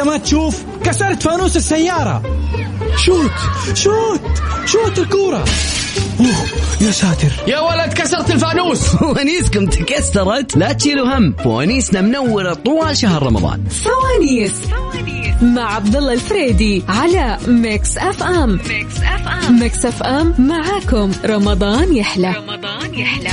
أنت 0.00 0.08
ما 0.08 0.16
تشوف 0.16 0.64
كسرت 0.84 1.22
فانوس 1.22 1.56
السيارة. 1.56 2.22
shoot 2.96 3.30
shoot 3.74 4.20
shoot 4.66 4.98
الكورة. 4.98 5.44
أوه 6.20 6.46
يا 6.80 6.90
ساتر. 6.90 7.32
يا 7.46 7.60
ولد 7.60 7.92
كسرت 7.92 8.30
الفانوس. 8.30 8.78
فوانيسكم 8.96 9.66
تكسرت. 9.66 10.56
لا 10.56 10.72
تشيلوا 10.72 11.18
هم. 11.18 11.32
فوانيسنا 11.44 12.00
منورة 12.00 12.54
طوال 12.54 12.96
شهر 12.96 13.22
رمضان. 13.22 13.64
فوانيس 13.64 14.54
مع 15.42 15.74
عبد 15.74 15.96
الله 15.96 16.12
الفريدي 16.12 16.82
على 16.88 17.38
Mix 17.46 17.98
FM 17.98 18.50
Mix 18.68 18.96
FM 19.02 19.60
Mix 19.60 19.84
FM 19.84 20.34
معاكم. 20.38 21.12
رمضان 21.24 21.96
يحلى. 21.96 22.34
رمضان 22.36 22.94
يحلى. 22.94 23.30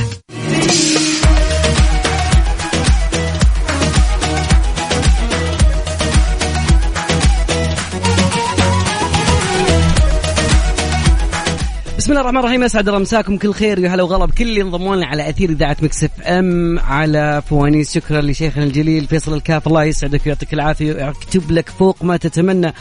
بسم 12.08 12.14
الله 12.14 12.22
الرحمن 12.22 12.40
الرحيم 12.40 12.64
اسعد 12.64 12.88
الله 12.88 13.00
مساكم 13.00 13.38
كل 13.38 13.54
خير 13.54 13.80
يا 13.80 13.90
هلا 13.90 14.04
وغلا 14.04 14.26
بكل 14.26 14.44
اللي 14.44 14.62
انضموا 14.62 14.96
لنا 14.96 15.06
على 15.06 15.30
أثير 15.30 15.50
إذاعة 15.50 15.78
Mix 15.82 16.10
FM 16.22 16.80
على 16.80 17.42
فوانيس 17.50 17.94
شكرا 17.94 18.22
لشيخنا 18.22 18.64
الجليل 18.64 19.08
فيصل 19.08 19.34
الكاف 19.34 19.68
الله 19.68 19.84
يسعدك 19.84 20.22
ويعطيك 20.26 20.54
العافية 20.54 20.94
ويكتب 20.94 21.52
لك 21.52 21.70
فوق 21.70 22.04
ما 22.04 22.18
تتمنى 22.18 22.74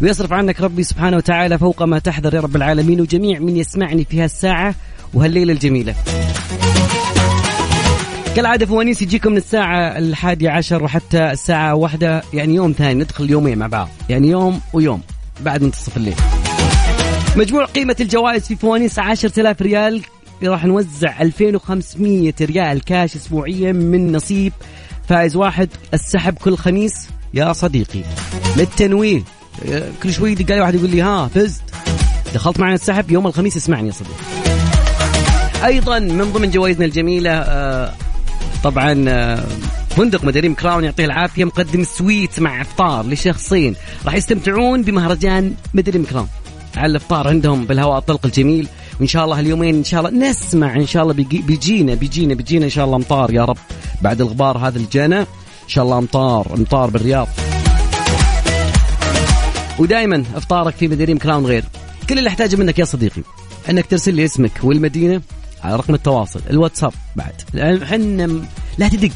ويصرف 0.00 0.32
عنك 0.32 0.60
ربي 0.60 0.82
سبحانه 0.82 1.16
وتعالى 1.16 1.58
فوق 1.58 1.82
ما 1.82 1.98
تحذر 1.98 2.34
يا 2.34 2.40
رب 2.40 2.56
العالمين 2.56 3.00
وجميع 3.00 3.38
من 3.38 3.56
يسمعني 3.56 4.04
في 4.04 4.20
هالساعة 4.20 4.74
وهالليلة 5.14 5.52
الجميلة. 5.52 5.94
كالعادة 8.36 8.66
فوانيس 8.66 9.02
يجيكم 9.02 9.30
من 9.30 9.36
الساعة 9.36 9.98
الحادية 9.98 10.50
عشر 10.50 10.84
وحتى 10.84 11.30
الساعة 11.30 11.74
واحدة 11.74 12.22
يعني 12.34 12.54
يوم 12.54 12.72
ثاني 12.72 12.94
ندخل 12.94 13.30
يومين 13.30 13.58
مع 13.58 13.66
بعض 13.66 13.88
يعني 14.08 14.28
يوم 14.28 14.60
ويوم 14.72 15.00
بعد 15.40 15.62
منتصف 15.62 15.96
الليل 15.96 16.16
مجموع 17.36 17.64
قيمة 17.64 17.96
الجوائز 18.00 18.46
في 18.46 18.56
فوانيس 18.56 18.98
10000 18.98 19.62
ريال. 19.62 20.02
راح 20.44 20.64
نوزع 20.64 21.22
2500 21.22 22.32
ريال 22.40 22.84
كاش 22.84 23.16
اسبوعيا 23.16 23.72
من 23.72 24.12
نصيب. 24.12 24.52
فائز 25.08 25.36
واحد 25.36 25.68
السحب 25.94 26.34
كل 26.34 26.56
خميس. 26.56 27.08
يا 27.34 27.52
صديقي 27.52 28.00
للتنويه 28.56 29.22
كل 30.02 30.12
شوي 30.12 30.36
علي 30.50 30.60
واحد 30.60 30.74
يقول 30.74 30.90
لي 30.90 31.02
ها 31.02 31.28
فزت. 31.28 31.62
دخلت 32.34 32.60
معنا 32.60 32.74
السحب 32.74 33.10
يوم 33.10 33.26
الخميس 33.26 33.56
اسمعني 33.56 33.86
يا 33.86 33.92
صديقي. 33.92 34.14
أيضا 35.64 35.98
من 35.98 36.32
ضمن 36.32 36.50
جوائزنا 36.50 36.84
الجميلة 36.84 37.30
آه، 37.30 37.92
طبعا 38.64 39.04
آه، 39.08 39.44
فندق 39.90 40.24
مدريم 40.24 40.54
Crown 40.54 40.84
يعطيه 40.84 41.04
العافية 41.04 41.44
مقدم 41.44 41.84
suite 41.84 42.40
مع 42.40 42.60
إفطار 42.60 43.06
لشخصين. 43.06 43.74
راح 44.04 44.14
يستمتعون 44.14 44.82
بمهرجان 44.82 45.54
مدريم 45.74 46.04
Crown. 46.04 46.28
على 46.76 46.90
الافطار 46.90 47.28
عندهم 47.28 47.64
بالهواء 47.64 47.98
الطلق 47.98 48.26
الجميل. 48.26 48.68
وإن 49.00 49.06
شاء 49.06 49.24
الله 49.24 49.40
اليومين 49.40 49.74
إن 49.74 49.84
شاء 49.84 50.00
الله 50.00 50.28
نسمع 50.28 50.76
إن 50.76 50.86
شاء 50.86 51.02
الله 51.02 51.14
بيجي 51.14 51.38
بيجينا 51.38 51.94
بيجينا 51.94 52.34
بيجينا 52.34 52.64
إن 52.64 52.70
شاء 52.70 52.84
الله 52.84 52.96
أمطار 52.96 53.34
يا 53.34 53.44
رب. 53.44 53.56
بعد 54.02 54.20
الغبار 54.20 54.58
هذا 54.58 54.78
الجنة 54.78 55.20
إن 55.62 55.68
شاء 55.68 55.84
الله 55.84 55.98
امطار 55.98 56.54
أمطار 56.56 56.90
بالرياض. 56.90 57.28
ودائما 59.78 60.24
أفطارك 60.34 60.74
في 60.74 60.88
مدريم 60.88 61.18
Crown 61.18 61.46
غير. 61.46 61.64
كل 62.08 62.18
اللي 62.18 62.28
أحتاجه 62.28 62.56
منك 62.56 62.78
يا 62.78 62.84
صديقي. 62.84 63.22
إنك 63.70 63.86
ترسل 63.86 64.14
لي 64.14 64.24
اسمك 64.24 64.52
والمدينة 64.62 65.22
على 65.62 65.76
رقم 65.76 65.94
التواصل. 65.94 66.40
الواتساب 66.50 66.92
بعد. 67.16 67.32
إحنا 67.82 68.40
لا 68.78 68.88
تدق. 68.88 69.12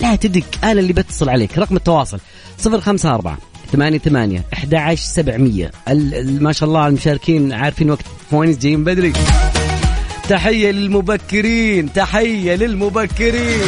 لا 0.00 0.16
تدق. 0.16 0.44
أنا 0.64 0.80
اللي 0.80 0.92
بتصل 0.92 1.28
عليك. 1.28 1.58
رقم 1.58 1.76
التواصل. 1.76 2.18
054 2.66 3.36
ثمانية 3.72 3.98
ثمانية 3.98 4.44
أحد 4.52 4.74
عشر 4.74 5.02
سبعمية. 5.02 5.70
ما 6.26 6.52
شاء 6.52 6.68
الله 6.68 6.86
المشاركين 6.86 7.52
عارفين 7.52 7.90
وقت. 7.90 8.04
فوانيس 8.30 8.58
جايين 8.58 8.84
بدري. 8.84 9.12
تحية 10.28 10.70
للمبكرين 10.70 11.92
تحية 11.92 12.54
للمبكرين. 12.54 13.60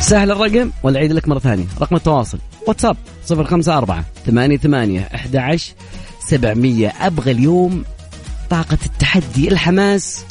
سهل 0.00 0.30
الرقم 0.30 0.70
ولا 0.82 0.98
عيد 0.98 1.12
لك 1.12 1.28
مرة 1.28 1.38
ثانية؟ 1.38 1.64
رقم 1.80 1.96
التواصل. 1.96 2.38
واتساب 2.66 2.96
صفر 3.26 3.44
خمسة 3.44 3.78
أربعة 3.78 4.04
ثمانية 4.26 4.56
ثمانية 4.56 5.08
أحد 5.14 5.36
عشر 5.36 5.72
سبعمية. 6.28 6.88
أبغى 7.00 7.30
اليوم 7.30 7.84
طاقة 8.50 8.78
التحدي 8.86 9.48
الحماس. 9.48 10.24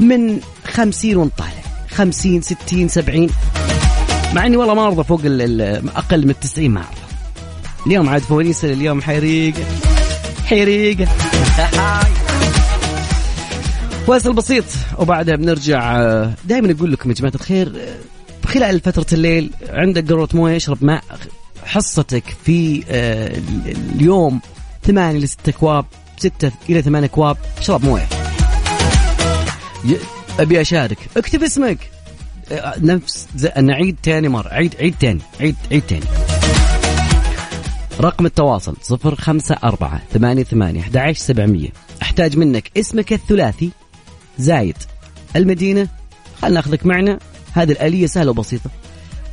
من 0.00 0.40
خمسين 0.64 1.16
ونطالع. 1.16 1.62
خمسين 1.90 2.42
ستين 2.42 2.88
سبعين. 2.88 3.30
مع 4.34 4.46
إني 4.46 4.56
والله 4.56 4.74
ما 4.74 4.86
أرضى 4.86 5.04
فوق 5.04 5.20
أقل 5.96 6.24
من 6.24 6.30
التسعين 6.30 6.70
ما 6.70 6.80
ارضى 6.80 7.00
اليوم 7.86 8.08
عاد 8.08 8.22
فوانيس 8.22 8.64
اليوم 8.64 9.02
حريقه 9.02 9.64
حريقه 10.46 11.04
فاصل 14.06 14.32
بسيط. 14.40 14.64
وبعدها 14.98 15.36
بنرجع 15.36 16.02
دائما 16.44 16.72
أقول 16.72 16.92
لكم 16.92 17.10
يا 17.10 17.14
جماعة 17.14 17.34
الخير 17.34 17.72
خلال 18.46 18.80
فترة 18.80 19.06
الليل 19.12 19.50
عندك 19.68 20.08
قروه 20.08 20.28
مويه 20.34 20.56
اشرب 20.56 20.84
ماء 20.84 21.04
حصتك 21.64 22.24
في 22.44 22.84
آه، 22.88 23.40
اليوم 23.94 24.40
ثمانية 24.82 25.18
لست 25.18 25.48
اكواب 25.48 25.84
ستة 26.16 26.52
إلى 26.70 26.82
ثمان 26.82 27.04
اكواب 27.04 27.36
اشرب 27.58 27.84
موية. 27.84 28.19
أبي 30.40 30.60
أشارك. 30.60 30.98
اكتب 31.16 31.42
اسمك. 31.42 31.90
نفس 32.78 33.28
نعيد 33.58 33.96
تاني 34.02 34.28
مرة. 34.28 34.48
عيد 34.48 34.74
عيد 34.80 34.94
تاني. 35.00 35.20
عيد 35.40 35.56
عيد 35.72 35.82
تاني. 35.82 36.04
رقم 38.00 38.26
التواصل 38.26 38.76
صفر 38.82 39.14
خمسة 39.14 39.56
أربعة 39.64 40.00
ثمانية 40.12 40.42
ثمانية 40.42 40.80
أحد 40.80 40.96
عشر 40.96 41.20
سبعمية. 41.20 41.68
أحتاج 42.02 42.36
منك 42.36 42.70
اسمك 42.76 43.12
الثلاثي 43.12 43.70
زايد. 44.38 44.76
المدينة 45.36 45.88
خلنا 46.42 46.54
ناخذك 46.54 46.86
معنا. 46.86 47.18
هذه 47.52 47.72
الآلية 47.72 48.06
سهلة 48.06 48.30
وبسيطة. 48.30 48.70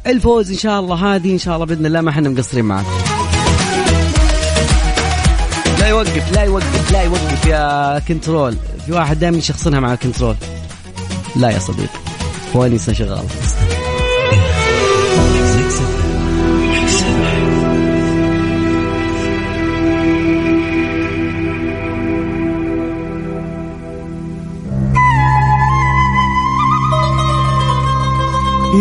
الفوز 0.08 0.52
إن 0.52 0.58
شاء 0.58 0.80
الله 0.80 1.16
هذه 1.16 1.32
إن 1.32 1.38
شاء 1.38 1.56
الله 1.56 1.66
بإذن 1.66 1.86
الله 1.86 2.02
ما 2.02 2.10
إحنا 2.10 2.30
مقصرين 2.30 2.66
معك. 2.66 2.86
لا 5.88 5.92
يوقف 5.92 6.32
لا 6.32 6.44
يوقف 6.44 6.92
لا 6.92 7.02
يوقف 7.02 7.46
يا 7.46 8.00
control. 8.00 8.58
في 8.86 8.94
واحد 8.94 9.20
دائما 9.20 9.38
يشخصنها 9.38 9.80
مع 9.80 9.94
ال 9.94 9.98
control. 9.98 10.36
لا 11.36 11.50
يا 11.50 11.60
صديقي. 11.60 12.00
فوانيس 12.54 12.94
شغاله 12.94 13.24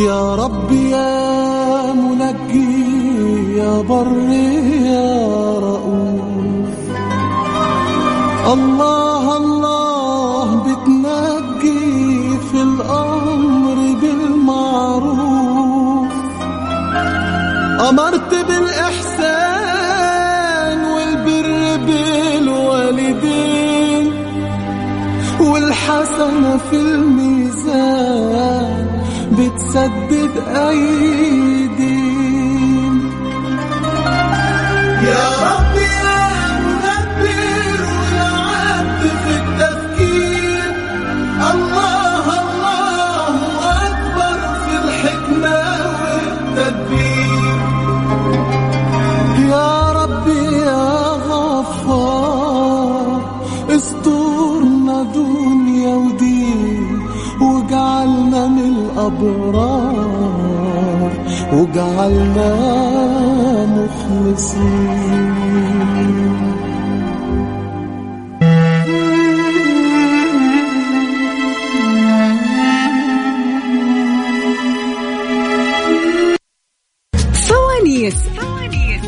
يا 0.07 0.35
رب 0.35 0.73
يا 0.73 1.93
منجي 1.93 3.59
يا 3.59 3.83
بر 3.83 4.13
يا 4.87 5.59
رؤوف 5.59 5.76
الله 8.53 9.37
الله 9.37 10.45
بتنجي 10.67 12.39
في 12.53 12.59
الأمر 12.63 13.79
بالمعروف. 14.01 15.47
أمرت 17.89 18.33
بالإحسان 18.49 19.65
والبر 20.85 21.77
بالوالدين 21.87 23.27
والحسنة 25.41 26.57
في 26.71 26.77
الميزان 26.81 28.27
بتسدد 29.33 30.31
أيدين 30.57 31.77
يا 35.03 35.27
رب 35.43 35.66
الأبرار 59.23 61.13
وجعلنا 61.53 62.51
مخلصين. 63.67 64.97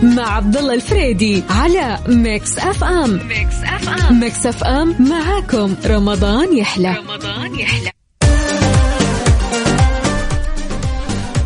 مع 0.02 0.28
عبد 0.36 0.56
الله 0.56 0.74
الفريدي 0.74 1.42
على 1.50 1.98
Mix 2.08 2.58
FM. 2.58 3.20
Mix 3.28 3.54
FM. 3.64 4.20
Mix 4.20 4.46
FM 4.46 4.94
معاكم. 4.98 5.74
رمضان 5.86 6.56
يحلى. 6.56 6.96
رمضان. 6.98 7.27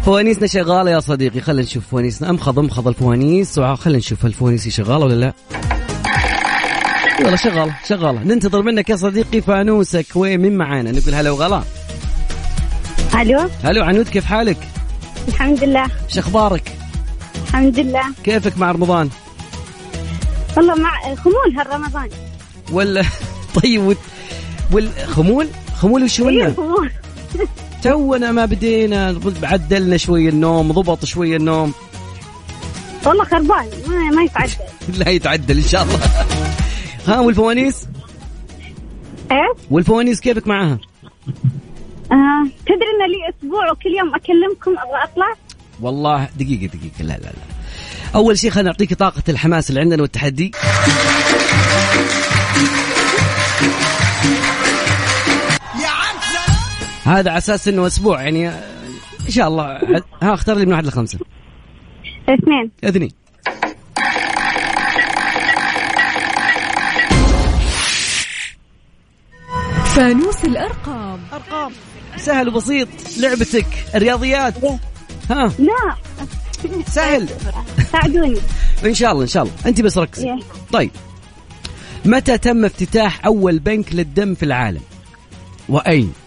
فوانيسنا 0.04 0.46
شغالة 0.46 0.90
يا 0.90 1.00
صديقي. 1.00 1.40
خلينا 1.40 1.62
نشوف 1.62 1.84
فوانيسنا 1.90 2.31
امخض 2.31 2.58
امخض 2.58 2.88
الفوانيس. 2.88 3.58
وخلينا 3.58 3.99
نشوف 3.99 4.26
الفوانيس 4.26 4.69
شغالة 4.69 5.04
ولا 5.04 5.14
لا. 5.14 5.32
والله 7.20 7.37
شغالة 7.37 7.76
شغالة. 7.88 8.22
ننتظر 8.25 8.62
منك 8.62 8.90
يا 8.90 8.96
صديقي 8.96 9.40
فانوسك. 9.40 10.06
وين؟ 10.14 10.40
من 10.40 10.56
معانا؟ 10.56 10.93
نقول 10.93 11.14
هلا 11.14 11.31
وغلا. 11.31 11.62
ألو؟ 13.20 13.49
هلو 13.64 13.84
عنود 13.84 14.08
كيف 14.08 14.25
حالك؟ 14.25 14.56
الحمد 15.28 15.64
لله. 15.64 15.87
إيش 16.08 16.19
أخبارك؟ 16.19 16.72
الحمد 17.48 17.78
لله. 17.78 18.02
كيفك 18.25 18.58
مع 18.58 18.70
رمضان؟ 18.72 19.08
والله 20.56 20.75
مع 20.75 21.14
خمول 21.14 21.56
هالرمضان. 21.58 22.08
ولا 22.72 23.02
طيب 23.62 23.82
وال- 23.82 23.96
والخمول 24.72 25.48
خمول؟ 25.76 26.02
وش 26.05 26.20
إيه، 26.20 26.26
قلنا 26.26 26.55
خمول. 26.56 26.90
تونا 27.82 28.32
ما 28.32 28.44
بدينا. 28.44 29.20
عدلنا 29.43 29.96
شوي 29.96 30.29
النوم 30.29 30.73
ضبط 30.73 31.05
شوي 31.05 31.37
النوم. 31.37 31.73
والله 33.06 33.25
خربان. 33.25 33.67
ما, 33.87 34.11
ما 34.11 34.23
يتعدل. 34.23 34.52
لا 34.99 35.08
يتعدل 35.08 35.56
إن 35.56 35.64
شاء 35.64 35.82
الله. 35.82 35.99
ها 37.06 37.20
والفوانيس؟ 37.20 37.87
إيه؟ 39.31 39.55
والفوانيس 39.70 40.20
كيفك 40.20 40.49
معاها 40.49 40.79
آه. 42.12 42.44
تدري 42.67 42.88
إن 42.93 43.11
لي 43.11 43.34
أسبوع 43.37 43.70
وكل 43.70 43.90
يوم 43.99 44.14
أكلمكم 44.14 44.70
أبغى 44.70 45.05
أطلع؟ 45.05 45.34
والله 45.81 46.29
دقيقة 46.37 46.67
دقيقة. 46.67 47.02
لا 47.02 47.12
لا 47.12 47.26
لا. 47.26 47.52
أول 48.14 48.38
شيء 48.38 48.50
خلينا 48.50 48.70
نعطيك 48.70 48.94
طاقة 48.94 49.23
الحماس 49.29 49.70
اللي 49.70 49.81
عندنا 49.81 50.02
والتحدي. 50.02 50.52
هذا 57.04 57.31
على 57.31 57.38
أساس 57.38 57.69
إنه 57.69 57.87
أسبوع 57.87 58.22
يعني 58.22 58.49
إن 58.49 59.31
شاء 59.31 59.49
الله. 59.49 59.64
ها 60.22 60.34
اختار 60.34 60.56
لي 60.56 60.66
من 60.66 60.72
واحد 60.72 60.87
لخمسة. 60.87 61.19
اثنين. 62.28 62.70
اثنين. 62.84 63.10
فانوس 69.84 70.44
الأرقام. 70.44 71.20
أرقام. 71.32 71.72
سهل 72.16 72.49
وبسيط. 72.49 72.88
لعبتك. 73.19 73.66
الرياضيات. 73.94 74.55
ها. 75.31 75.52
لا. 75.58 75.96
سهل. 76.87 77.28
ساعدوني. 77.93 78.38
إن 78.84 78.94
شاء 78.94 79.12
الله 79.12 79.22
إن 79.22 79.28
شاء 79.28 79.43
الله. 79.43 79.55
أنت 79.66 79.81
بس 79.81 79.98
ركزي. 79.98 80.28
طيب. 80.72 80.90
متى 82.05 82.38
تم 82.38 82.64
افتتاح 82.64 83.26
أول 83.26 83.58
بنك 83.58 83.94
للدم 83.94 84.34
في 84.34 84.43
العالم؟ 84.43 84.81
وأين؟ 85.69 86.12
آه. 86.16 86.21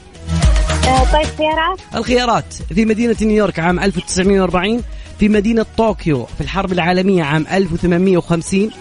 طيب 0.85 1.25
خيارات؟ 1.37 1.79
الخيارات 1.95 2.53
في 2.75 2.85
مدينة 2.85 3.15
نيويورك 3.21 3.59
عام 3.59 3.79
1940 3.79 4.83
في 5.19 5.29
مدينة 5.29 5.65
طوكيو 5.77 6.25
في 6.25 6.41
الحرب 6.41 6.71
العالمية 6.71 7.23
عام 7.23 7.45
1850 7.51 8.71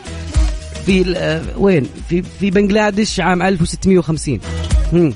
في 0.87 1.03
ال- 1.03 1.17
آه، 1.17 1.43
وين؟ 1.59 1.87
في 2.09 2.23
في 2.41 2.51
بنغلاديش 2.51 3.21
عام 3.21 3.43
1650 3.43 4.41
هم. 4.93 5.15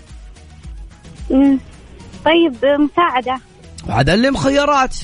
مم. 1.30 1.58
طيب 2.24 2.56
مساعدة. 2.64 3.40
وهذا 3.88 4.14
اللي 4.14 4.30
مخيرات. 4.30 4.96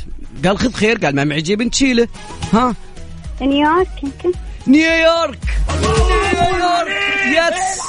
قال 0.45 0.59
خذ 0.59 0.73
خير 0.73 0.99
قال 0.99 1.15
ما 1.17 1.25
معي 1.25 1.41
جيب 1.41 1.63
نشيله 1.63 2.09
ها؟ 2.53 2.75
نيويورك 3.41 3.89
يمكن. 4.03 4.39
نيويورك! 4.67 5.39
نيويورك! 5.71 6.97
يس 7.27 7.81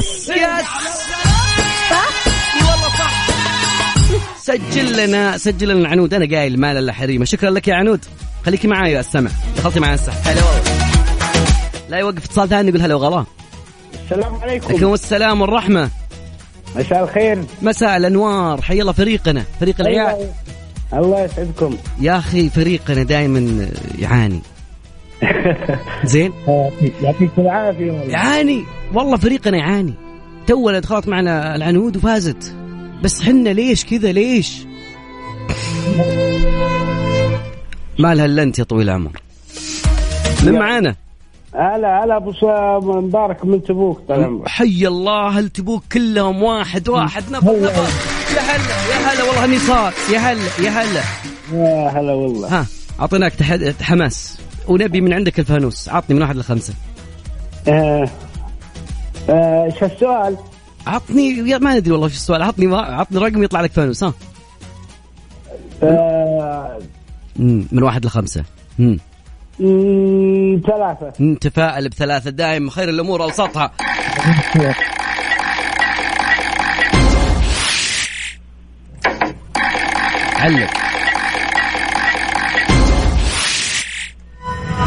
يس 0.00 0.28
يس 0.28 0.66
صح؟ 1.90 2.19
سجل 4.40 5.06
لنا 5.06 5.36
سجل 5.36 5.68
لنا 5.68 5.88
عنود. 5.88 6.14
أنا 6.14 6.36
قايل 6.36 6.60
ما 6.60 6.72
الا 6.72 6.92
حريمة. 6.92 7.24
شكرا 7.24 7.50
لك 7.50 7.68
يا 7.68 7.74
عنود. 7.74 8.04
خليكي 8.46 8.68
معاي 8.68 8.92
يا 8.92 9.00
السمع. 9.00 9.30
دخلتي 9.56 9.80
معي 9.80 9.94
السحب 9.94 10.28
هلا. 10.28 10.42
والله 10.44 10.90
لا 11.90 11.98
يوقف 11.98 12.24
اتصال 12.24 12.48
ثاني 12.48 12.68
يقول 12.68 12.82
هلا 12.82 12.94
وغلا. 12.94 13.24
السلام 14.04 14.34
عليكم. 14.34 14.68
عليكم 14.68 14.94
السلام 14.94 15.40
والرحمة. 15.40 15.90
مساء 16.76 17.04
الخير. 17.04 17.44
مساء 17.62 17.96
الأنوار. 17.96 18.62
حي 18.62 18.80
الله 18.80 18.92
فريقنا. 18.92 19.44
فريق 19.60 19.80
العيال. 19.80 20.28
الله 20.92 21.24
يسعدكم. 21.24 21.76
يا 22.00 22.18
أخي 22.18 22.48
فريقنا 22.48 23.02
دائما 23.02 23.68
يعاني. 23.98 24.40
زين؟ 26.04 26.32
يعطيكم 27.02 27.42
العافية. 27.42 27.90
والله 27.90 28.04
يعاني. 28.04 28.64
والله 28.94 29.16
فريقنا 29.16 29.56
يعاني. 29.56 29.94
تونا 30.46 30.78
دخلت 30.78 31.08
معنا 31.08 31.56
العنود 31.56 31.96
وفازت. 31.96 32.54
بس 33.02 33.22
حنا 33.22 33.48
ليش 33.48 33.84
كذا 33.84 34.12
ليش؟ 34.12 34.66
ما 37.98 38.14
لها 38.14 38.24
إلا 38.24 38.42
أنت 38.42 38.58
يا 38.58 38.64
طويل 38.64 38.88
العمر. 38.88 39.10
من 40.44 40.52
معانا؟ 40.52 40.96
هلا 41.54 42.04
هلا 42.04 42.16
أبو 42.16 43.00
مبارك 43.00 43.44
من 43.44 43.62
تبوك 43.62 44.00
طال 44.08 44.24
عمرك. 44.24 44.48
حي 44.48 44.86
الله 44.86 45.28
هل 45.28 45.48
تبوك 45.48 45.84
كلهم 45.92 46.42
واحد 46.42 46.88
واحد 46.88 47.22
نفر 47.30 47.60
نفر 47.60 47.88
يا 48.36 48.40
هلا 48.40 48.90
يا 48.90 49.12
هلا 49.12 49.24
والله 49.24 49.44
إني 49.44 49.58
صار. 49.58 49.92
يا 50.12 50.18
هلا 50.18 50.40
يا 50.64 50.70
هلا. 50.70 51.02
يا 51.52 51.88
هلا 51.88 52.12
والله. 52.12 52.48
ها 52.48 52.66
أعطيناك 53.00 53.34
تحد... 53.34 53.74
حماس. 53.82 54.38
ونبي 54.68 55.00
من 55.00 55.12
عندك 55.12 55.38
الفانوس. 55.40 55.88
عطني 55.88 56.16
من 56.16 56.22
واحد 56.22 56.36
لخمسة. 56.36 56.74
آه. 57.68 58.08
آه، 59.30 59.64
إيش 59.64 59.82
السؤال؟ 59.82 60.36
عطني 60.86 61.50
يا 61.50 61.58
ما 61.58 61.74
ندري 61.74 61.92
والله 61.92 62.08
شو 62.08 62.14
السؤال. 62.14 62.42
عطني 62.42 62.66
ما... 62.66 62.78
عطني 62.78 63.18
رقم 63.18 63.42
يطلع 63.42 63.60
لك 63.60 63.72
فانوس 63.72 64.04
ها. 64.04 64.14
آه، 65.82 66.78
من 67.36 67.82
واحد 67.82 68.06
مم. 68.78 68.98
مم، 69.60 70.60
ثلاثة. 70.66 71.12
نتفائل 71.20 71.88
بثلاثة. 71.88 72.30
دائما 72.30 72.70
خير 72.70 72.88
الأمور 72.88 73.22
أوسطها 73.22 73.72
علق. 80.36 80.70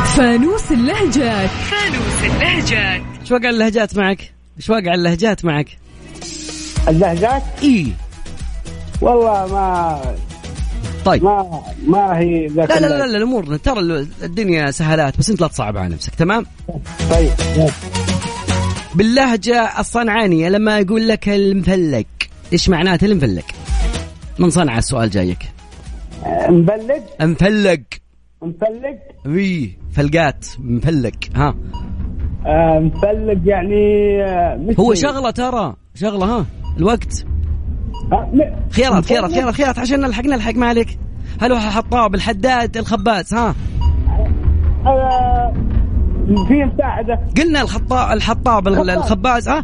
فانوس 0.05 0.71
اللهجات. 0.71 1.49
فانوس 1.49 2.23
اللهجات. 2.23 3.01
إيش 3.21 3.31
وقع 3.31 3.49
اللهجات 3.49 3.97
معك؟ 3.97 4.33
إيش 4.57 4.69
وقع 4.69 4.93
اللهجات 4.93 5.45
معك؟ 5.45 5.67
اللهجات 6.87 7.43
إي. 7.63 7.87
والله 9.01 9.53
ما 9.53 10.01
طيب. 11.05 11.23
ما 11.23 11.61
ما 11.87 12.17
هي 12.19 12.47
لا 12.47 12.63
لا 12.63 12.65
لا, 12.65 12.77
اللهجة. 12.77 13.05
لا 13.05 13.17
الأمور 13.17 13.55
ترى 13.55 13.79
الدنيا 14.23 14.71
سهلات 14.71 15.17
بس 15.17 15.29
أنت 15.29 15.41
لا 15.41 15.47
تصعب 15.47 15.77
على 15.77 15.93
نفسك 15.93 16.15
تمام؟ 16.15 16.45
طيب 17.11 17.31
باللهجة 18.95 19.79
الصنعانية 19.79 20.49
لما 20.49 20.79
يقول 20.79 21.07
لك 21.07 21.29
المفلق 21.29 22.05
إيش 22.53 22.69
معناته 22.69 23.05
المفلق؟ 23.05 23.45
من 24.39 24.49
صنعاء 24.49 24.77
السؤال 24.77 25.09
جايك؟ 25.09 25.49
مبلج؟ 26.49 27.01
مفلق 27.21 27.79
مفلج 28.41 28.97
اي 29.25 29.77
فلقات 29.91 30.45
مفلق 30.59 31.15
ها؟ 31.35 31.55
آه، 32.45 32.79
مفلج 32.79 33.47
يعني 33.47 34.23
آه، 34.23 34.73
هو 34.79 34.93
شغلة 34.93 35.31
ترى 35.31 35.75
شغلة 35.95 36.25
ها؟ 36.25 36.45
الوقت. 36.77 37.25
خيارات 38.71 39.05
خيارات. 39.05 39.31
خيارات 39.31 39.53
خيارات 39.55 39.79
عشان 39.79 39.99
نلحق 39.99 40.23
نلحق 40.25 40.53
ما 40.55 40.67
عليك. 40.67 40.99
هل 41.41 41.51
هو 41.51 41.59
حطاب 41.59 42.15
الحداد 42.15 42.77
الخباز؟ 42.77 43.33
ها. 43.33 43.55
آه، 44.85 45.53
في 46.47 46.63
مساعدة. 46.65 47.19
قلنا 47.37 47.61
الحطاب 48.13 48.67
ال- 48.67 48.75
خباز. 48.75 48.89
الخباز 48.97 49.49
ها؟ 49.49 49.63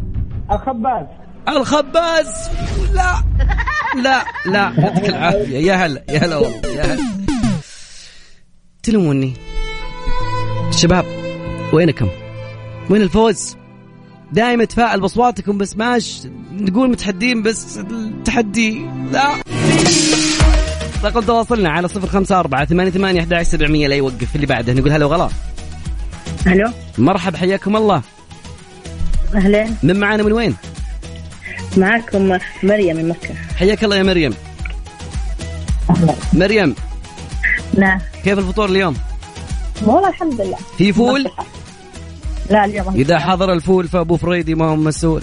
الخباز. 0.52 1.06
الخباز! 1.48 2.50
لا. 2.94 3.14
لا 4.02 4.24
لا. 4.46 4.72
يعطيك 4.78 5.08
العافية. 5.08 5.58
يا 5.58 5.74
هلا 5.74 6.02
يا 6.08 6.18
هلا 6.18 6.36
والله 6.36 6.68
يا 6.68 6.82
هلا. 6.94 7.02
تلوموني 8.82 9.32
الشباب 10.68 11.04
وينكم؟ 11.72 12.08
وين 12.90 13.02
الفوز؟ 13.02 13.56
دائما 14.32 14.64
تفائل 14.64 15.00
بأصواتكم 15.00 15.58
بس 15.58 15.76
ماش 15.76 16.22
نقول 16.52 16.90
متحدين 16.90 17.42
بس 17.42 17.78
التحدي 17.78 18.86
لا. 19.12 19.34
رقم 21.04 21.20
تواصلنا 21.20 21.70
على 21.70 21.88
صفر 21.88 22.06
خمسة 22.06 22.40
أربعة 22.40 22.64
ثمانية 22.64 22.90
ثمانية 22.90 23.20
أحد 23.20 23.42
سبعمية 23.42 23.88
لا 23.88 23.94
يوقف 23.94 24.34
اللي 24.34 24.46
بعده. 24.46 24.72
نقول 24.72 24.92
هلا 24.92 25.06
وغلا. 25.06 25.28
ألو 26.46 26.70
مرحب 26.98 27.36
حياكم 27.36 27.76
الله. 27.76 28.02
أهلا. 29.34 29.70
من 29.82 30.00
معانا 30.00 30.22
من 30.22 30.32
وين؟ 30.32 30.56
معكم 31.76 32.38
مريم 32.62 32.96
من 32.96 33.08
مكة. 33.08 33.34
حياك 33.56 33.84
الله 33.84 33.96
يا 33.96 34.02
مريم. 34.02 34.34
مريم. 36.32 36.74
نعم. 37.74 37.98
كيف 38.24 38.38
الفطور 38.38 38.68
اليوم؟ 38.68 38.96
والله 39.82 40.08
الحمد 40.08 40.40
لله. 40.40 40.58
في 40.78 40.92
فول؟ 40.92 41.30
لا 42.50 42.64
اليوم 42.64 42.94
إذا 42.94 43.18
حضر 43.18 43.52
الفول 43.52 43.88
فأبو 43.88 44.16
فريدي 44.16 44.54
ما 44.54 44.64
هو 44.64 44.76
مسؤول. 44.76 45.22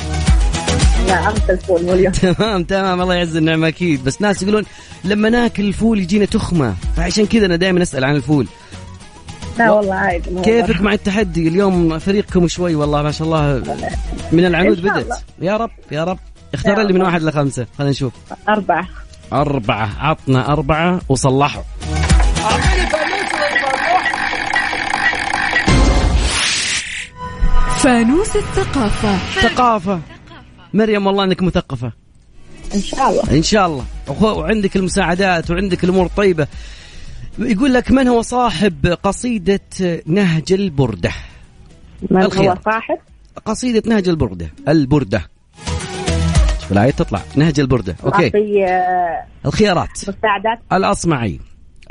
لا 1.07 1.29
امس 1.29 1.49
الفول 1.49 1.85
مو 1.85 1.93
اليوم 1.93 2.13
تمام 2.13 2.63
تمام 2.63 3.01
الله 3.01 3.15
يعز 3.15 3.35
النعمة 3.35 3.67
أكيد. 3.67 4.03
بس 4.03 4.21
ناس 4.21 4.41
يقولون 4.41 4.63
لما 5.03 5.29
ناكل 5.29 5.63
الفول 5.63 5.99
يجينا 5.99 6.25
تخمة. 6.25 6.75
فعشان 6.97 7.25
كذا 7.25 7.45
أنا 7.45 7.55
دائما 7.55 7.83
أسأل 7.83 8.05
عن 8.05 8.15
الفول. 8.15 8.47
لا 9.59 9.71
والله 9.71 9.95
عادي 9.95 10.41
كيفك 10.43 10.81
مع 10.81 10.93
التحدي؟ 10.93 11.47
اليوم 11.47 11.99
فريقكم 11.99 12.47
شوي 12.47 12.75
والله 12.75 13.01
ما 13.01 13.11
شاء 13.11 13.27
الله 13.27 13.63
من 14.31 14.45
العنود 14.45 14.81
بدت. 14.81 15.23
يا 15.41 15.57
رب 15.57 15.71
يا 15.91 16.03
رب. 16.03 16.19
اختار 16.53 16.81
لي 16.81 16.93
من. 16.93 17.01
واحد 17.01 17.23
لخمسة. 17.23 17.67
خلينا 17.77 17.91
نشوف. 17.91 18.13
أربعة. 18.49 18.87
أربعة. 19.33 19.89
عطنا 19.99 20.53
أربعة 20.53 21.01
وصلحوا. 21.09 21.63
فانوس 27.87 28.35
الثقافة. 28.35 29.17
ثقافة. 29.41 29.99
مريم 30.73 31.07
والله 31.07 31.23
إنك 31.23 31.43
مثقفة. 31.43 31.91
إن 32.75 32.81
شاء 32.81 33.09
الله. 33.09 33.37
إن 33.37 33.43
شاء 33.43 33.67
الله. 33.67 33.85
وعندك 34.21 34.75
المساعدات 34.75 35.51
وعندك 35.51 35.83
الأمور 35.83 36.05
الطيبة. 36.05 36.47
يقول 37.39 37.73
لك 37.73 37.91
من 37.91 38.07
هو 38.07 38.21
صاحب 38.21 38.97
قصيدة 39.03 39.59
نهج 40.05 40.53
البردة؟ 40.53 41.11
من 42.11 42.21
الخيار. 42.21 42.57
هو 42.57 42.61
صاحب؟ 42.65 42.97
قصيدة 43.45 43.83
نهج 43.89 44.09
البردة. 44.09 44.49
البردة. 44.67 45.21
الآية 46.71 46.91
تطلع. 46.91 47.21
نهج 47.35 47.59
البردة. 47.59 47.95
أوكي. 48.03 48.31
آه، 48.65 49.23
الخيارات. 49.45 49.89
مساعدات. 50.01 50.59
الأصمعي 50.73 51.39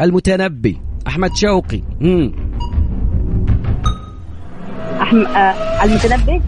المتنبي 0.00 0.80
أحمد 1.06 1.36
شوقي. 1.36 1.82
مم. 2.00 2.45
أحم... 5.06 5.26
آه، 5.26 5.84
المتنبي 5.84 6.42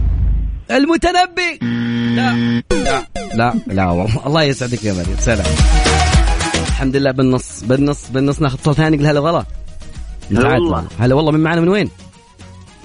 المتنبي 0.71 1.59
لا 2.15 2.61
لا 2.71 3.03
لا 3.33 3.53
لا 3.67 3.85
والله 3.91 4.27
الله 4.27 4.43
يسعدك 4.43 4.83
يا 4.83 4.93
مريم 4.93 5.15
سلام 5.19 5.45
الحمد 6.67 6.95
لله 6.95 7.11
بالنص 7.11 7.63
بالنص 7.63 8.09
بالنص 8.09 8.41
ناخذ 8.41 8.57
صوت 8.63 8.75
ثاني 8.75 8.97
قل 8.97 9.05
هلا 9.05 9.19
وغلا 9.19 9.45
هلا 10.31 10.49
والله. 10.53 10.87
هلا 10.99 11.15
والله 11.15 11.31
من 11.31 11.39
معنا 11.39 11.61
من 11.61 11.67
وين؟ 11.69 11.89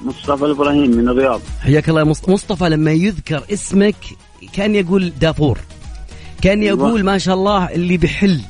مصطفى 0.04 0.44
الإبراهيم 0.44 0.90
من 0.90 1.08
الرياض 1.08 1.40
حياك 1.62 1.88
الله 1.88 2.00
يا 2.00 2.04
مص- 2.06 2.28
مصطفى 2.28 2.68
لما 2.68 2.92
يذكر 2.92 3.42
اسمك 3.52 3.96
كان 4.52 4.74
يقول 4.74 5.12
دافور 5.20 5.58
كان 6.42 6.60
أيوة. 6.62 6.78
يقول 6.88 7.04
ما 7.04 7.18
شاء 7.18 7.34
الله 7.34 7.64
اللي 7.70 7.96
بيحل 7.96 8.40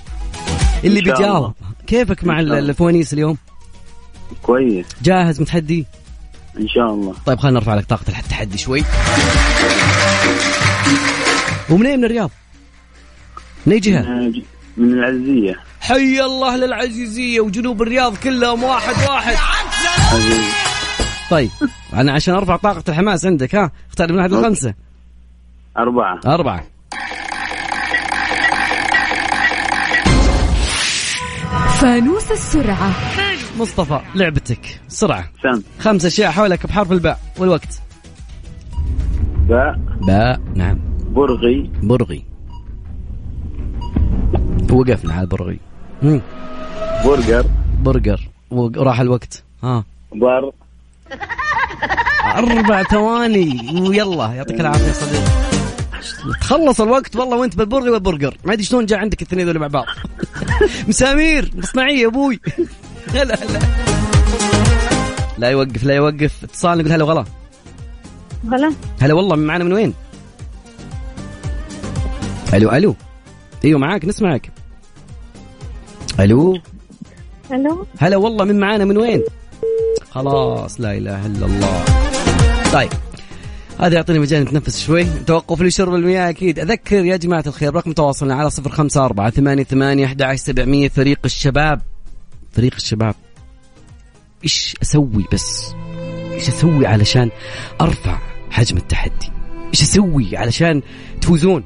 اللي 0.85 1.01
بيجاوب. 1.01 1.53
كيفك 1.87 2.25
مع. 2.25 2.41
الفوانيس 2.41 3.13
اليوم؟ 3.13 3.37
كويس 4.43 4.87
جاهز 5.03 5.41
متحدي؟ 5.41 5.87
إن 6.61 6.69
شاء 6.69 6.91
الله. 6.95 7.15
طيب 7.27 7.39
خلينا 7.39 7.59
نرفع 7.59 7.75
لك 7.75 7.85
طاقة 7.85 8.05
التحدي 8.09 8.59
شوي. 8.59 8.85
ومنين 11.71 11.99
من 11.99 12.05
الرياض؟ 12.05 12.31
من 13.67 13.73
أي 13.73 13.81
جهة؟ 13.81 14.01
آه، 14.01 14.29
ج- 14.29 14.43
من 14.77 14.93
العزية. 14.93 15.55
حي 15.81 16.21
الله 16.21 16.57
للعزيزية 16.57 17.41
وجنوب 17.41 17.83
الرياض 17.83 18.17
كلهم 18.17 18.63
واحد 18.65 18.95
واحد. 19.11 19.37
طيب 21.31 21.51
أنا 21.95 22.13
عشان 22.13 22.35
أرفع 22.35 22.57
طاقة 22.57 22.83
الحماس 22.89 23.27
عندك 23.27 23.55
ها؟ 23.55 23.71
اختار 23.89 24.13
من 24.13 24.19
واحد 24.19 24.33
لخمسة 24.33 24.75
أربعة. 25.79 26.21
أربعة. 26.27 26.65
فانوس 31.81 32.31
السرعة. 32.31 32.91
مصطفى 33.59 34.01
لعبتك. 34.15 34.81
سرعة 34.89 35.31
سم. 35.43 35.63
خمس 35.79 36.05
أشياء 36.05 36.31
حولك 36.31 36.67
بحرف 36.67 36.93
الباء. 36.93 37.21
والوقت. 37.39 37.81
باء. 39.49 39.81
باء. 40.07 40.41
نعم. 40.55 40.79
برغي. 41.09 41.71
برغي. 41.83 42.25
وقفنا 44.73 45.13
على 45.15 45.23
البرغي. 45.23 45.59
مم. 46.03 46.21
برجر. 47.05 47.47
برجر. 47.83 48.21
وراح 48.51 49.01
الوقت. 49.01 49.43
ها. 49.63 49.85
بر. 50.15 50.53
أربع 52.25 52.83
ثواني. 52.83 53.81
ويلا 53.81 54.33
يعطيك 54.33 54.61
العافية 54.61 54.87
يا 54.87 54.93
صديقي. 54.93 55.45
تخلص 56.41 56.81
الوقت 56.81 57.17
والله 57.17 57.37
وانت 57.37 57.57
بالبرغي 57.57 57.91
والبرجر. 57.91 58.37
ما 58.45 58.53
أدري 58.53 58.65
شلون 58.65 58.87
جاء 58.87 58.99
عندك 58.99 59.23
الاثنين 59.23 59.47
ذول 59.47 59.59
مع 59.59 59.67
بعض. 59.67 59.85
مسامير 60.89 61.51
مصنعية 61.57 62.03
يا 62.03 62.07
أبوي. 62.07 62.41
لا 63.15 63.25
لا 63.25 63.37
لا 65.39 65.49
يوقف 65.51 65.85
لا 65.85 65.95
يوقف. 65.95 66.45
اتصال 66.45 66.79
نقول 66.79 66.93
هلا 66.93 67.05
وغلا. 67.05 67.25
غلا 68.51 68.73
هلا 69.01 69.15
والله 69.15 69.37
من 69.37 69.47
معنا 69.47 69.65
من 69.65 69.73
وين؟ 69.73 69.95
ألو 72.55 72.73
ألو. 72.73 72.95
أيوه 73.65 73.79
معاك 73.79 74.05
نسمعك. 74.05 74.51
ألو. 76.21 76.59
ألو. 77.53 77.87
هلا 77.99 78.17
والله 78.17 78.45
من 78.45 78.61
معانا 78.61 78.85
من 78.85 78.97
وين؟ 78.97 79.23
خلاص 80.11 80.81
لا 80.81 80.93
إله 80.99 81.27
إلا 81.27 81.47
الله. 81.47 81.85
طيب. 82.73 82.91
هذا 83.81 83.95
يعطيني 83.95 84.19
مجال 84.19 84.43
نتنفس 84.43 84.87
شوي. 84.87 85.05
توقف 85.27 85.63
لشرب 85.63 85.95
المياه 85.95 86.31
أكيد. 86.31 86.59
أذكر 86.59 87.05
يا 87.05 87.17
جماعة 87.17 87.45
الخير 87.47 87.75
رقم 87.75 87.93
تواصلنا 87.93 88.35
على 88.35 88.51
صفر 88.51 88.71
خمسة 88.71 89.05
أربعة 89.05 89.31
ثمانية 89.31 89.65
ثمانية 89.65 90.89
فريق 90.89 91.19
الشباب. 91.25 91.81
فريق 92.55 92.75
الشباب. 92.75 93.15
إيش 94.45 94.75
أسوي 94.83 95.25
بس؟ 95.33 95.75
إيش 96.33 96.49
أسوي 96.49 96.87
علشان 96.87 97.31
أرفع 97.81 98.19
حجم 98.51 98.77
التحدي؟ 98.77 99.31
إيش 99.71 99.83
أسوي 99.83 100.37
علشان 100.37 100.83
تفوزون؟ 101.21 101.65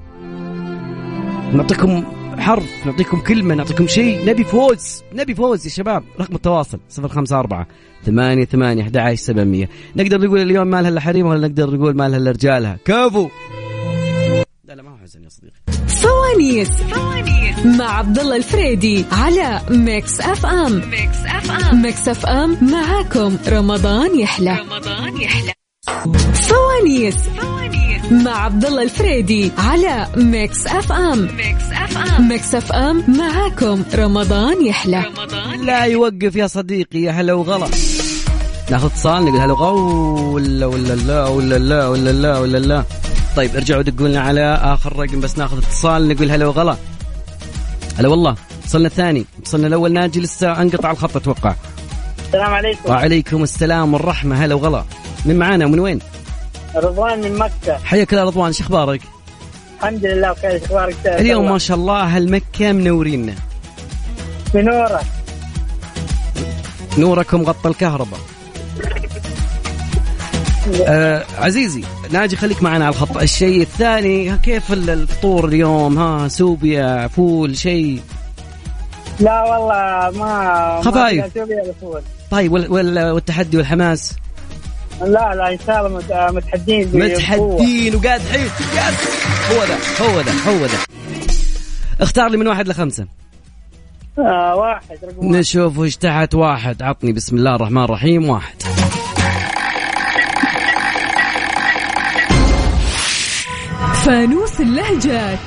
نعطيكم 1.52 2.04
حرف 2.38 2.86
نعطيكم 2.86 3.20
كلمة 3.20 3.54
نعطيكم 3.54 3.86
شيء. 3.86 4.24
نبي 4.26 4.44
فوز 4.44 5.02
نبي 5.12 5.34
فوز 5.34 5.66
يا 5.66 5.70
شباب. 5.70 6.04
رقم 6.20 6.34
التواصل 6.34 6.80
صفر 6.88 7.08
خمسة 7.08 7.38
أربعة 7.38 7.66
ثمانية 8.04 8.44
ثمانية 8.44 8.82
أحد 8.82 8.96
عشر 8.96 9.14
سبعمية. 9.14 9.68
نقدر 9.96 10.20
نقول 10.20 10.42
اليوم 10.42 10.66
مالها 10.66 10.90
إلا 10.90 11.00
حريم 11.00 11.26
ولا 11.26 11.48
نقدر 11.48 11.70
نقول 11.70 11.96
مالها 11.96 12.18
إلا 12.18 12.30
رجالها 12.30 12.78
كفو 12.84 13.28
لا 14.68 14.74
لا 14.74 14.82
ما 14.82 14.90
هو 14.92 14.96
حزن 14.96 15.24
يا 15.24 15.28
صديقي. 15.28 15.60
فوانيس 15.88 16.68
مع 17.64 17.98
عبد 17.98 18.18
الله 18.18 18.36
الفريدي 18.36 19.04
على 19.12 19.60
Mix 19.70 20.20
FM. 20.20 20.90
Mix 20.90 21.16
FM 21.26 21.82
Mix 21.82 22.08
FM 22.08 22.58
معاكم 22.70 23.36
رمضان 23.48 24.20
يحلى. 24.20 24.58
رمضان 24.60 25.20
يحلى 25.20 25.52
فوانيس 26.34 27.16
مع 28.10 28.44
عبد 28.44 28.64
الله 28.64 28.82
الفريدي 28.82 29.52
على 29.58 30.06
Mix 30.16 30.66
FM. 30.66 31.28
Mix 31.36 31.64
FM 31.72 32.28
Mix 32.28 32.54
FM 32.54 33.04
معاكم 33.08 33.82
رمضان 33.94 34.66
يحلى. 34.66 35.04
رمضان 35.04 35.66
لا 35.66 35.84
يوقف 35.84 36.36
يا 36.36 36.46
صديقي 36.46 36.98
يا 36.98 37.10
هلا 37.10 37.32
وغلا. 37.32 37.68
ناخذ 38.70 38.86
اتصال 38.86 39.24
نقول 39.24 39.40
هلا 39.40 39.52
وغلا 39.52 40.66
ولا 40.66 40.66
ولا 40.66 40.94
لا 40.94 41.28
ولا 41.28 41.58
لا 41.58 41.88
ولا 41.88 42.10
لا 42.10 42.38
ولا 42.38 42.58
لا. 42.58 42.84
طيب 43.36 43.56
ارجعوا 43.56 43.82
دقوا 43.82 44.08
لنا 44.08 44.20
على 44.20 44.60
آخر 44.62 44.96
رقم 44.96 45.20
بس 45.20 45.38
ناخذ 45.38 45.58
اتصال 45.58 46.08
نقول 46.08 46.30
هلا 46.30 46.46
وغلا. 46.46 46.76
هلا 47.98 48.08
والله 48.08 48.36
اتصلنا 48.64 48.86
الثاني. 48.86 49.24
اتصلنا 49.38 49.66
الأول 49.66 49.92
ناجي 49.92 50.20
لسه 50.20 50.62
انقطع 50.62 50.90
الخط 50.90 51.16
أتوقع. 51.16 51.54
السلام 52.26 52.54
عليكم. 52.54 52.90
وعليكم 52.90 53.42
السلام 53.42 53.94
والرحمة. 53.94 54.44
هلا 54.44 54.54
وغلا. 54.54 54.84
من 55.24 55.38
معانا؟ 55.38 55.66
ومن 55.66 55.80
وين؟ 55.80 55.98
رضوان 56.76 57.20
من 57.20 57.38
مكة. 57.38 57.78
حياك 57.84 58.12
الله 58.12 58.24
رضوان 58.24 58.52
شو 58.52 58.64
أخبارك؟ 58.64 59.00
الحمد 59.80 60.06
لله 60.06 60.32
بخير 60.32 60.64
أخبارك 60.64 60.96
اليوم 61.06 61.50
ما 61.50 61.58
شاء 61.58 61.76
الله 61.76 62.00
أهل 62.02 62.30
مكة 62.30 62.72
منورينا 62.72 63.34
بنورة 64.54 65.00
نوركم 66.98 67.42
غطى 67.42 67.68
الكهرباء. 67.68 68.20
آه 70.86 71.24
عزيزي. 71.38 71.84
ناجي 72.12 72.36
خليك 72.36 72.62
معنا 72.62 72.84
على 72.86 72.94
الخط. 72.94 73.16
الشيء 73.16 73.62
الثاني 73.62 74.38
كيف 74.38 74.72
ال- 74.72 74.90
الفطور 74.90 75.48
اليوم؟ 75.48 75.98
ها 75.98 76.28
سوبيا 76.28 77.08
فول 77.08 77.56
شيء. 77.58 78.00
لا 79.20 79.42
والله 79.42 80.18
ما 80.18 80.80
خفايف. 80.84 81.24
طيب 82.30 82.52
وال 82.52 82.72
وال 82.72 83.10
والتحدي 83.10 83.56
والحماس؟ 83.56 84.12
لا 85.00 85.34
لا 85.34 85.52
إن 85.52 85.58
شاء 85.66 85.86
الله 85.86 85.98
مت- 85.98 86.34
متحدين. 86.34 86.90
متحدين 86.94 87.94
وقاعد 87.94 88.20
حيل 88.20 88.48
هو 89.50 89.64
ذا 89.64 89.78
هو 90.00 90.20
ذا 90.20 90.32
هو 90.48 90.66
ذا 90.66 90.78
اختار 92.00 92.28
لي 92.30 92.36
من 92.36 92.48
واحد 92.48 92.68
لخمسة. 92.68 93.06
آه 94.18 94.54
واحد 94.56 94.98
رقم 95.04 95.18
واحد. 95.26 95.36
نشوف 95.36 95.78
وش 95.78 95.96
تحت 95.96 96.34
واحد. 96.34 96.82
عطني 96.82 97.12
بسم 97.12 97.36
الله 97.36 97.54
الرحمن 97.54 97.84
الرحيم 97.84 98.28
واحد. 98.28 98.54
فانوس 104.08 104.60
اللهجات. 104.60 105.38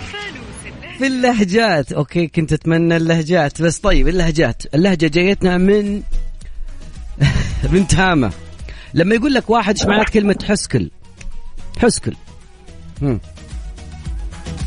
في 0.98 1.08
اللهجات. 1.08 1.92
أوكي 1.94 2.28
كنت 2.28 2.54
أتمنى 2.54 2.98
اللهجات. 2.98 3.62
بس 3.62 3.80
طيب 3.80 4.08
اللهجات. 4.08 4.64
اللهجة 4.76 5.08
جايتنا 5.08 5.58
من 5.58 6.02
بنت 7.72 7.96
هامه 7.96 8.32
لما 8.94 9.16
يقول 9.16 9.34
لك 9.34 9.50
واحد 9.50 9.78
إيش 9.78 9.86
معنات 9.86 10.10
كلمة 10.10 10.36
حسكل؟ 10.48 10.92
حسكل. 11.80 12.16
هم. 13.02 13.20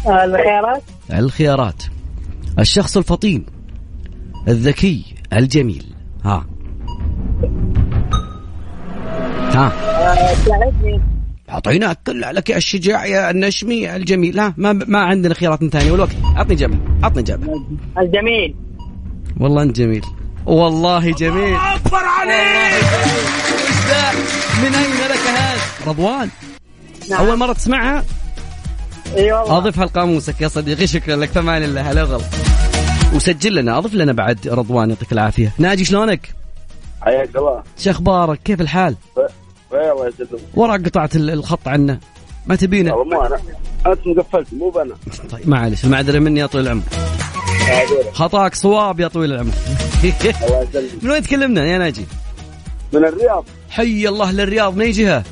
الخيارات؟ 0.07 0.83
الخيارات. 1.13 1.83
الشخص 2.59 2.97
الفطين 2.97 3.47
الذكي 4.49 5.15
الجميل. 5.33 5.95
ها. 6.25 6.47
ها. 9.55 9.73
ساعدني. 10.35 11.14
اعطيناك 11.55 11.99
كل 12.07 12.21
لك 12.21 12.51
يا 12.51 12.57
الشجاع 12.57 13.07
يا 13.07 13.31
النشمي 13.31 13.81
يا 13.81 13.97
الجميل. 13.97 14.41
ها 14.41 14.55
ما 14.57 14.73
ما 14.73 14.99
عندنا 14.99 15.35
خيارات 15.35 15.65
ثانية. 15.65 15.93
والوقت؟ 15.93 16.17
عطني 16.37 16.55
جبل 16.55 16.79
عطني 17.03 17.23
جبل 17.23 17.65
الجميل. 17.99 18.55
والله 19.41 19.63
أنت 19.63 19.77
جميل. 19.77 20.03
والله 20.47 21.13
جميل. 21.13 21.57
أكبر 21.57 21.99
عليك. 21.99 22.85
من 24.63 24.75
أين 24.75 25.11
لك 25.11 25.27
هذا؟ 25.29 25.61
رضوان. 25.87 26.29
نعم. 27.11 27.27
أول 27.27 27.39
مرة 27.39 27.53
تسمعها؟ 27.53 28.05
إي 29.17 29.33
والله. 29.33 29.59
اضيفها 29.59 29.85
لقاموسك 29.85 30.41
يا 30.41 30.49
صديقي. 30.49 30.87
شكرا 30.87 31.17
لك. 31.17 31.29
فمان 31.29 31.63
الله 31.63 31.91
هلا 31.91 32.03
وغلا. 32.03 32.25
وسجل 33.15 33.55
لنا 33.55 33.79
اضف 33.79 33.95
لنا 33.95 34.13
بعد. 34.13 34.49
رضوان 34.49 34.91
يعطيك 34.91 35.13
العافية. 35.13 35.53
ناجي 35.59 35.85
شلونك؟ 35.85 36.35
حياك 37.03 37.37
الله. 37.37 37.63
شو 37.79 37.91
أخبارك؟ 37.91 38.41
كيف 38.45 38.61
الحال؟ 38.61 38.97
الله 39.77 40.09
يسلمك 40.09 40.41
وراك 40.55 40.85
قطعت 40.89 41.17
ال- 41.17 41.31
الخط 41.31 41.69
عنا 41.69 42.01
ما 42.47 42.57
تبينا 42.57 42.95
والله 42.95 43.17
مو 43.17 43.23
أنا. 43.27 43.39
أنت 43.87 44.07
مقفلت 44.07 44.55
مو 44.55 44.71
بانا 44.71 44.95
طيب 45.31 45.49
معلش 45.49 45.85
المعذره 45.85 46.19
مني 46.19 46.41
يا 46.41 46.47
طويل 46.47 46.65
العمر. 46.67 46.83
خطاك 48.13 48.55
صواب 48.55 49.01
يا 49.01 49.09
طويل 49.09 49.33
العمر. 49.33 49.53
من 51.03 51.11
وين 51.11 51.23
تكلمنا 51.23 51.65
يا 51.67 51.79
ناجي؟ 51.79 52.05
من 52.93 53.05
الرياض. 53.05 53.45
حي 53.71 54.09
الله 54.09 54.33
للرياض 54.33 54.77
من 54.77 54.83
أي 54.83 54.91
جهة؟ 54.91 55.25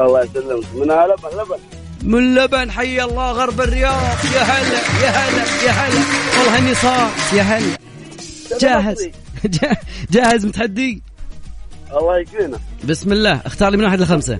الله 0.00 0.22
يسلمك. 0.24 0.64
من 0.74 0.82
لبن 0.86 1.38
لبن. 1.42 1.58
من 2.02 2.34
لبن 2.34 2.70
حي 2.70 3.02
الله. 3.02 3.32
غرب 3.32 3.60
الرياض. 3.60 3.94
يا 4.34 4.42
هلا 4.42 4.78
يا 5.04 5.10
هلا 5.10 5.44
يا 5.66 5.70
هلا. 5.70 6.00
والله 6.38 6.58
إني 6.58 6.74
صار. 6.74 7.10
يا 7.34 7.42
هلا. 7.42 7.76
جاهز. 8.60 9.08
جا- 9.44 9.76
جاهز 10.10 10.46
متحدي؟ 10.46 11.02
الله 11.98 12.18
يكفينا 12.18 12.58
بسم 12.88 13.12
الله. 13.12 13.40
اختار 13.46 13.70
لي 13.70 13.76
من 13.76 13.84
واحد 13.84 14.00
لخمسة. 14.00 14.38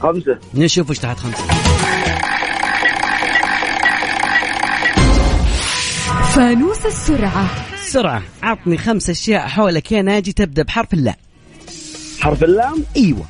خمسة. 0.00 0.38
نشوف 0.54 0.90
وش 0.90 0.98
تحت 0.98 1.16
خمسة. 1.16 1.44
فانوس 6.34 6.86
السرعة. 6.86 7.50
بسرعة 7.74 8.22
عطني 8.42 8.78
خمس 8.78 9.10
أشياء 9.10 9.46
حولك. 9.46 9.92
يا 9.92 10.02
ناجي 10.02 10.32
تبدأ 10.32 10.62
بحرف 10.62 10.94
اللام. 10.94 11.14
حرف 12.20 12.44
اللام؟ 12.44 12.84
أيوه. 12.96 13.24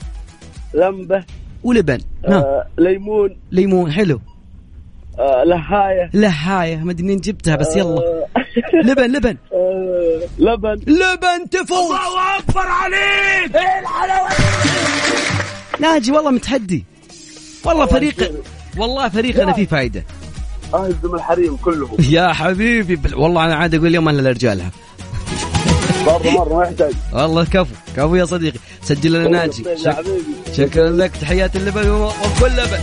لمبة. 0.74 1.24
ولبن. 1.62 2.00
ها. 2.28 2.34
آه 2.34 2.66
ليمون. 2.78 3.36
ليمون 3.50 3.92
حلو. 3.92 4.20
آه 5.18 5.44
لهاية 5.44 6.10
لهاية 6.14 6.76
ما 6.76 6.90
أدري 6.90 7.04
منين 7.04 7.20
جبتها 7.20 7.56
بس 7.56 7.76
يلا. 7.76 8.00
آه 8.00 8.26
لبن 8.84 9.12
لبن. 9.12 9.36
لبن. 10.46 10.80
لبن 10.86 11.50
تفوز. 11.50 11.78
الله 11.90 12.38
أكبر 12.38 12.60
عليك. 12.66 13.56
إيه 13.56 13.80
الحلاوة. 13.80 14.28
ناجي 15.80 16.12
والله 16.12 16.30
متحدي. 16.30 16.84
والله 17.64 17.86
فريق 17.86 18.32
والله 18.76 19.08
فريقنا 19.08 19.52
فيه 19.52 19.66
فايدة. 19.66 20.04
اهزم 20.74 21.14
الحريم 21.14 21.56
كلهم 21.56 21.96
يا 22.10 22.32
حبيبي. 22.32 23.00
والله 23.14 23.44
أنا 23.44 23.54
عاد 23.54 23.74
أقول 23.74 23.86
اليوم 23.86 24.08
أنا 24.08 24.20
لرجالها 24.20 24.70
مرة 26.06 26.30
مرة 26.30 26.56
ما 26.58 26.64
يحتاج. 26.64 26.92
والله 27.12 27.44
كفو 27.44 27.74
كفو 27.96 28.14
يا 28.14 28.24
صديقي. 28.24 28.58
سجل 28.82 29.12
لنا 29.12 29.28
ناجي. 29.28 29.64
شك... 29.76 30.04
شكرا 30.52 30.90
لك 30.90 31.10
تحيات 31.16 31.56
اللبن 31.56 31.90
وكل 31.90 32.52
لبن. 32.52 32.80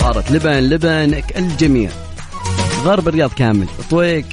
صارت 0.00 0.30
لبن 0.30 0.50
لبن 0.50 1.22
الجميع. 1.36 1.90
غرب 2.84 3.08
الرياض 3.08 3.32
كامل. 3.32 3.66
طويق 3.90 4.24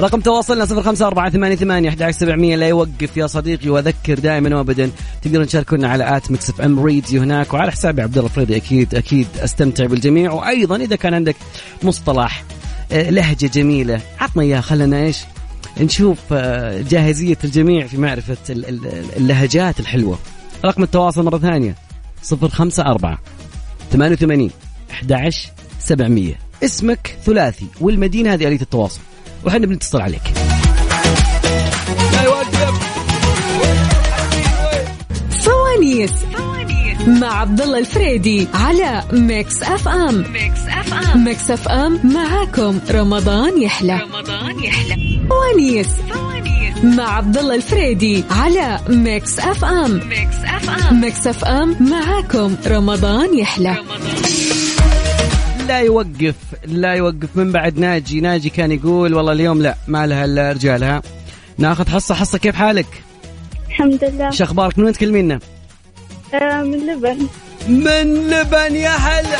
رقم 0.00 0.20
تواصلنا 0.20 0.66
0548811700 0.66 2.56
لا 2.56 2.68
يوقف 2.68 3.16
يا 3.16 3.26
صديقي 3.26 3.70
واذكر 3.70 4.18
دائما 4.18 4.56
وابدا. 4.56 4.90
تقدرون 5.22 5.46
تشاركونا 5.46 5.88
على 5.88 6.16
at 6.16 6.30
Mix 6.30 6.50
FM 6.50 6.80
Radio 6.80 7.22
هناك 7.22 7.54
وعلى 7.54 7.72
حسابي 7.72 8.02
عبد 8.02 8.16
الله 8.18 8.30
الفريدي. 8.30 8.56
أكيد 8.56 8.94
أكيد 8.94 9.26
أستمتع 9.38 9.86
بالجميع. 9.86 10.32
وأيضا 10.32 10.76
إذا 10.76 10.96
كان 10.96 11.14
عندك 11.14 11.36
مصطلح 11.82 12.44
آه، 12.92 13.10
لهجة 13.10 13.46
جميلة 13.46 14.00
عطنا 14.20 14.42
إياها. 14.42 14.60
خلنا 14.60 14.96
إيش؟ 14.96 15.18
نشوف 15.80 16.18
آه، 16.32 16.82
جاهزية 16.90 17.38
الجميع 17.44 17.86
في 17.86 17.96
معرفة 17.98 18.36
اللهجات 19.16 19.80
الحلوة. 19.80 20.18
رقم 20.64 20.82
التواصل 20.82 21.24
مرة 21.24 21.38
ثانية 21.38 21.74
054 22.32 23.18
88 23.92 24.50
11700 24.90 26.51
اسمك 26.64 27.16
ثلاثي 27.26 27.66
والمدينة 27.80 28.34
هذه 28.34 28.48
آلية 28.48 28.60
التواصل. 28.60 29.00
وحنا 29.44 29.66
بنتصل 29.66 30.00
عليك. 30.00 30.22
فوانيس 35.30 36.12
مع 37.06 37.40
عبد 37.40 37.60
الله 37.60 37.78
الفريدي 37.78 38.48
على 38.54 39.02
Mix 39.12 39.62
FM 39.62 40.24
Mix 40.32 40.60
FM 40.68 41.24
Mix 41.24 41.50
FM 41.50 42.00
معاكم. 42.04 42.80
رمضان 42.90 43.62
يحلى. 43.62 44.00
رمضان 44.02 44.64
يحلى 44.64 45.20
فوانيس 45.28 45.88
مع 46.84 47.16
عبد 47.16 47.36
الله 47.38 47.54
الفريدي 47.54 48.24
على 48.30 48.80
Mix 48.88 49.38
FM 49.38 50.08
Mix 50.08 50.36
FM 50.44 51.00
Mix 51.00 51.26
FM 51.26 51.76
معاكم. 51.80 52.56
رمضان 52.66 53.38
يحلى. 53.38 53.76
لا 55.72 55.80
يوقف 55.80 56.34
لا 56.66 56.94
يوقف 56.94 57.28
من 57.34 57.52
بعد 57.52 57.78
ناجي 57.78 58.20
ناجي 58.20 58.50
كان 58.50 58.72
يقول 58.72 59.14
والله 59.14 59.32
اليوم 59.32 59.62
لا 59.62 59.74
ما 59.88 60.06
لها 60.06 60.24
الا 60.24 60.52
رجالها 60.52 61.02
ناخذ 61.58 61.88
حصه 61.88 62.14
حصه 62.14 62.38
كيف 62.38 62.54
حالك؟ 62.54 63.02
الحمد 63.68 64.04
لله 64.04 64.26
إيش 64.26 64.42
أخبارك 64.42 64.78
من 64.78 64.84
وين 64.84 64.92
تكلمينا؟ 64.92 65.38
آه 66.34 66.62
من 66.62 66.86
لبن 66.86 67.26
من 67.68 68.30
لبن 68.30 68.76
يا 68.76 68.90
هلا 68.90 69.30
يا 69.30 69.38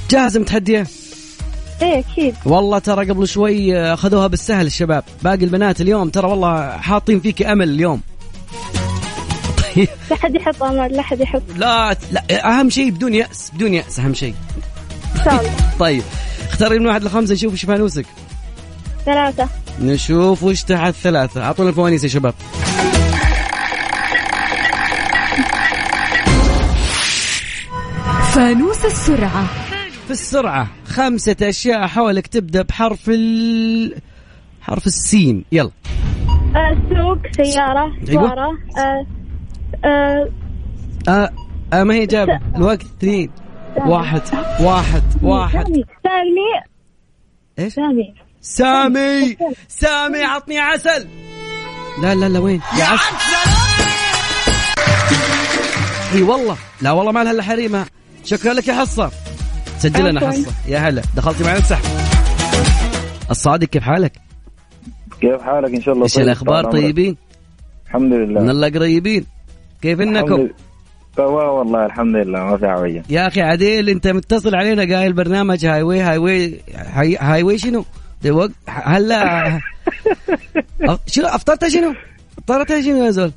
جاهزة 0.10 0.40
متحدية؟ 0.40 0.88
إيه 1.82 2.00
أكيد 2.00 2.36
والله 2.46 2.80
ترى 2.80 3.10
قبل 3.10 3.28
شوي 3.28 3.78
اخذوها 3.78 4.28
بالسهل 4.28 4.66
الشباب 4.66 5.04
باقي 5.24 5.44
البنات 5.46 5.82
اليوم 5.82 6.10
ترى 6.10 6.28
والله 6.28 6.72
حاطين 6.72 7.20
فيك 7.20 7.42
امل 7.42 7.70
اليوم 7.70 8.02
لا 9.76 10.16
حد 10.16 10.36
يحط 10.36 10.64
أمل 10.64 10.94
لا 10.94 11.02
حد 11.02 11.20
يحط. 11.22 11.42
لا 11.56 11.98
لا 12.12 12.50
أهم 12.60 12.70
شيء 12.70 12.92
بدون 12.92 13.14
يأس 13.14 13.52
بدون 13.54 13.74
يأس 13.74 14.00
أهم 14.00 14.14
شيء. 14.14 14.36
إن 15.16 15.24
شاء 15.24 15.40
الله. 15.40 15.52
طيب 15.80 16.04
اختاري 16.50 16.80
من 16.80 16.88
واحد 16.88 17.04
لخمسة 17.04 17.34
نشوف 17.34 17.52
إيش 17.54 17.66
فانوسك. 17.66 18.06
ثلاثة. 19.06 19.50
نشوف 19.82 20.44
وش 20.44 20.64
تحت 20.64 20.94
ثلاثة. 20.94 21.44
أعطونا 21.44 21.70
الفوانيس 21.70 22.04
يا 22.04 22.10
شباب. 22.10 22.34
فانوس 28.34 28.86
السرعة. 28.86 29.48
في 30.06 30.12
السرعة. 30.12 30.68
خمسة 30.86 31.36
أشياء 31.42 31.88
حولك 31.88 32.28
تبدأ 32.28 32.62
بحرف 32.62 33.10
ال 33.10 33.96
حرف 34.62 34.88
السين. 34.88 35.46
يلا. 35.52 35.72
آه 36.56 36.78
سوق 36.90 37.18
سيارة 37.46 37.94
أيوة. 38.10 38.58
آه 39.86 40.30
آه 41.74 41.84
ما 41.84 41.94
هي 41.94 42.04
إجابة؟ 42.04 42.40
الوقت 42.56 42.82
اثنين. 42.82 43.32
واحد 43.78 44.22
واحد 44.62 45.04
واحد. 45.22 45.64
سامي 45.64 45.84
سامي. 46.04 46.64
إيش؟ 47.60 47.74
سامي. 47.74 48.14
سامي! 48.42 49.38
سامي. 49.68 50.24
عطني 50.24 50.60
عسل. 50.60 51.08
لا 52.02 52.16
لا 52.16 52.30
لا 52.30 52.40
وين؟ 52.40 52.62
يا 52.80 52.84
عسل. 52.84 53.16
إي 56.14 56.22
والله. 56.22 56.58
لا 56.82 56.92
والله 56.92 57.12
ما 57.12 57.24
لها 57.24 57.32
إلا 57.32 57.44
حريمه 57.44 57.86
شكرا 58.24 58.54
لك 58.54 58.68
يا 58.68 58.74
حصة. 58.74 59.12
سجل 59.78 60.10
لنا. 60.10 60.28
حصة. 60.32 60.52
يا 60.68 60.78
هلا. 60.80 61.02
دخلتي 61.16 61.44
معنا 61.44 61.58
السحب 61.58 61.86
الصادق 63.32 63.68
كيف 63.68 63.84
حالك؟ 63.84 64.12
كيف 65.22 65.42
حالك؟ 65.42 65.76
إن 65.76 65.82
شاء 65.82 65.94
الله 65.94 66.04
إيش 66.04 66.18
الأخبار؟ 66.18 66.72
طيبين؟ 66.72 67.18
الحمد 67.86 68.14
لله. 68.14 68.42
من 68.42 68.50
الله 68.50 68.70
قريبين. 68.70 69.26
كيف 69.82 70.02
انكم؟ 70.02 70.50
سوا 71.18 71.44
والله 71.44 71.86
الحمد 71.86 72.16
لله 72.16 72.40
ما 72.46 72.58
في 72.58 72.66
عوية 72.66 73.04
يا 73.10 73.28
أخي 73.28 73.42
عديل 73.42 73.90
أنت 73.90 74.08
متصل 74.08 74.56
علينا 74.56 74.96
قايل 74.98 75.14
برنامج 75.14 75.66
هاي 75.66 75.82
واي 75.84 76.00
هاي 76.02 76.18
واي 76.18 76.62
هاي, 77.20 77.44
واي 77.44 77.58
شنو؟ 77.58 77.86
وق- 78.28 78.52
هلا 78.68 79.60
شنو 81.08 81.28
أفطرت 81.28 81.68
شنو؟ 81.68 81.94
أفطرت 82.38 82.80
شنو 82.80 83.06
يا 83.06 83.12
زول؟ 83.12 83.32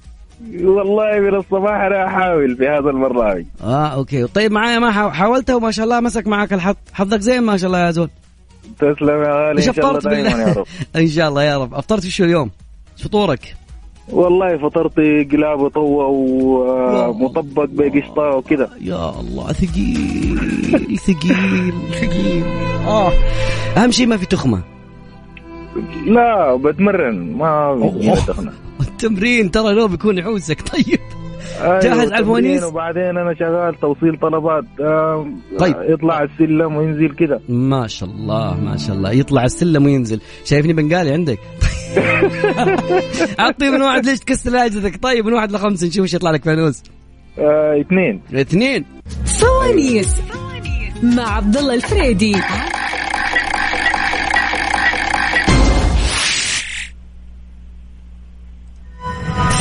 والله 0.54 1.20
من 1.20 1.34
الصباح 1.34 1.74
أنا 1.80 2.06
أحاول 2.06 2.56
في 2.56 2.64
هذا 2.68 2.90
البرنامج 2.90 3.44
آه 3.62 3.86
أوكي 3.86 4.26
طيب 4.26 4.52
معايا 4.52 4.78
ما 4.78 4.90
حا- 4.90 5.10
حاولت 5.10 5.50
وما 5.50 5.70
شاء 5.70 5.84
الله 5.84 6.00
مسك 6.00 6.26
معك 6.26 6.52
الحظ 6.52 6.74
حظك 6.92 7.20
زين 7.20 7.42
ما 7.42 7.56
شاء 7.56 7.66
الله 7.66 7.78
يا 7.86 7.90
زول 7.90 8.10
تسلم 8.78 9.22
يا 9.22 9.30
غالي 9.48 9.58
إن 9.68 9.72
شاء 9.72 9.90
الله 9.90 10.00
دائما 10.00 10.28
يا 10.42 10.52
رب 10.54 10.66
إن 11.02 11.08
شاء 11.08 11.28
الله 11.28 11.42
يا 11.44 11.58
رب 11.58 11.74
أفطرت 11.74 12.04
وشو 12.06 12.24
اليوم؟ 12.24 12.50
إيش 12.98 13.04
فطورك؟ 13.06 13.54
والله 14.10 14.58
فطرت 14.58 14.96
قلاب 15.32 15.60
وطوة 15.60 16.06
ومطبق 16.06 17.68
بقشطة 17.72 18.36
وكذا. 18.36 18.70
يا 18.80 19.20
الله 19.20 19.52
ثقيل 19.52 20.38
ثقيل. 20.98 21.72
ثقيل. 22.00 22.44
آه. 22.86 23.12
أهم 23.76 23.90
شيء 23.90 24.06
ما 24.06 24.16
في 24.16 24.26
تخمة. 24.26 24.62
لا 26.06 26.56
بتمرن 26.56 27.32
ما. 27.32 27.90
دخنة 28.28 28.52
التمرين 28.80 29.50
ترى 29.50 29.74
لو 29.74 29.88
بيكون 29.88 30.18
يعوزك. 30.18 30.62
طيب. 30.72 31.00
أيوة، 31.62 31.80
جاهز 31.80 32.12
على 32.12 32.18
الفوانيس؟ 32.18 32.62
وبعدين 32.62 33.02
أنا 33.02 33.34
شغال 33.34 33.80
توصيل 33.80 34.18
طلبات. 34.22 34.64
آه، 34.80 35.26
طيب. 35.58 35.76
يطلع 35.88 36.22
السلم 36.22 36.76
وينزل 36.76 37.14
كذا. 37.14 37.40
ما 37.48 37.86
شاء 37.86 38.08
الله 38.08 38.60
ما 38.60 38.76
شاء 38.76 38.96
الله. 38.96 39.12
يطلع 39.12 39.44
السلم 39.44 39.84
وينزل. 39.84 40.20
شايفني 40.44 40.72
بنقالي 40.72 41.12
عندك؟ 41.12 41.38
اعطي 43.40 43.70
من 43.70 43.82
واحد 43.82 44.06
ليش 44.06 44.18
تكسر 44.18 44.56
عجزك 44.56 45.02
طيب 45.02 45.26
من 45.26 45.32
واحد 45.32 45.52
لخمسة 45.52 45.86
نشوف 45.86 46.02
إيش 46.02 46.14
يطلع 46.14 46.30
لك 46.30 46.44
فانوس. 46.44 46.82
آه، 47.38 47.80
اثنين. 47.80 48.22
اثنين. 48.34 48.84
فوانيس 49.26 50.16
مع 51.02 51.36
عبد 51.36 51.56
الله 51.56 51.74
الفريدي. 51.74 52.36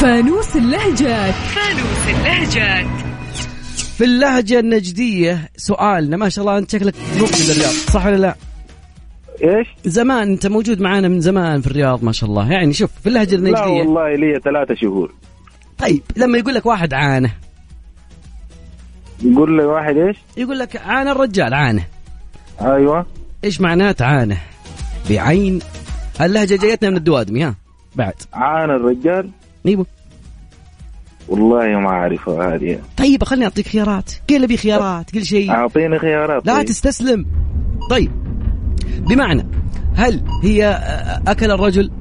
فانوس 0.01 0.55
اللهجات. 0.55 1.35
في 3.97 4.03
اللهجة 4.03 4.59
النجدية 4.59 5.49
سؤالنا 5.57 6.17
ما 6.17 6.29
شاء 6.29 6.45
الله 6.45 6.57
أنت 6.57 6.71
شكلك 6.71 6.95
مفيد 7.21 7.49
الرياض. 7.49 7.73
صح 7.73 8.05
ولا 8.05 8.15
لا؟ 8.15 8.35
إيش؟ 9.43 9.67
زمان 9.86 10.32
أنت 10.32 10.47
موجود 10.47 10.82
معانا 10.82 11.08
من 11.08 11.21
زمان 11.21 11.62
في 11.62 11.67
الرياض 11.67 12.04
ما 12.04 12.12
شاء 12.12 12.30
الله. 12.30 12.51
يعني 12.51 12.73
شوف 12.73 12.91
في 13.04 13.10
اللهجة 13.10 13.36
لا 13.36 13.38
النجدية. 13.38 13.88
والله 13.88 14.15
لي 14.15 14.39
ثلاثة 14.43 14.75
شهور. 14.75 15.12
طيب 15.77 16.01
لما 16.17 16.38
يقول 16.38 16.54
لك 16.54 16.65
واحد 16.65 16.93
عانه 16.93 17.32
يقول 19.23 19.58
لي 19.58 19.65
واحد 19.65 19.97
إيش؟ 19.97 20.17
يقول 20.38 20.60
لك 20.60 20.75
عانى 20.75 21.12
الرجال 21.12 21.54
عانه 21.54 21.84
أيوه. 22.62 23.06
إيش 23.43 23.62
معنات 23.62 24.01
عانه؟ 24.01 24.38
بعين. 25.10 25.60
اللهجة 26.21 26.56
جايتنا 26.56 26.89
من 26.89 26.97
الدوادمي 26.97 27.43
ها. 27.43 27.56
بعد. 27.95 28.13
عانى 28.34 28.75
الرجال؟ 28.75 29.30
أيوه. 29.65 29.86
والله 31.27 31.80
ما 31.80 31.89
اعرفها 31.89 32.56
هذه. 32.56 32.80
طيب 32.97 33.23
خليني 33.23 33.45
أعطيك 33.45 33.67
خيارات. 33.67 34.12
قل 34.30 34.47
لي 34.47 34.58
خيارات 34.58 35.15
قل 35.15 35.25
شيء. 35.25 35.51
أعطيني 35.51 35.99
خيارات 35.99 36.47
لا 36.47 36.58
طيب. 36.58 36.65
تستسلم. 36.65 37.25
طيب. 37.89 38.12
بمعنى 38.83 39.47
هل 39.95 40.23
هي 40.43 40.81
أكل 41.27 41.51
الرجل؟ 41.51 41.91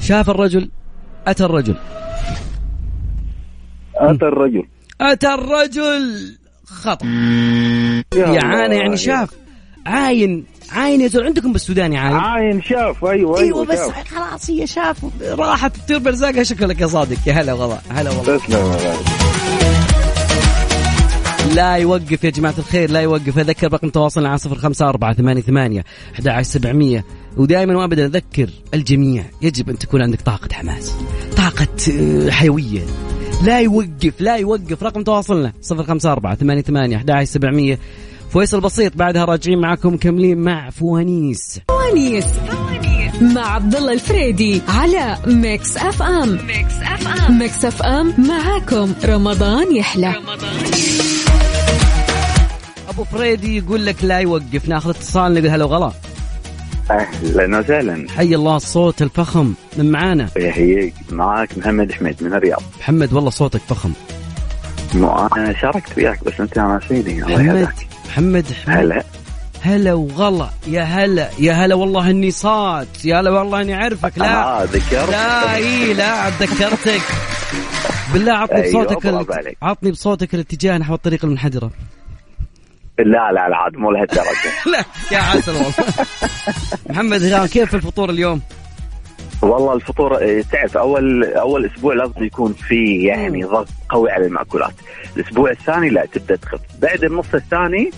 شاف 0.00 0.30
الرجل؟ 0.30 0.70
أتى 1.26 1.44
الرجل؟ 1.44 1.76
أتى 3.96 4.24
الرجل. 4.24 4.62
أتى 5.00 5.34
الرجل. 5.34 6.36
خطأ. 6.66 7.06
يا 7.06 8.04
يا 8.16 8.44
عانى 8.44 8.64
الله. 8.64 8.76
يعني 8.76 8.96
شاف. 8.96 9.30
عاين 9.86 10.44
عاين 10.72 11.00
يا 11.00 11.08
زول. 11.08 11.24
عندكم 11.24 11.52
بالسودان 11.52 11.92
يا 11.92 12.00
عاين؟ 12.00 12.16
عاين 12.16 12.62
شاف. 12.62 13.04
أيوه 13.04 13.40
أيوه 13.40 13.64
بس 13.64 13.78
شاف. 13.78 14.14
خلاص 14.14 14.50
هي 14.50 14.66
شاف. 14.66 14.96
راحت 15.22 15.76
تطير 15.76 15.98
برزاقها 15.98 16.42
شكلك 16.42 16.80
يا 16.80 16.86
صادق. 16.86 17.18
يا 17.26 17.32
هلا 17.32 17.52
والله. 17.52 17.78
هلا 17.90 18.10
والله. 18.10 18.38
تسلم 18.38 19.65
لا 21.56 21.74
يوقف 21.74 22.24
يا 22.24 22.30
جماعة 22.30 22.54
الخير 22.58 22.90
لا 22.90 23.00
يوقف. 23.00 23.38
أذكر 23.38 23.72
رقم 23.72 23.88
تواصلنا 23.88 24.28
على 24.28 24.38
صفر 24.38 24.54
خمسة 24.54 24.88
أربعة 24.88 25.14
ثمانية 25.14 25.42
ثمانية. 25.42 25.84
أحد 26.14 26.28
عشر 26.28 26.50
سبعمية. 26.50 27.04
ودائما 27.36 27.76
وأبدا 27.76 28.06
أذكر 28.06 28.50
الجميع 28.74 29.24
يجب 29.42 29.70
أن 29.70 29.78
تكون 29.78 30.02
عندك 30.02 30.20
طاقة 30.20 30.48
حماس 30.52 30.94
طاقة 31.36 31.66
آه، 31.92 32.30
حيوية. 32.30 32.82
لا 33.44 33.60
يوقف 33.60 34.20
لا 34.20 34.36
يوقف. 34.36 34.82
رقم 34.82 35.02
تواصلنا 35.02 35.52
صفر 35.62 35.82
خمسة 35.82 36.12
أربعة 36.12 36.34
ثمانية 36.34 36.62
ثمانية. 36.62 36.96
أحد 36.96 37.10
عشر 37.10 37.24
سبعمية. 37.24 37.78
فيصل 38.32 38.60
بسيط 38.60 38.96
بعدها 38.96 39.24
راجعين 39.24 39.60
معكم 39.60 39.94
مكملين 39.94 40.38
مع 40.38 40.70
فوانيس. 40.70 41.60
فوانيس. 41.68 42.26
مع 43.20 43.54
عبد 43.54 43.76
الله 43.76 43.92
الفريدي 43.92 44.62
على 44.68 45.16
Mix 45.26 45.76
FM. 45.76 46.38
Mix 46.46 46.74
FM. 46.82 47.38
Mix 47.38 47.64
FM 47.64 48.14
معاكم. 48.18 48.94
رمضان 49.04 49.76
يحلى. 49.76 50.14
أبو 52.96 53.04
فريدي 53.04 53.56
يقول 53.56 53.86
لك 53.86 54.04
لا 54.04 54.18
يوقف 54.18 54.68
ناخذ 54.68 54.90
اتصال 54.90 55.34
نقول 55.34 55.46
هلا 55.46 55.64
وغلا. 55.64 55.92
أهلا 56.90 57.58
وسهلا. 57.58 58.06
حي 58.16 58.34
الله 58.34 58.56
الصوت 58.56 59.02
الفخم 59.02 59.54
من 59.76 59.90
معانا. 59.90 60.28
يحييك. 60.36 60.94
معاك 61.10 61.58
محمد 61.58 61.92
حميد 61.92 62.22
من 62.22 62.34
الرياض. 62.34 62.62
محمد 62.80 63.12
والله 63.12 63.30
صوتك 63.30 63.60
فخم. 63.68 63.92
أنا 65.36 65.54
شاركت 65.60 65.96
وياك 65.96 66.24
بس 66.24 66.40
أنت 66.40 66.58
ناسيني 66.58 67.22
الله 67.22 67.36
محمد 67.36 67.56
يهداك. 67.56 67.88
محمد 68.08 68.46
هلا. 68.66 69.04
هلا 69.62 69.92
وغلا. 69.92 70.50
يا 70.66 70.82
هلا 70.82 71.30
يا 71.38 71.52
هلا 71.52 71.74
والله 71.74 72.10
إني 72.10 72.30
صاد. 72.30 72.88
يا 73.04 73.20
هلا 73.20 73.30
والله 73.30 73.60
إني 73.60 73.74
اعرفك 73.74 74.18
لا. 74.18 74.44
آه 74.44 74.64
ذكرت. 74.64 75.10
لا 75.10 75.54
إي 75.54 75.94
لا 75.94 76.30
ذكرتك. 76.30 77.02
بالله 78.12 78.32
عطني 78.32 78.62
أيوة، 78.62 78.84
بصوتك. 78.84 79.56
عطني 79.62 79.90
بصوتك 79.90 80.34
الاتجاه 80.34 80.78
نحو 80.78 80.94
الطريق 80.94 81.24
المنحدرة. 81.24 81.70
لا 82.98 83.32
لا 83.32 83.48
لا 83.48 83.56
عاد 83.56 83.76
مو 83.76 83.90
لهالدرجة. 83.90 84.50
لا 84.72 84.84
يا 85.12 85.18
عسل 85.18 85.52
والله. 85.52 85.72
محمد 86.90 87.22
ها، 87.22 87.46
كيف 87.46 87.74
الفطور 87.74 88.10
اليوم؟ 88.10 88.40
والله 89.42 89.74
الفطور 89.74 90.18
إيه، 90.18 90.42
تعرف 90.52 90.76
أول 90.76 91.24
أول 91.24 91.66
أسبوع 91.66 91.94
لازم 91.94 92.24
يكون 92.24 92.52
في 92.52 93.02
يعني 93.04 93.44
ضغط 93.44 93.68
قوي 93.88 94.10
على 94.10 94.26
المأكولات. 94.26 94.74
الأسبوع 95.16 95.50
الثاني 95.50 95.88
لا 95.90 96.06
تبدأ 96.12 96.36
تخف. 96.36 96.60
بعد 96.82 97.04
النص 97.04 97.34
الثاني 97.34 97.90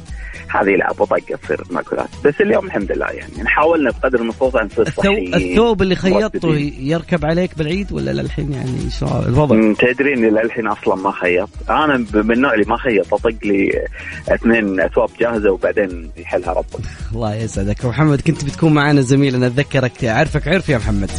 هذه 0.50 0.76
لا 0.76 0.92
بطقه 0.92 1.36
تصير 1.42 1.62
المأكولات 1.70 2.08
بس 2.24 2.34
اليوم 2.40 2.66
الحمد 2.66 2.92
لله 2.92 3.06
يعني 3.06 3.48
حاولنا 3.48 3.90
بقدر 3.90 4.20
المستطاع 4.20 4.64
نصير 4.64 4.86
الثوب, 4.86 5.04
صحيين 5.04 5.34
الثوب 5.34 5.82
اللي 5.82 5.96
خيطته. 5.96 6.54
يركب 6.80 7.26
عليك 7.26 7.58
بالعيد 7.58 7.92
ولا 7.92 8.10
للحين 8.10 8.52
يعني 8.52 8.84
إيش 8.84 9.02
الوضع؟ 9.02 9.72
تدري 9.72 10.14
اني 10.14 10.30
للحين 10.30 10.66
أصلا 10.66 10.94
ما 10.94 11.12
خيط. 11.12 11.48
أنا 11.70 11.96
من 12.14 12.32
النوع 12.32 12.54
اللي 12.54 12.64
ما 12.68 12.76
خيط 12.76 13.14
أطق 13.14 13.34
لي 13.44 13.86
اثنين 14.28 14.80
أثواب 14.80 15.10
جاهزة 15.20 15.50
وبعدين 15.50 16.10
يحلها 16.16 16.52
ربك. 16.52 16.86
الله 17.12 17.34
يسعدك. 17.34 17.84
محمد 17.84 18.20
كنت 18.20 18.44
بتكون 18.44 18.74
معنا 18.74 19.00
زميل 19.00 19.34
أنا 19.34 19.46
أتذكرك. 19.46 20.04
اعرفك 20.04 20.48
عرف 20.48 20.68
يا 20.68 20.78
محمد. 20.78 21.10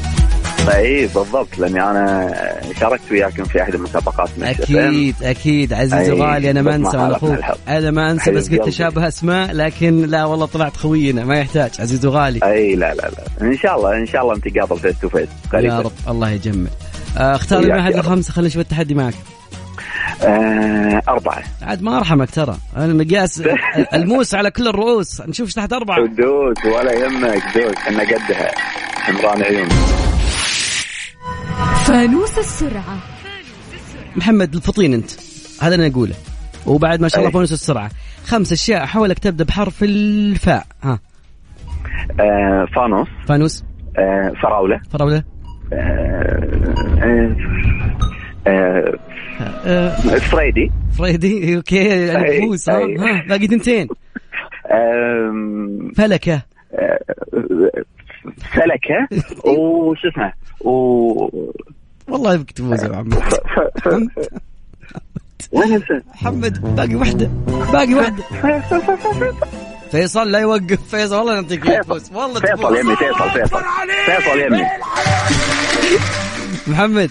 اي 0.76 1.08
بالضبط 1.08 1.58
لأني 1.58 1.84
أنا 1.84 2.34
شاركت 2.80 3.12
وياكم 3.12 3.44
في 3.44 3.62
أحد 3.62 3.76
المسابقات 3.76 4.30
من 4.38 4.44
أكيد 4.44 5.16
أكيد. 5.24 5.74
عزيز 5.74 5.94
أي، 5.94 6.12
وغالي 6.12 6.52
أنا 6.52 6.62
ما 6.62 6.76
أنسى 6.76 6.98
أنا 6.98 7.16
أخوك. 7.16 7.38
أنا 7.68 7.92
ما 7.92 8.12
أنسى 8.12 8.32
بس 8.32 8.50
قلت. 8.50 8.66
تشابه 8.66 9.08
أسماء 9.08 9.52
لكن 9.54 10.02
لا 10.06 10.26
والله 10.26 10.46
طلعت 10.46 10.78
خوينا 10.78 11.24
ما 11.26 11.40
يحتاج. 11.40 11.72
عزيز 11.80 12.06
وغالي 12.06 12.40
اي 12.44 12.76
لا 12.76 12.94
لا 12.94 13.02
لا. 13.02 13.48
إن 13.48 13.58
شاء 13.58 13.78
الله 13.78 13.98
إن 13.98 14.06
شاء 14.06 14.22
الله 14.22 14.36
نتقابل 14.36 14.80
face 14.80 15.00
to 15.02 15.10
face 15.10 15.28
يا 15.54 15.80
رب 15.80 15.92
الله 16.08 16.30
يجمل 16.30 16.68
آه، 17.18 17.36
اختار 17.36 17.60
لي 17.60 17.74
واحد 17.74 17.92
يا 17.92 17.98
رب. 17.98 18.06
لخمسه 18.06 18.34
خلينا 18.34 18.48
نشوف 18.48 18.62
التحدي 18.62 18.94
معك. 18.94 19.14
آه 20.24 21.02
أربعة. 21.10 21.44
عاد 21.62 21.82
ما 21.82 21.98
أرحمك 21.98 22.30
ترى. 22.30 22.58
أنا 22.78 22.86
المقياس 22.86 23.44
الموس 23.94 24.36
على 24.36 24.52
كل 24.52 24.68
الرؤوس. 24.68 25.22
نشوف 25.22 25.54
تحت 25.54 25.74
أربعة. 25.74 25.98
دوس 26.06 26.74
ولا 26.76 26.92
يهمك 26.94 27.44
دوس 27.56 27.76
إحنا 27.78 28.04
قدها. 28.04 28.52
حمران 28.96 29.44
عيون. 29.44 29.70
فانوس 31.90 32.38
السرعة. 32.38 32.98
محمد 34.16 34.56
الفطين 34.56 34.94
أنت. 34.94 35.12
هذا 35.62 35.76
اللي 35.76 35.88
أقوله. 35.88 36.16
وبعد 36.68 37.02
ما 37.02 37.08
شاء 37.08 37.18
الله 37.20 37.28
أي. 37.30 37.34
فانوس 37.34 37.52
السرعة. 37.52 37.90
خمس 38.26 38.52
أشياء 38.52 38.84
حولك 38.84 39.20
تبدأ 39.20 39.44
بحرف 39.44 39.84
الفاء. 39.84 40.66
ها. 40.84 41.00
آه 42.20 42.66
فانوس. 42.76 43.08
فانوس. 43.28 43.64
آه 43.98 44.34
فراولة. 44.42 44.82
فراولة. 44.92 45.24
آه 45.74 47.36
آه 48.48 48.98
آه 49.66 49.96
فريدي. 50.18 50.72
فريدي 50.98 51.56
okay. 51.56 51.82
أي، 52.18 52.38
الفوس 52.38 52.70
ها 52.70 52.80
باقي 53.30 53.48
تنتين 53.48 53.88
آم، 54.72 55.92
فلكة. 55.98 56.42
آه، 56.74 57.00
فلكة. 58.54 59.08
وش 59.60 60.00
اسمه؟ 60.06 60.34
و 60.62 60.72
والله 62.10 62.34
يبك 62.34 62.52
تفوز 62.52 62.84
يا 62.84 62.90
محمد؟ 62.90 63.24
محمد 66.16 66.76
باقي 66.76 66.96
واحدة 66.96 67.30
باقي 67.48 67.94
واحدة 67.94 68.24
فيصل 69.92 70.32
لا 70.32 70.40
يوقف 70.40 70.80
فيصل 70.92 71.16
والله 71.16 71.34
يعطيك 71.34 71.66
إياه 71.66 71.82
تفوز 71.82 72.12
والله 72.14 72.40
فيصل 72.40 72.58
تفوز. 72.58 72.78
يمي 72.78 72.96
فيصل 72.96 73.30
فيصل. 73.30 73.62
فيصل 74.06 74.40
يمي. 74.40 74.66
محمد 76.68 77.10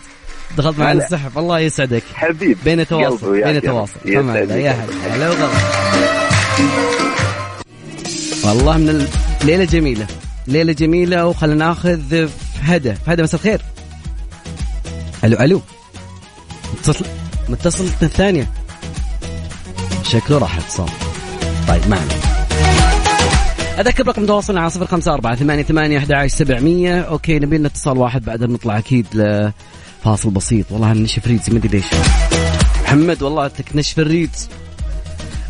دخلت 0.57 0.79
معنا. 0.79 1.05
السحب 1.05 1.39
الله 1.39 1.59
يسعدك. 1.59 2.03
حبيب 2.15 2.59
بين 2.65 2.87
تواصل 2.87 3.43
بين 3.43 3.63
تواصل 3.63 4.01
يا 4.05 4.21
هلا 4.21 5.15
هلا 5.15 5.31
وغلا. 5.31 5.49
والله 8.45 8.77
من 8.79 8.89
ال... 8.89 9.09
ليلة 9.45 9.65
جميلة 9.65 10.07
ليلة 10.47 10.73
جميلة 10.73 11.27
وخلنا 11.27 11.55
ناخذ 11.55 12.29
هدى 12.63 12.95
هدى 13.07 13.23
مساء 13.23 13.41
الخير. 13.41 13.61
ألو 15.25 15.37
ألو. 15.41 15.63
متصل 16.75 17.05
متصلتنا 17.49 18.09
الثانية 18.09 18.49
شكله 20.03 20.39
راح 20.39 20.57
اتصال 20.57 20.89
طيب 21.69 21.89
معنا 21.89 22.09
أذكر 23.81 24.07
رقم 24.07 24.27
تواصلنا 24.27 24.61
على 24.61 24.71
صفر 24.71 24.87
خمسة 24.87 25.15
أربعة 25.15 25.35
ثمانية 25.35 25.63
ثمانية 25.63 25.99
أحد 25.99 26.13
عشر 26.13 26.37
سبعمية. 26.37 27.01
okay 27.01 27.39
نبي 27.39 27.59
لنا 27.59 27.69
اتصال 27.69 27.99
واحد 27.99 28.25
بعدها 28.25 28.49
نطلع 28.49 28.79
أكيد 28.79 29.07
لفاصل 29.15 30.31
بسيط. 30.31 30.73
والله 30.73 30.93
نشف 30.93 31.27
ريق 31.27 31.51
ما 31.51 31.59
أدري 31.59 31.69
ليش. 31.69 31.87
محمد 32.83 33.23
والله 33.23 33.49
تك 33.49 33.77
نشف 33.77 33.99
الريق. 33.99 34.49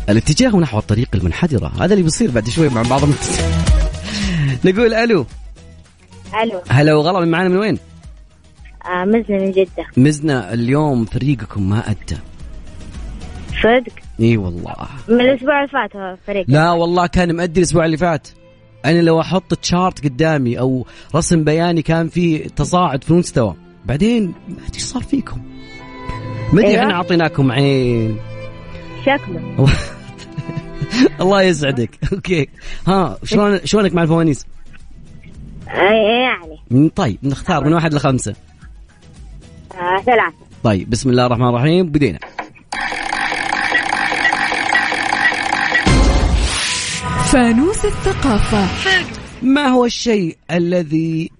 الاتجاه 0.09 0.49
نحو 0.49 0.79
الطريق 0.79 1.07
المنحدرة. 1.13 1.71
هذا 1.79 1.93
اللي 1.93 2.03
بيصير 2.03 2.31
بعد 2.31 2.49
شوي 2.49 2.69
مع 2.69 2.81
بعض. 2.81 3.01
نقول 4.65 4.93
ألو. 4.93 5.25
ألو. 6.43 6.61
هلا 6.69 6.93
وغلا 6.93 7.19
من 7.19 7.31
معانا 7.31 7.49
من 7.49 7.57
وين؟ 7.57 7.77
آه 8.85 9.05
مزنة 9.05 9.37
من 9.37 9.51
جدة. 9.51 9.85
مزنا 9.97 10.53
اليوم 10.53 11.05
فريقكم 11.05 11.69
ما 11.69 11.89
أدى. 11.91 12.17
صدق؟ 13.63 13.93
إي 14.19 14.37
والله. 14.37 14.75
من 15.07 15.21
الأسبوع 15.21 15.57
اللي 15.63 15.67
فات 15.67 16.17
فريق. 16.27 16.45
لا 16.47 16.71
والله 16.71 17.07
كان 17.07 17.35
مأدي 17.35 17.59
الأسبوع 17.59 17.85
اللي 17.85 17.97
فات. 17.97 18.27
أنا 18.85 19.01
لو 19.01 19.21
أحط 19.21 19.53
تشارت 19.53 20.03
قدامي 20.03 20.59
أو 20.59 20.85
رسم 21.15 21.43
بياني 21.43 21.81
كان 21.81 22.07
فيه 22.07 22.47
تصاعد 22.47 23.03
في 23.03 23.11
المستوى 23.11 23.55
بعدين 23.85 24.25
ما 24.47 24.55
إيش 24.73 24.81
صار 24.83 25.03
فيكم. 25.03 25.41
ما 26.53 26.59
أدري 26.61 26.67
أيوة. 26.71 26.81
إحنا 26.81 26.93
أعطيناكم 26.93 27.51
عين. 27.51 28.17
شكله. 29.01 29.67
الله 31.21 31.41
يسعدك. 31.41 31.89
أوكي. 32.13 32.47
ها 32.87 33.17
شلون 33.23 33.59
شلونك 33.65 33.93
مع 33.93 34.03
الفوانيس؟ 34.03 34.45
اي 35.69 36.21
يعني. 36.21 36.59
مم، 36.71 36.89
طيب 36.95 37.17
نختار 37.23 37.63
من 37.65 37.73
واحد 37.73 37.93
لخمسة. 37.93 38.35
آه 39.75 40.01
ثلاثة 40.01 40.33
طيب 40.63 40.89
بسم 40.89 41.09
الله 41.09 41.25
الرحمن 41.25 41.49
الرحيم. 41.49 41.85
بدينا. 41.85 42.19
فانوس 47.25 47.85
الثقافة. 47.85 48.67
ما 49.41 49.67
هو 49.67 49.85
الشيء 49.85 50.37
الذي 50.51 51.31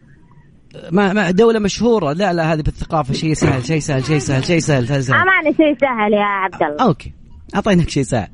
ما 0.92 1.14
ما 1.14 1.32
دولة 1.32 1.60
مشهورة؟ 1.60 2.14
لا 2.14 2.34
لا 2.34 2.54
هذه 2.54 2.62
بالثقافة. 2.62 3.14
شيء 3.14 3.34
سهل 3.34 3.66
شيء 3.66 3.80
سهل 3.80 4.06
شيء 4.06 4.20
سهل 4.20 4.46
شيء 4.46 4.60
سهل 4.60 4.88
شيء 4.88 5.02
سهل. 5.02 5.16
أمانة 5.16 5.58
شيء 5.58 5.78
سهل 5.82 6.14
يا 6.14 6.24
عبد 6.24 6.64
الله. 6.64 6.84
أوكي. 6.84 7.14
اعطيناك 7.56 7.90
شيء 7.90 8.04
سهل. 8.04 8.28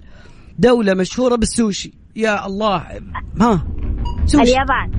دولة 0.59 0.93
مشهورة 0.93 1.35
بالسوشي. 1.35 1.93
يا 2.15 2.45
الله. 2.45 2.83
ها؟ 3.41 3.67
سوشي. 4.25 4.43
اليابان. 4.43 4.91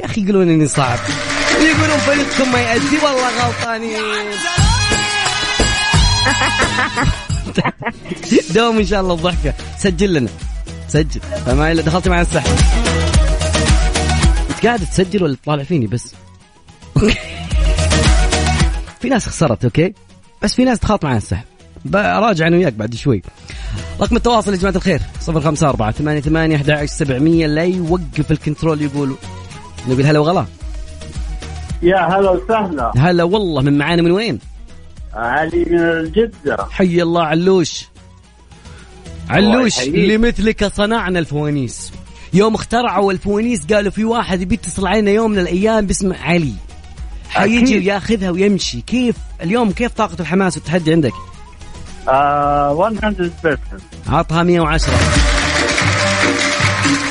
يا 0.00 0.04
أخي 0.04 0.22
يقولون 0.22 0.48
إني 0.48 0.66
صعب. 0.66 0.98
يقولون 1.64 1.98
فريقكم 1.98 2.52
ما 2.52 2.60
يأدي 2.60 2.96
والله 3.04 3.46
غلطانين. 3.46 4.00
دوم 8.54 8.78
إن 8.78 8.86
شاء 8.86 9.00
الله 9.00 9.14
الضحكة. 9.14 9.54
سجل 9.78 10.12
لنا. 10.12 10.28
سجل. 10.88 11.20
فما 11.46 11.74
دخلت 11.74 12.08
معي 12.08 12.22
السحب 12.22 12.56
أنت 14.50 14.66
قاعد 14.66 14.86
تسجل 14.86 15.22
ولا 15.22 15.36
تطالع 15.42 15.64
فيني 15.64 15.86
بس؟ 15.86 16.14
في 19.00 19.08
ناس 19.08 19.26
خسرت 19.26 19.64
okay؟ 19.64 19.94
بس 20.42 20.54
في 20.54 20.64
ناس 20.64 20.78
دخلت 20.78 21.04
معي 21.04 21.16
السحب 21.16 21.44
براجع 21.84 22.46
أنا 22.46 22.56
وياك 22.56 22.72
بعد 22.72 22.94
شوي. 22.94 23.22
رقم 24.00 24.16
التواصل 24.16 24.52
يا 24.52 24.56
جماعة 24.56 24.76
الخير. 24.76 25.00
054 25.28 25.92
88 25.92 26.54
11 26.54 26.86
700 26.86 27.46
لا 27.46 27.64
يوقف 27.64 28.30
ال 28.30 28.37
control 28.37 28.82
يقولوا 28.82 29.16
نقول 29.88 30.06
هلا 30.06 30.18
وغلا. 30.18 30.46
يا 31.82 31.96
هلا 31.96 32.30
وسهلا. 32.30 32.92
هلا 32.96 33.24
والله 33.24 33.62
من 33.62 33.78
معانا 33.78 34.02
من 34.02 34.10
وين؟ 34.10 34.38
علي 35.14 35.64
من 35.64 36.12
جدة 36.12 36.56
حي 36.70 37.02
الله 37.02 37.22
علوش. 37.22 37.86
علوش. 39.30 39.80
اللي 39.80 40.18
مثلك 40.18 40.64
صنعنا 40.64 41.18
الفوانيس. 41.18 41.92
يوم 42.32 42.54
اخترعوا 42.54 43.12
الفوانيس 43.12 43.66
قالوا 43.72 43.90
في 43.90 44.04
واحد 44.04 44.40
يبي 44.40 44.54
يتصل 44.54 44.86
علينا 44.86 45.10
يوم 45.10 45.30
من 45.30 45.38
الأيام 45.38 45.86
باسمه 45.86 46.16
علي. 46.22 46.52
حيجي. 47.28 47.84
ياخذها 47.84 48.30
ويمشي. 48.30 48.80
كيف 48.80 49.16
اليوم 49.42 49.70
كيف 49.70 49.92
طاقة 49.92 50.16
الحماس 50.20 50.56
والتحدي 50.56 50.92
عندك؟ 50.92 51.12
آه 52.08 52.90
100% 52.90 53.58
عطها 54.08 54.42
110 54.42 54.92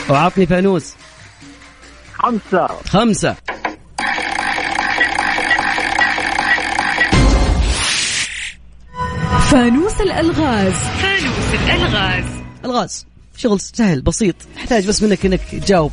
وعطني 0.10 0.46
فانوس. 0.46 0.94
خمسة. 2.14 2.68
خمسة. 2.90 3.36
فانوس 9.56 10.02
الألغاز. 10.02 10.74
ألغاز. 12.66 13.06
شغل 13.38 13.60
سهل 13.60 14.02
بسيط. 14.02 14.36
يحتاج 14.58 14.88
بس 14.88 15.04
منك 15.04 15.26
إنك 15.26 15.40
تجاوب. 15.52 15.92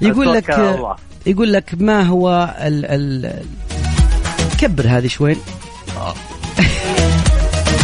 يقول 0.00 0.32
لك 0.32 0.50
الله. 0.50 0.96
يقول 1.26 1.52
لك 1.52 1.74
ما 1.80 2.02
هو 2.02 2.54
ال 2.60 2.84
ال 2.86 3.42
كبر 4.58 4.86
هذه 4.88 5.06
شوي 5.06 5.36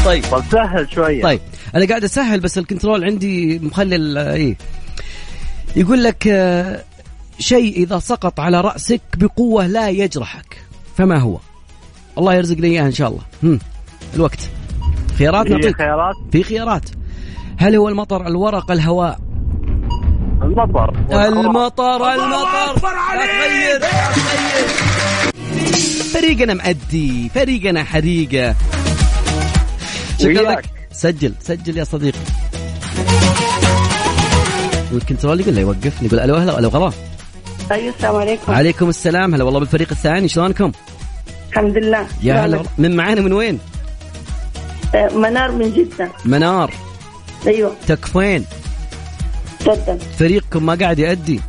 طيب. 0.05 0.25
طب 0.31 0.45
سهل 0.53 0.89
شوية. 0.95 1.23
طيب. 1.23 1.41
أنا 1.75 1.87
قاعد 1.87 2.05
أسهل 2.05 2.41
بس 2.41 2.59
الكنترول 2.59 3.05
عندي 3.05 3.59
مخلي 3.59 3.97
ال- 3.97 4.19
إيه. 4.19 4.57
يقول 5.77 6.05
لك 6.05 6.27
آه، 6.29 6.85
شيء 7.39 7.77
إذا 7.77 7.99
سقط 7.99 8.41
على 8.41 8.61
رأسك 8.61 9.01
بقوة 9.17 9.67
لا 9.67 9.89
يجرحك. 9.89 10.63
فما 10.97 11.19
هو؟ 11.19 11.39
الله 12.19 12.35
يرزقنا 12.35 12.67
اياه 12.67 12.83
إن 12.83 12.93
شاء 12.93 13.09
الله. 13.09 13.23
هم. 13.43 13.59
الوقت. 14.15 14.39
خيارات 15.19 15.51
نعطيك 15.51 15.77
خيارات. 15.77 16.15
في 16.33 16.43
خيارات. 16.43 16.91
هل 17.59 17.77
هو 17.77 17.89
المطر 17.89 18.27
الورق 18.27 18.71
الهواء؟ 18.71 19.19
المطر. 20.43 20.95
المطر 21.11 22.15
المطر. 22.15 22.75
لا 22.83 23.27
تغير 23.27 23.81
لا 23.81 23.89
تغير 24.15 24.69
فريقنا 26.13 26.55
مأدي 26.55 27.29
فريقنا 27.29 27.85
حريقة. 27.85 28.55
شكرا. 30.19 30.51
لك. 30.51 30.65
سجل 30.93 31.35
سجل 31.41 31.79
يا 31.79 31.85
صديقي. 31.85 32.19
والكنترول 34.93 35.41
يقول 35.41 35.55
له 35.55 35.61
يوقف 35.61 36.03
يقول 36.03 36.21
ألو 36.21 36.35
هلا 36.35 36.59
ألو 36.59 36.69
غلا 36.69 36.93
أيوه 37.71 37.95
السلام 37.95 38.17
عليكم. 38.17 38.53
عليكم 38.53 38.89
السلام. 38.89 39.35
هلا 39.35 39.45
والله 39.45 39.61
بالفريق 39.61 39.89
الثاني 39.91 40.29
شلونكم؟ 40.29 40.73
الحمد 41.53 41.79
لله. 41.79 42.07
يا 42.23 42.35
هلا. 42.35 42.63
من 42.79 42.97
معانا 42.97 43.21
من 43.21 43.33
وين؟ 43.33 43.59
آه، 44.95 45.09
منار 45.15 45.53
من 45.53 45.73
جدة. 45.73 46.09
منار. 46.25 46.75
أيوه. 47.47 47.75
تكفين 47.87 48.45
تفضل 49.61 49.99
فريقكم 50.19 50.67
ما 50.67 50.75
قاعد 50.75 50.99
يأدي؟ 50.99 51.41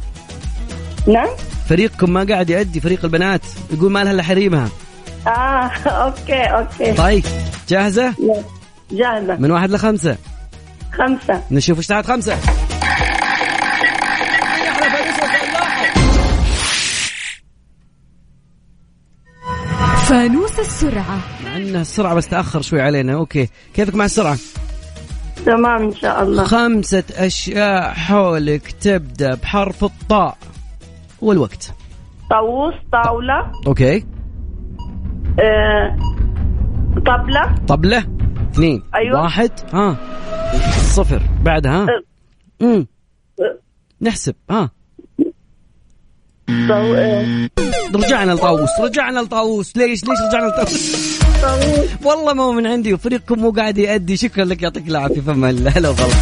نعم. 1.08 1.30
فريقكم 1.70 2.14
ما 2.14 2.24
قاعد 2.24 2.50
يأدي 2.50 2.80
فريق 2.80 3.00
البنات؟ 3.06 3.42
يقول 3.74 3.92
ما 3.92 4.04
لها 4.04 4.12
إلا 4.12 4.24
حريمها. 4.24 4.70
آه 5.28 5.30
okay 5.88 6.44
okay. 6.44 6.94
طيب 6.94 7.24
جاهزة؟ 7.70 8.14
جاهزة. 8.92 9.36
من 9.36 9.52
واحد 9.52 9.72
لخمسة؟ 9.72 10.18
خمسة. 10.94 11.42
نشوف 11.52 11.78
إيش 11.78 11.88
تحت 11.88 12.06
خمسة. 12.06 12.38
فانوس 20.14 20.60
السرعة. 20.60 21.18
مع 21.46 21.58
ان 21.58 21.76
السرعة 21.76 22.16
بس 22.16 22.28
تأخر 22.28 22.62
شوي 22.62 22.82
علينا. 22.82 23.14
okay. 23.14 23.50
كيفك 23.74 23.96
مع 23.96 24.06
السرعة؟ 24.06 24.38
تمام 25.46 25.82
إن 25.82 25.96
شاء 25.96 26.24
الله. 26.24 26.44
خمسة 26.44 27.04
أشياء 27.16 27.94
حولك 27.94 28.72
تبدأ 28.72 29.36
بحرف 29.36 29.84
الطاء 29.84 30.38
والوقت. 31.22 31.74
طاووس 32.30 32.74
طاولة. 32.92 33.52
okay. 33.68 34.06
آه، 35.40 35.98
طبلة. 37.06 37.56
طبلة. 37.68 38.08
اثنين. 38.52 38.84
أيوة. 38.96 39.22
واحد. 39.22 39.52
ها. 39.74 39.98
صفر. 40.72 41.22
بعدها. 41.44 41.84
ها 41.84 41.88
امم 42.62 42.88
نحسب. 44.02 44.36
ها. 44.50 44.56
آه، 44.56 44.70
رجعنا 47.96 48.32
لطاووس 48.32 48.70
رجعنا 48.80 49.20
لطاووس. 49.20 49.78
ليش 49.78 50.04
ليش 50.04 50.20
رجعنا 50.30 50.48
لطاووس؟ 50.48 51.18
طاووس. 51.42 51.90
والله 52.04 52.34
ما 52.34 52.44
هو 52.44 52.52
من 52.52 52.68
عندي 52.68 52.94
وفريقكم 52.94 53.40
مو 53.40 53.52
قاعد 53.52 53.78
يأدي. 53.78 54.18
شكرا 54.18 54.46
لك 54.46 54.62
يعطيك 54.62 54.88
العافية. 54.88 55.22
فما 55.22 55.50
هلا 55.50 55.90
وغلا 55.90 56.16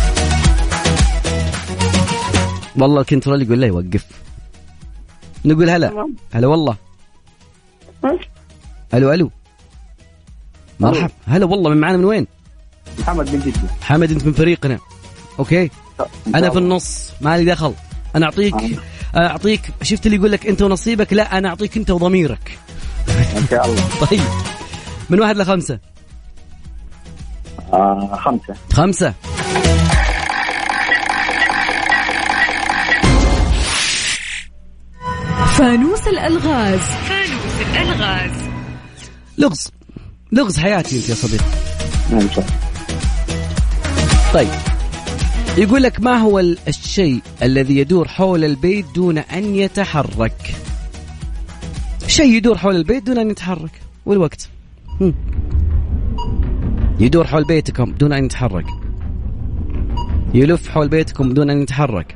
والله. 2.77 3.01
ال 3.01 3.06
control 3.06 3.41
يقول 3.41 3.61
لا 3.61 3.67
يوقف. 3.67 4.05
نقول 5.45 5.69
هلا. 5.69 6.07
هلا 6.33 6.47
والله. 6.47 6.75
ألو 8.93 9.13
ألو 9.13 9.31
مرحبا. 10.79 11.09
هلا 11.27 11.45
والله 11.45 11.69
من 11.69 11.77
معانا 11.77 11.97
من 11.97 12.05
وين؟ 12.05 12.27
محمد 12.99 13.33
من 13.33 13.39
جدة 13.39 13.59
حمد 13.81 14.11
انت 14.11 14.25
من 14.25 14.33
فريقنا. 14.33 14.79
okay. 15.39 15.69
أنا 16.35 16.49
في 16.49 16.57
النص. 16.57 17.11
مالي 17.21 17.45
دخل. 17.45 17.73
أنا 18.15 18.25
أعطيك 18.25 18.55
أعطيك 19.15 19.61
شفت 19.81 20.05
اللي 20.05 20.17
يقول 20.17 20.31
لك 20.31 20.47
أنت 20.47 20.61
ونصيبك؟ 20.61 21.13
لا 21.13 21.37
أنا 21.37 21.49
أعطيك 21.49 21.77
أنت 21.77 21.91
وضميرك. 21.91 22.59
إن 23.37 23.45
شاء 23.49 23.65
الله. 23.65 23.83
طيب. 24.11 24.21
من 25.09 25.19
واحد 25.19 25.37
لخمسة. 25.37 25.79
آه 27.73 28.19
خمسة. 28.25 28.55
خمسة. 28.73 29.13
فانوس 35.57 36.07
الألغاز. 36.07 36.79
فانوس 36.79 37.61
الألغاز. 37.71 38.31
لغز. 39.37 39.71
لغز 40.31 40.59
حياتي 40.59 40.97
أنت 40.97 41.09
يا 41.09 41.15
صديقي. 41.15 41.45
طيب. 44.33 44.60
يقول 45.57 45.83
لك 45.83 45.99
ما 46.01 46.17
هو 46.17 46.39
ال- 46.39 46.57
الشيء 46.67 47.21
الذي 47.43 47.77
يدور 47.77 48.07
حول 48.07 48.43
البيت 48.45 48.85
دون 48.95 49.17
أن 49.17 49.55
يتحرك؟ 49.55 50.55
شيء 52.07 52.35
يدور 52.35 52.57
حول 52.57 52.75
البيت 52.75 53.03
دون 53.05 53.17
أن 53.17 53.29
يتحرك. 53.31 53.71
والوقت. 54.05 54.49
هم. 55.01 55.13
يدور 56.99 57.27
حول 57.27 57.43
بيتكم 57.43 57.91
دون 57.91 58.13
أن 58.13 58.25
يتحرك. 58.25 58.65
يلف 60.33 60.69
حول 60.69 60.87
بيتكم 60.87 61.33
دون 61.33 61.49
أن 61.49 61.61
يتحرك. 61.61 62.15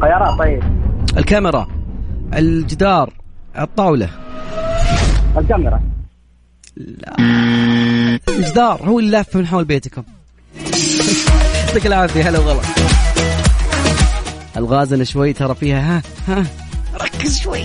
خيارات 0.00 0.38
طيب. 0.38 0.62
الكاميرا 1.18 1.68
الجدار 2.34 3.12
الطاولة. 3.58 4.08
الكاميرا. 5.38 5.80
الجدار 8.28 8.82
هو 8.82 8.98
اللي 8.98 9.10
لافف 9.10 9.36
من 9.36 9.46
حول 9.46 9.64
بيتكم. 9.64 10.02
يعطيك 11.66 11.86
العافية 11.86 12.28
هلا 12.28 12.38
وغلا. 12.38 12.60
الغازنا 14.56 15.04
شوي 15.04 15.32
ترى 15.32 15.54
فيها 15.54 15.96
ها 15.96 16.02
ها 16.28 16.46
ركز 16.94 17.38
شوي. 17.40 17.64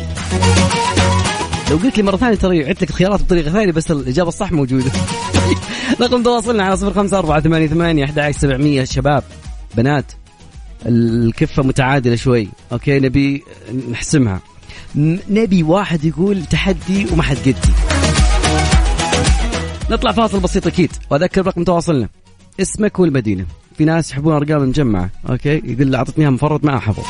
لو 1.72 1.78
قلت 1.78 1.98
لي 1.98 2.04
مرة 2.04 2.18
ثانية 2.18 2.36
ترى 2.36 2.66
عدت 2.66 2.82
لك 2.82 2.90
الخيارات 2.90 3.22
بطريقة 3.22 3.52
ثانية 3.52 3.72
بس 3.72 3.92
الإجابة 3.92 4.30
الصح 4.30 4.52
موجودة. 4.52 4.92
رقم 6.02 6.24
تواصلنا 6.24 6.64
على 6.64 6.78
صفر 6.78 6.94
خمسة 6.94 7.18
أربعة 7.18 7.42
ثمانية 7.42 7.68
ثمانية 7.68 8.06
أحد 8.06 8.32
سبعمية. 8.32 8.84
شباب 8.84 9.24
بنات 9.78 10.12
الكفة 10.86 11.64
متعادلة 11.64 12.16
شوي. 12.16 12.48
أوكي 12.72 13.00
نبي 13.00 13.44
نحسمها. 13.92 14.40
نبي 15.30 15.64
واحد 15.64 16.06
يقول 16.06 16.46
تحدي 16.46 17.08
وما 17.12 17.24
حد 17.24 17.38
قدي. 17.38 17.97
نطلع 19.90 20.12
فاصل 20.12 20.40
بسيط 20.40 20.68
أكيد. 20.68 20.92
وأذكر 21.10 21.48
رقم 21.48 21.64
تواصلنا. 21.64 22.10
اسمك 22.62 23.00
والمدينة. 23.00 23.46
في 23.78 23.86
ناس 23.86 24.12
يحبون 24.12 24.34
أرقام 24.34 24.64
المجمعه 24.64 25.10
أوكي؟ 25.30 25.62
يقول 25.64 25.88
لي 25.88 25.98
أعطتني 25.98 26.24
إياها 26.24 26.32
مفرط 26.32 26.64
ما 26.64 26.80
حفظ 26.80 27.04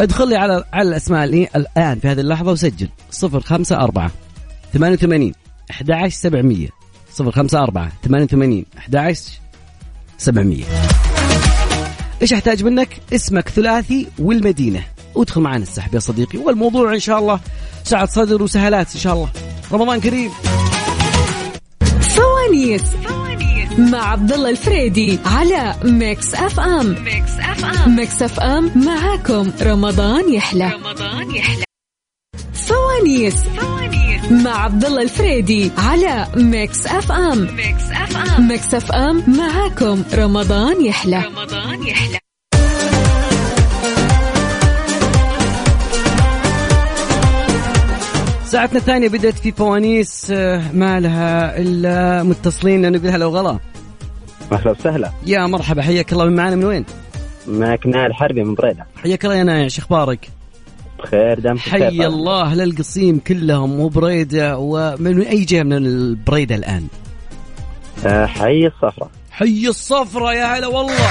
ادخل 0.00 0.28
لي 0.28 0.36
على 0.36 0.64
على 0.72 0.88
الأسماء 0.88 1.24
اللي 1.24 1.48
الآن 1.56 1.98
في 1.98 2.08
هذه 2.08 2.20
اللحظة 2.20 2.52
وسجل. 2.52 2.88
054 3.22 4.10
88 4.72 5.32
11700 5.70 6.68
054 7.20 7.90
88 8.04 8.64
11 8.78 9.30
700 10.18 10.64
إيش 12.22 12.32
أحتاج 12.32 12.64
منك؟ 12.64 13.00
اسمك 13.12 13.48
ثلاثي 13.48 14.06
والمدينة. 14.18 14.84
وادخل 15.14 15.40
معنا 15.40 15.62
السحب 15.62 15.94
يا 15.94 15.98
صديقي. 15.98 16.38
والموضوع 16.38 16.94
إن 16.94 17.00
شاء 17.00 17.18
الله 17.18 17.40
سعة 17.84 18.06
صدر 18.06 18.42
وسهلات 18.42 18.94
إن 18.94 19.00
شاء 19.00 19.14
الله. 19.14 19.28
رمضان 19.72 20.00
كريم. 20.00 20.30
فوانيس 22.14 22.82
مع 23.78 24.10
عبد 24.10 24.32
الله 24.32 24.50
الفريدي 24.50 25.18
على 25.26 25.74
Mix 25.84 26.34
FM 26.34 26.96
Mix 27.04 27.30
FM 27.40 27.96
Mix 27.96 28.22
FM 28.22 28.70
معاكم. 28.74 29.52
رمضان 29.62 30.32
يحلى. 30.32 30.70
رمضان 30.74 31.30
يحلى 31.30 31.64
فوانيس 32.54 33.34
مع 34.30 34.64
عبد 34.64 34.84
الله 34.84 35.02
الفريدي 35.02 35.70
على 35.78 36.26
Mix 36.36 36.86
FM 36.86 37.38
Mix 37.56 37.90
FM 37.92 38.48
Mix 38.48 38.74
FM 38.74 39.24
معاكم. 39.38 40.02
رمضان 40.14 40.84
يحلى 40.84 41.24
رمضان 41.26 41.82
يحلى. 41.82 42.18
ساعتنا 48.52 48.78
الثانية 48.78 49.08
بدأت 49.08 49.38
في 49.38 49.52
فوانيس 49.52 50.30
آه، 50.30 50.72
ما 50.72 51.00
لها 51.00 51.58
إلا 51.58 52.22
متصلين 52.22 52.92
نقول 52.92 53.08
هلا 53.08 53.26
وغلا. 53.26 53.58
أهلا 54.52 54.70
وسهلا. 54.70 55.12
يا 55.26 55.46
مرحبا 55.46 55.82
حياك 55.82 56.12
الله. 56.12 56.24
من 56.24 56.36
معنا 56.36 56.56
من 56.56 56.64
وين؟ 56.64 56.84
معك 57.46 57.86
نائل 57.86 58.14
حربي 58.14 58.44
من 58.44 58.54
بريدة. 58.54 58.86
حياك 59.02 59.24
الله 59.24 59.36
يا 59.36 59.44
نايع 59.44 59.68
شو 59.68 59.82
أخبارك؟ 59.82 60.28
بخير 60.98 61.38
دام 61.40 61.58
حي 61.58 61.88
الله 62.06 62.42
أهل 62.42 62.60
القصيم 62.60 63.18
كلهم 63.18 63.80
وبريدة 63.80 64.58
ومن 64.58 65.22
أي 65.22 65.44
جهة 65.44 65.62
من 65.62 65.72
البريدة 65.72 66.54
الآن؟ 66.54 66.86
آه 68.06 68.26
حي 68.26 68.66
الصفرة. 68.66 69.10
حي 69.30 69.68
الصفرة 69.68 70.32
يا 70.32 70.58
هلا 70.58 70.66
والله. 70.66 71.08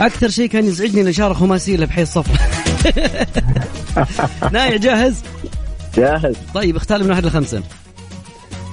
أكثر 0.00 0.28
شيء 0.28 0.48
كان 0.48 0.64
يزعجني 0.64 1.00
الإشارة 1.00 1.32
خماسية 1.32 1.74
اللي 1.74 1.86
بحي 1.86 2.02
الصفرة. 2.02 2.59
نايع 4.52 4.76
جاهز؟ 4.76 5.22
جاهز. 5.94 6.36
طيب 6.54 6.76
اختار 6.76 7.02
من 7.02 7.10
واحد 7.10 7.26
لخمسة. 7.26 7.62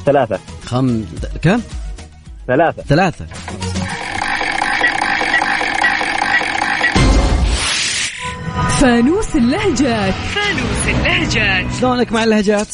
ثلاثة. 0.05 0.39
خم 0.65 1.05
كم؟ 1.41 1.61
ثلاثة. 2.47 2.83
ثلاثة. 2.83 3.25
فانوس 8.79 9.35
اللهجات. 9.35 10.13
فانوس 10.13 10.87
اللهجات. 10.87 11.65
شلونك 11.79 12.11
مع 12.11 12.23
اللهجات؟ 12.23 12.67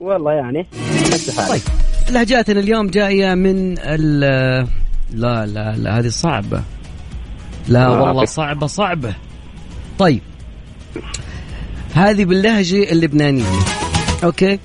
والله 0.00 0.32
يعني 0.32 0.66
طيب 1.48 1.60
لهجاتنا 2.10 2.60
اليوم 2.60 2.86
جاية 2.86 3.34
من 3.34 3.78
ال 3.78 4.20
لا 5.14 5.46
لا 5.46 5.76
لا 5.76 5.98
هذه 5.98 6.08
صعبة. 6.08 6.62
لا 7.68 7.88
والله. 7.88 8.24
صعبة 8.24 8.66
صعبة. 8.66 9.14
طيب 9.98 10.22
هذه 11.94 12.24
باللهجة 12.24 12.92
اللبنانية. 12.92 13.44
أوكي؟ 14.24 14.58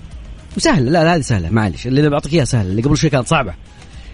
وسهلة 0.57 0.91
لا 0.91 1.03
لا 1.03 1.15
هذه 1.15 1.21
سهلة. 1.21 1.49
معلش 1.49 1.87
اللي 1.87 2.09
بعطيك 2.09 2.33
إياها 2.33 2.45
سهلة 2.45 2.69
اللي 2.69 2.81
قبل 2.81 2.97
شوي 2.97 3.09
كانت 3.09 3.27
صعبة. 3.27 3.53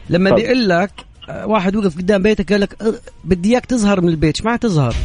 لما. 0.10 0.36
بيقول 0.36 0.69
لك 0.69 0.91
واحد 1.30 1.76
وقف 1.76 1.97
قدام 1.97 2.21
بيتك 2.24 2.52
قال 2.52 2.62
لك 2.62 2.82
أه، 2.82 2.93
بدي 3.24 3.50
إياك 3.50 3.65
تظهر 3.65 4.02
من 4.02 4.10
البيت. 4.10 4.38
إيش 4.38 4.45
معنى 4.45 4.58
تظهر؟ 4.58 4.95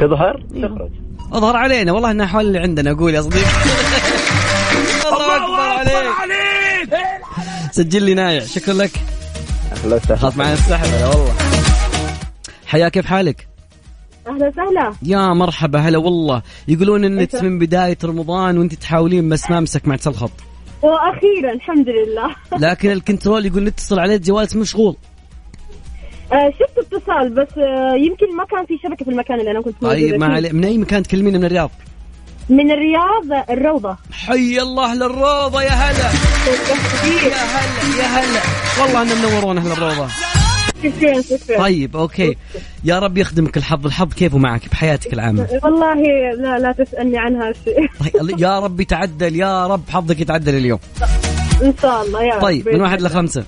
تظهر؟ 0.00 0.44
أيوه. 0.54 0.68
تخرج. 0.68 0.90
أظهر 1.32 1.56
علينا. 1.56 1.92
والله 1.92 2.10
إنها 2.10 2.26
حول 2.26 2.46
اللي 2.46 2.58
عندنا 2.58 2.90
أقول 2.90 3.14
يا 3.14 3.22
صديقي. 3.22 3.44
الله 5.12 5.36
أكبر 5.36 6.08
عليك. 6.08 6.40
سجل 7.72 8.02
لي 8.02 8.14
نايع. 8.14 8.44
شكرا 8.44 8.74
لك. 8.74 8.90
خاف 10.14 10.36
معنا 10.36 10.52
السحب 10.52 10.92
والله. 10.92 11.34
حيا 12.66 12.88
كيف 12.88 13.06
حالك؟ 13.06 13.49
أهلا 14.30 14.48
وسهلا. 14.48 14.92
يا 15.02 15.34
مرحبا 15.34 15.78
هلا 15.78 15.98
والله. 15.98 16.42
يقولون 16.68 17.04
إنك 17.04 17.34
من 17.42 17.58
بداية 17.58 17.98
رمضان 18.04 18.58
وأنت 18.58 18.74
تحاولين 18.74 19.28
بس 19.28 19.50
ما 19.50 19.60
مسك 19.60 19.88
معك 19.88 20.06
الخط. 20.06 20.30
وأخيرا 20.82 21.52
الحمد 21.52 21.86
لله. 21.88 22.36
لكن 22.68 22.90
الكنترول 22.90 23.46
يقول 23.46 23.64
نتصل 23.64 23.98
عليه 23.98 24.16
جوالك 24.16 24.56
مشغول. 24.56 24.96
آه 26.32 26.50
شفت 26.50 26.78
اتصال 26.94 27.34
بس 27.34 27.58
آه 27.58 27.94
يمكن 27.94 28.36
ما 28.36 28.44
كان 28.44 28.66
في 28.66 28.78
شبكة 28.84 29.04
في 29.04 29.10
المكان 29.10 29.40
اللي 29.40 29.50
أنا 29.50 29.62
كنت 29.62 29.74
طيب 29.82 30.14
ما. 30.14 30.26
علي 30.26 30.52
من 30.52 30.64
أي 30.64 30.78
مكان 30.78 31.02
تكلمينا؟ 31.02 31.38
من 31.38 31.44
الرياض؟ 31.44 31.70
من 32.48 32.70
الرياض 32.70 33.44
الروضة. 33.50 33.96
حي 34.12 34.58
الله 34.62 34.94
للروضة 34.94 35.62
يا 35.62 35.68
هلا. 35.70 36.10
يا 37.06 37.44
هلا 37.54 38.02
يا 38.02 38.06
هلا. 38.06 38.40
والله 38.82 39.02
انه 39.02 39.28
منورون 39.28 39.58
أهل 39.58 39.72
الروضة. 39.72 40.08
شكرا 40.82 41.22
شكرا. 41.22 41.58
طيب 41.58 41.96
أوكي. 41.96 42.36
يا 42.84 42.98
رب 42.98 43.18
يخدمك 43.18 43.56
الحظ 43.56 43.86
الحظ 43.86 44.12
كيفه 44.14 44.38
معك 44.38 44.68
بحياتك 44.70 45.12
العامة؟ 45.12 45.60
والله 45.62 45.94
لا 46.38 46.58
لا 46.58 46.72
تسألني 46.72 47.18
عن 47.18 47.36
هالشيء 47.36 47.90
طيب 48.20 48.40
يا 48.40 48.58
رب 48.58 48.80
يتعدل 48.80 49.36
يا 49.36 49.66
رب 49.66 49.82
حظك 49.88 50.20
يتعدل 50.20 50.54
اليوم. 50.54 50.78
إن 51.62 51.74
شاء 51.82 52.02
الله 52.02 52.22
يا 52.22 52.34
رب. 52.34 52.42
طيب 52.42 52.68
من 52.68 52.80
واحد 52.80 53.02
لخمسة؟ 53.02 53.44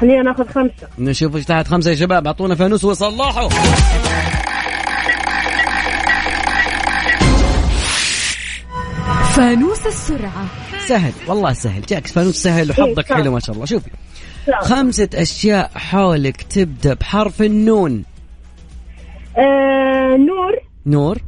خلينا 0.00 0.22
ناخذ 0.22 0.48
خمسة. 0.48 0.88
نشوف 0.98 1.36
إيش 1.36 1.44
تحت. 1.44 1.68
خمسة 1.68 1.90
يا 1.90 1.96
شباب 1.96 2.26
أعطونا 2.26 2.54
فانوس 2.54 2.84
وصلحوا 2.84 3.48
فانوس 9.34 9.86
السرعة. 9.86 10.46
سهل 10.86 11.12
والله 11.26 11.52
سهل. 11.52 11.82
جاك 11.82 12.06
فانوس 12.06 12.36
سهل 12.36 12.70
وحظك 12.70 13.10
إيه، 13.10 13.16
حلو 13.16 13.32
ما 13.32 13.40
شاء 13.40 13.54
الله. 13.54 13.66
شوفي 13.66 13.90
خمسة 14.60 15.08
أشياء 15.14 15.70
حولك 15.74 16.42
تبدأ 16.42 16.94
بحرف 16.94 17.42
النون. 17.42 18.04
آه 19.38 20.16
نور. 20.16 20.56
نور. 20.86 21.18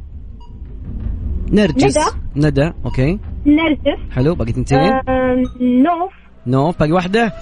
نرجس. 1.51 1.97
ندى. 1.97 2.47
ندى 2.47 2.73
أوكي. 2.85 3.19
نرجس. 3.45 3.99
حلو 4.11 4.35
باقي 4.35 4.51
تنتين 4.51 4.79
آه 4.79 5.43
نوف. 5.61 6.13
نوف 6.47 6.79
باقي 6.79 6.91
واحدة. 6.91 7.33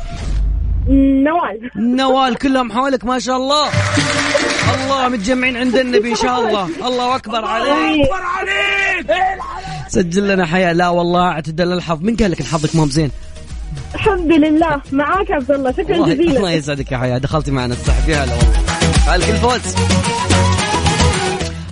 نوال. 0.87 1.69
نوال 1.75 2.35
كلهم 2.35 2.71
حولك 2.71 3.05
ما 3.05 3.19
شاء 3.19 3.37
الله. 3.37 3.69
الله 4.73 5.09
متجمعين 5.09 5.57
عند 5.57 5.75
النبي 5.75 6.09
ان 6.09 6.15
شاء 6.15 6.39
الله. 6.39 6.87
الله 6.87 7.15
أكبر 7.15 7.45
عليك. 7.45 8.05
أكبر 8.05 8.21
عليك 8.21 9.07
سجل 9.87 10.27
لنا 10.27 10.45
حياة. 10.45 10.73
لا 10.73 10.89
والله 10.89 11.27
اعتدل 11.27 11.73
الحظ. 11.73 12.03
من 12.03 12.15
قال 12.15 12.31
لك 12.31 12.43
حظك 12.43 12.75
ما 12.75 12.83
هو 12.83 12.87
زين 12.87 13.11
الحمد 13.95 14.31
لله. 14.31 14.81
معاك 14.91 15.31
عبد 15.31 15.51
الله. 15.51 15.71
شكرا 15.71 15.95
الله, 15.95 16.11
الله 16.13 16.31
جزيلا 16.31 16.51
يسعدك 16.51 16.91
يا 16.91 16.97
حياة. 16.97 17.17
دخلتي 17.17 17.51
معنا 17.51 17.75
هلا 18.07 18.21
والله 18.21 18.35
هلك 19.07 19.29
الفوز 19.29 19.75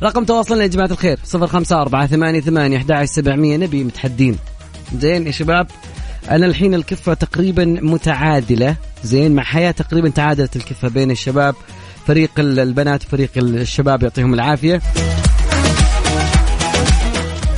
رقم 0.04 0.24
تواصلنا 0.24 0.62
يا 0.62 0.68
جماعة 0.68 0.92
الخير. 0.92 1.20
صفر 1.24 1.48
خمسة 1.48 1.82
أربعة 1.82 2.08
ثمانية 2.08 2.42
ثمانية 2.42 2.78
أحد 2.78 3.06
سبعمية. 3.06 3.58
نبي 3.58 3.84
متحدين. 3.84 4.38
زين 5.00 5.28
يا 5.28 5.32
شباب. 5.32 5.68
أنا 6.32 6.46
الحين 6.46 6.74
الكفة 6.74 7.14
تقريبا 7.14 7.66
متعادلة. 7.66 8.76
زين 9.04 9.36
مع 9.36 9.44
حياة 9.44 9.72
تقريبا 9.72 10.10
تعادلت 10.10 10.56
الكفة 10.56 10.88
بين 10.88 11.12
الشباب. 11.12 11.56
فريق 12.08 12.32
ال- 12.40 12.60
البنات 12.60 13.06
وفريق 13.06 13.30
ال- 13.38 13.58
الشباب 13.62 14.04
يعطيهم 14.04 14.34
العافية. 14.34 14.82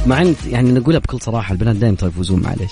مع 0.06 0.22
ان 0.22 0.36
يعني 0.48 0.72
نقولها 0.72 1.00
بكل 1.00 1.22
صراحة 1.22 1.52
البنات 1.52 1.76
دائما 1.76 1.96
ترى 1.96 2.10
يفوزون 2.10 2.42
معليش. 2.42 2.72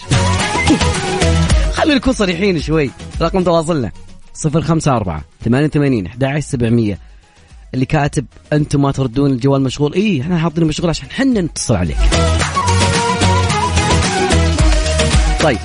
خلينا 1.88 2.00
نكون 2.00 2.14
صريحين 2.14 2.62
شوي 2.62 2.92
رقم 3.22 3.44
تواصلنا 3.44 3.92
صفر 4.34 4.62
خمسة 4.62 4.96
أربعة 4.96 5.24
ثمانية 5.46 5.68
ثمانين 5.68 6.08
أحد 6.08 6.40
سبعمية. 6.40 7.00
اللي 7.74 7.86
كاتب 7.86 8.26
أنتم 8.54 8.82
ما 8.82 8.92
تردون 8.92 9.32
الجوال 9.32 9.62
مشغول؟ 9.62 9.94
إيه 9.94 10.22
إحنا 10.22 10.38
حاطين 10.38 10.64
مشغول 10.64 10.90
عشان 10.90 11.10
حنا 11.12 11.42
نتصل 11.42 11.76
عليك. 11.76 11.98
طيب 15.44 15.60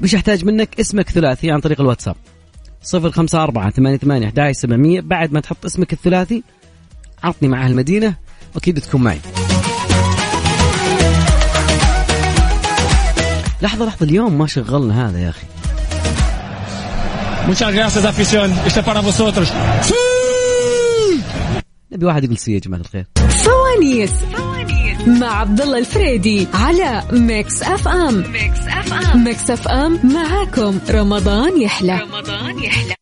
مش 0.00 0.14
أحتاج 0.14 0.44
منك 0.44 0.80
اسمك 0.80 1.10
ثلاثي 1.10 1.50
عن 1.50 1.60
طريق 1.60 1.80
الواتساب. 1.80 2.16
صفر 2.82 3.10
خمسة 3.10 3.42
أربعة 3.42 3.70
ثمانية 3.70 3.96
ثمانية 3.96 4.26
أحد 4.26 4.52
سبعمية. 4.52 5.00
بعد 5.00 5.32
ما 5.32 5.40
تحط 5.40 5.64
اسمك 5.64 5.92
الثلاثي 5.92 6.42
عطني 7.22 7.48
معاه 7.48 7.66
المدينة 7.66 8.14
وأكيد 8.54 8.80
تكون 8.80 9.02
معي. 9.02 9.18
لحظة 13.62 13.84
لحظة 13.84 14.06
اليوم 14.06 14.38
ما 14.38 14.46
شغلنا 14.46 15.08
هذا 15.08 15.18
يا 15.18 15.28
أخي. 15.30 15.46
Muchas 17.46 17.72
gracias, 17.72 18.04
afición. 18.04 18.48
Este 18.66 18.80
es 18.80 18.84
para 18.84 19.00
vosotros. 19.00 19.48
نبي 21.92 22.06
واحد 22.06 22.24
يقول 22.24 22.38
sí 22.38 22.52
يا 22.52 22.58
جماعة 22.58 22.80
الخير. 22.80 23.06
فوانيس 23.28 24.12
مع 25.06 25.40
عبد 25.40 25.60
الله 25.60 25.78
الفريدي 25.78 26.48
على 26.54 27.02
Mix 27.12 27.62
FM 27.62 28.24
Mix 28.32 28.60
FM 28.68 29.24
Mix 29.24 29.50
FM 29.50 29.98
معاكم. 30.04 30.78
رمضان 30.90 31.62
يحلى. 31.62 32.00
رمضان 32.00 32.62
يحلى. 32.62 32.94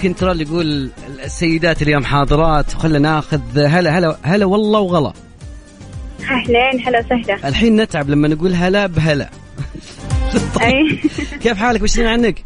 الكنترول 0.00 0.40
يقول 0.40 0.90
السيدات 1.24 1.82
اليوم 1.82 2.04
حاضرات 2.04 2.74
وخلنا 2.74 2.98
ناخذ 2.98 3.40
هلا 3.56 3.98
هلا 3.98 4.16
هلا 4.22 4.44
والله 4.44 4.80
وغلا. 4.80 5.12
أهلين 6.20 6.86
هلا 6.86 6.98
وسهلا. 6.98 7.48
الحين 7.48 7.80
نتعب 7.80 8.10
لما 8.10 8.28
نقول 8.28 8.54
هلا 8.54 8.86
بهلا. 8.86 9.30
أي. 10.62 10.98
كيف 11.42 11.58
حالك؟ 11.58 11.82
وش 11.82 11.98
عنك؟ 11.98 12.42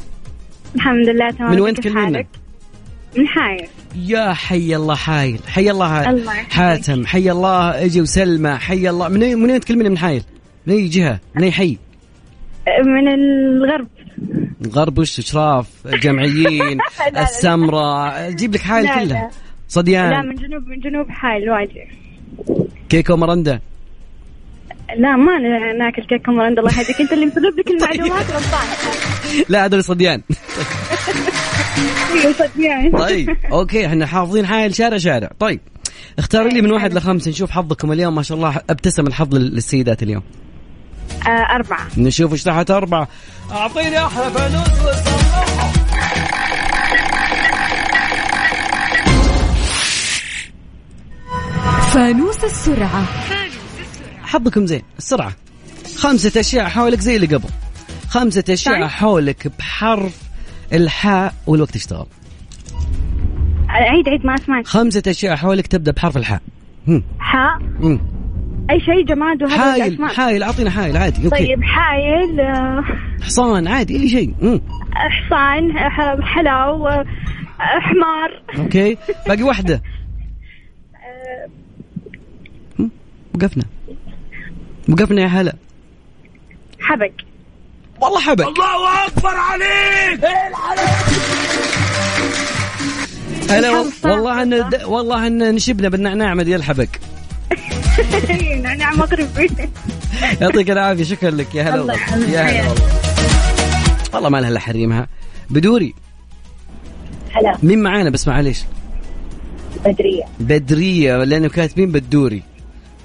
الحمد 0.74 1.08
لله 1.08 1.30
تمام. 1.30 1.50
من 1.50 1.60
وين 1.60 1.74
حالك؟ 1.94 2.26
من 3.16 3.26
حاير 3.26 3.68
يا 3.96 4.32
حي 4.32 4.76
الله 4.76 4.94
حايل 4.94 5.40
حي 5.48 5.70
الله 5.70 5.88
حايل. 5.88 6.08
الله. 6.08 6.32
حاتم 6.32 7.06
حي 7.06 7.30
الله. 7.30 7.84
إجي 7.84 8.00
وسلمى 8.00 8.50
حي 8.50 8.88
الله. 8.88 9.08
من 9.08 9.38
من 9.38 9.50
وين 9.50 9.60
تكلمينا 9.60 9.88
من 9.88 9.98
حايل؟ 9.98 10.22
من 10.66 10.74
أي 10.74 10.88
جهة؟ 10.88 11.20
من 11.34 11.42
أي 11.42 11.52
حي؟ 11.52 11.78
من 12.84 13.08
الغرب. 13.14 13.88
غرب 14.66 14.98
وش 14.98 15.18
اشراف 15.18 15.66
جمعيين 15.86 16.78
لا، 16.78 17.10
لا. 17.12 17.22
السمراء 17.22 18.30
جيب 18.30 18.54
لك 18.54 18.60
حايل 18.60 18.84
لا، 18.84 18.94
كلها. 18.94 19.06
لا. 19.22 19.30
صديان. 19.68 20.10
لا 20.10 20.22
من 20.22 20.34
جنوب 20.34 20.66
من 20.66 20.80
جنوب 20.80 21.10
حايل 21.10 21.42
الواجهة 21.42 21.86
كيكو 22.88 23.16
مرندا. 23.16 23.60
لا 24.96 25.16
ما 25.16 25.38
ناكل 25.78 26.02
كيك 26.02 26.22
كمان 26.26 26.58
الله 26.58 26.80
يهديك. 26.80 27.00
أنت 27.00 27.12
اللي 27.12 27.26
مسبب 27.26 27.58
لك 27.58 27.70
المعلومات 27.74 28.26
غلطان. 28.30 28.66
لا 29.48 29.64
هذول 29.64 29.84
صديان. 29.84 30.22
صدقني 32.38 32.90
طيب 32.90 33.36
أوكي 33.52 33.86
إحنا 33.86 34.06
حافظين 34.06 34.46
حايل 34.46 34.74
شارع 34.74 34.98
شارع. 34.98 35.30
طيب 35.38 35.60
اختاري 36.18 36.48
لي 36.48 36.60
من 36.62 36.72
واحد 36.72 36.94
لخمسة 36.94 37.30
نشوف 37.30 37.50
حظكم 37.50 37.92
اليوم. 37.92 38.14
ما 38.14 38.22
شاء 38.22 38.36
الله 38.38 38.60
أبتسم 38.70 39.06
الحظ 39.06 39.34
لل- 39.34 39.54
للسيدات 39.54 40.02
اليوم. 40.02 40.22
آه 41.26 41.54
أربعة. 41.54 41.86
نشوف 41.96 42.32
إيش 42.32 42.42
تحت 42.42 42.70
أربعة. 42.70 43.08
أعطيني 43.50 44.06
أحلى 44.06 44.30
فانوس. 44.30 44.68
فانوس 51.92 52.44
السرعة. 52.44 53.04
حظكم 54.22 54.66
زين 54.66 54.82
السرعة. 54.98 55.32
خمسة 55.96 56.40
أشياء 56.40 56.68
حولك 56.68 57.00
زي 57.00 57.16
اللي 57.16 57.26
قبل. 57.26 57.48
خمسة 58.08 58.44
أشياء 58.50 58.74
طيب. 58.80 58.84
حولك 58.84 59.52
بحرف 59.58 60.12
الحاء 60.72 61.34
والوقت 61.46 61.76
اشتغل 61.76 62.06
عيد 63.68 64.08
عيد 64.08 64.26
ما 64.26 64.34
أسمعك. 64.34 64.66
خمسة 64.66 65.02
أشياء 65.08 65.36
حولك 65.36 65.66
تبدأ 65.66 65.92
بحرف 65.92 66.16
الحاء. 66.16 66.40
هم. 66.88 67.04
حاء. 67.18 67.58
هم. 67.80 68.13
أي 68.70 68.80
شيء 68.80 69.04
جماد 69.06 69.42
وهذا 69.42 69.58
حايل 69.72 69.82
الأسماء. 69.84 70.14
حايل 70.14 70.42
أعطينا 70.42 70.70
حايل 70.70 70.96
عادي 70.96 71.24
أوكي. 71.24 71.44
طيب 71.46 71.62
حايل 71.62 72.40
آه، 72.40 72.84
حصان 73.22 73.68
عادي 73.68 73.96
أي 73.96 74.08
شيء. 74.08 74.34
حصان 74.94 75.72
ح- 75.78 76.20
حلاو 76.20 76.88
آه، 76.88 77.04
حمار. 77.60 78.42
أوكي. 78.58 78.96
باقي 79.28 79.42
واحدة. 79.42 79.82
هم. 82.78 82.90
وقفنا. 83.34 83.64
وقفنا 84.88 85.20
يا 85.22 85.26
هلا. 85.26 85.52
حبق 86.80 87.10
والله 88.00 88.20
حبك. 88.20 88.46
الله 88.46 89.06
أكبر 89.06 89.34
عليك. 89.36 90.24
هلا 93.50 93.70
وال- 93.70 93.92
والله 94.04 94.42
إن 94.42 94.64
والله 94.84 95.26
إن 95.26 95.54
نشبنا 95.54 95.88
بالنعناع 95.88 96.34
مدي 96.34 96.56
الحبك 96.56 97.00
نعناع 98.62 98.94
مغربي 98.94 99.50
يعطيك 100.40 100.70
العافية. 100.70 101.04
شكرا 101.04 101.30
لك. 101.30 101.54
يا 101.54 101.62
هلا 101.62 101.74
الله 101.74 101.96
والله. 102.12 102.30
يا 102.30 102.40
هلا 102.40 102.68
والله. 102.68 102.84
والله 104.14 104.28
ما 104.28 104.40
لها 104.40 104.48
إلا 104.48 104.60
حريمها. 104.60 105.08
بدوري. 105.50 105.94
هلا. 107.32 107.58
مين 107.62 107.82
معانا؟ 107.82 108.10
بس 108.10 108.28
معليش. 108.28 108.64
بدرية. 109.84 110.22
بدرية. 110.40 111.24
لأنه 111.24 111.48
كاتبين 111.48 111.92
بدوري 111.92 112.42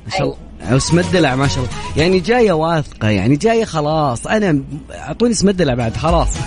ما 0.06 0.12
شاء 0.12 0.24
الله. 0.24 0.78
اسم 0.78 1.00
الدلع 1.00 1.36
ما 1.36 1.48
شاء 1.48 1.58
الله. 1.58 1.70
يعني 1.98 2.20
جاية 2.20 2.52
واثقة 2.52 3.10
يعني 3.10 3.36
جاية 3.36 3.66
خلاص. 3.66 4.28
أنا 4.28 4.64
أعطوني 4.92 5.32
اسم 5.32 5.50
الدلع 5.50 5.74
بعد 5.74 5.98
خلاص. 5.98 6.38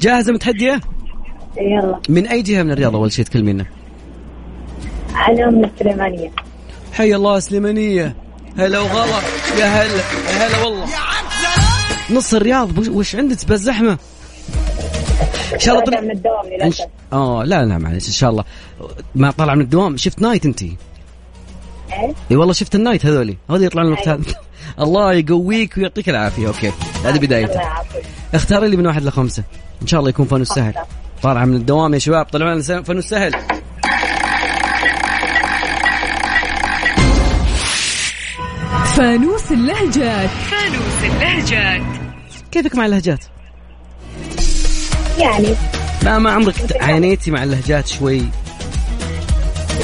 جاهزة 0.00 0.32
متحدية؟ 0.32 0.80
يلا. 1.60 2.00
من 2.08 2.26
أي 2.26 2.42
جهة 2.42 2.62
من 2.62 2.70
الرياض 2.70 2.96
أول 2.96 3.12
شيء 3.12 3.24
تكلمينا. 3.24 3.66
أنا 5.28 5.50
من 5.50 5.64
السليمانية. 5.64 6.30
حي 6.92 7.14
الله 7.14 7.38
سليمانية 7.38 8.16
هلا 8.58 8.78
وغلا. 8.80 9.16
يا 9.58 9.66
هلا. 9.66 9.96
يا 10.30 10.46
هلا 10.48 10.64
والله. 10.64 10.86
نص 12.10 12.34
الرياض 12.34 12.78
وش- 12.88 13.16
عندك 13.16 13.46
بس 13.48 13.60
زحمة 13.60 13.98
إن 15.54 15.58
شاء 15.58 15.74
الله 15.74 15.84
طلع 15.86 16.00
من 16.00 16.10
الدوام 16.10 16.70
ش- 16.72 16.82
آه 17.12 17.44
لا 17.44 17.64
لا 17.64 17.78
معلش 17.78 18.06
إن 18.06 18.12
شاء 18.12 18.30
الله. 18.30 18.44
ما 19.14 19.30
طلع 19.30 19.54
من 19.54 19.60
الدوام. 19.60 19.96
shift 19.96 20.22
night 20.22 20.46
أنت؟ 20.46 20.62
إي 22.30 22.36
والله 22.36 22.52
shift 22.52 22.74
ال 22.74 22.79
night 22.79 23.06
هذولي. 23.06 23.36
هذول 23.50 23.64
يطلعون 23.64 23.86
الوقت 23.88 24.08
هذا 24.08 24.20
الله 24.80 25.12
يقويك 25.12 25.76
ويعطيك 25.76 26.08
العافية. 26.08 26.46
أوكي. 26.46 26.72
هذه 27.04 27.18
بدايته 27.18 27.60
اختاري 28.34 28.68
لي 28.68 28.76
من 28.76 28.86
واحد 28.86 29.02
لخمسة. 29.04 29.42
إن 29.82 29.86
شاء 29.86 30.00
الله 30.00 30.10
يكون 30.10 30.26
فانوس 30.26 30.48
سهل 30.48 30.74
طالعة 31.22 31.44
من 31.44 31.54
الدوام 31.54 31.94
يا 31.94 31.98
شباب. 31.98 32.26
طلعوا 32.26 32.54
لنا 32.54 32.82
فانوس 32.82 33.04
سهل 33.04 33.32
فانوس 38.96 39.52
اللهجات. 39.52 40.30
فانوس 40.30 41.12
اللهجات. 41.12 41.82
كيفك 42.50 42.74
مع 42.74 42.86
اللهجات؟ 42.86 43.24
يعني. 45.18 45.48
لا 46.02 46.18
ما 46.18 46.30
عمرك 46.30 46.54
عانيتي 46.80 47.30
مع 47.30 47.42
اللهجات 47.42 47.86
شوي؟ 47.86 48.22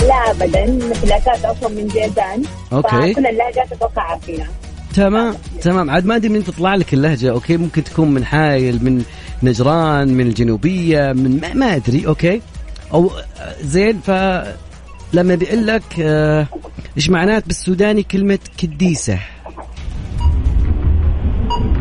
لا 0.09 0.31
أبدا 0.31 0.65
مثل 0.91 1.13
أساس 1.13 1.45
أصلا 1.45 1.69
من 1.69 1.89
جيزان. 1.89 2.43
أوكي. 2.73 3.15
فكل 3.15 3.27
اللهجات 3.27 3.73
أتوقع 3.73 4.03
عارفينها. 4.03 4.49
تمام 4.95 5.35
تمام. 5.63 5.91
عاد 5.91 6.07
ما 6.07 6.17
أدري 6.17 6.29
من 6.29 6.45
تطلع 6.45 6.75
لك 6.75 6.95
اللهجة 6.95 7.31
أوكي؟ 7.31 7.57
ممكن 7.57 7.85
تكون 7.85 8.11
من 8.11 8.25
حايل 8.25 8.85
من 8.85 9.03
نجران 9.43 10.09
من 10.09 10.27
الجنوبية 10.27 11.13
من 11.13 11.41
ما, 11.41 11.55
ما 11.55 11.77
أدري 11.77 12.07
أوكي؟ 12.07 12.43
أو 12.93 13.11
زين 13.61 14.01
ف 14.01 14.11
لما 15.13 15.35
بيقول 15.35 15.67
لك 15.67 16.01
آه 16.01 16.47
إيش 16.97 17.11
معنات 17.11 17.47
بالسوداني 17.47 18.03
كلمة 18.03 18.39
كديسة؟ 18.59 19.19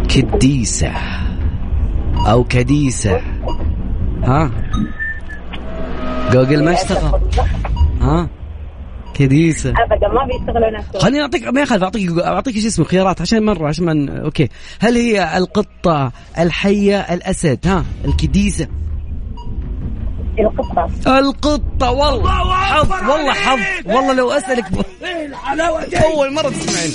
كديسة 0.10 0.92
أو 2.28 2.44
كديسة. 2.44 3.22
ها؟ 4.24 4.52
جوجل 6.32 6.64
ما 6.64 6.74
اشتغل. 6.74 7.22
ها؟ 8.02 8.30
كديسة. 9.14 9.70
ابدا 9.70 10.08
ما 10.08 10.26
بيشتغلوا 10.26 10.78
نفسهم. 10.78 11.02
خليني 11.02 11.22
أعطيك 11.22 11.48
ما 11.48 11.62
يخالف 11.62 11.84
أعطيك 11.84 12.20
أعطيك 12.20 12.60
شو 12.60 12.68
اسمه 12.68 12.86
خيارات 12.86 13.22
عشان 13.22 13.46
مرة 13.46 13.68
عشان 13.68 13.86
من 13.86 14.10
أوكي. 14.10 14.50
هل 14.80 14.96
هي 14.96 15.38
القطة 15.38 16.12
الحية 16.40 17.00
الأسد؟ 17.00 17.68
ها؟ 17.68 17.86
الكديسة. 18.06 18.68
القطة. 20.40 21.20
القطة 21.20 21.92
والله. 21.92 22.56
حظ 22.56 22.92
والله 22.92 23.34
حظ. 23.34 23.60
والله 23.86 24.14
لو 24.14 24.32
أسألك 24.32 24.72
ب... 24.72 24.82
إيه 25.04 25.26
الحلاوة 25.26 25.86
دي؟ 25.86 25.98
أول 25.98 26.34
مرة 26.34 26.50
تسمعين. 26.50 26.94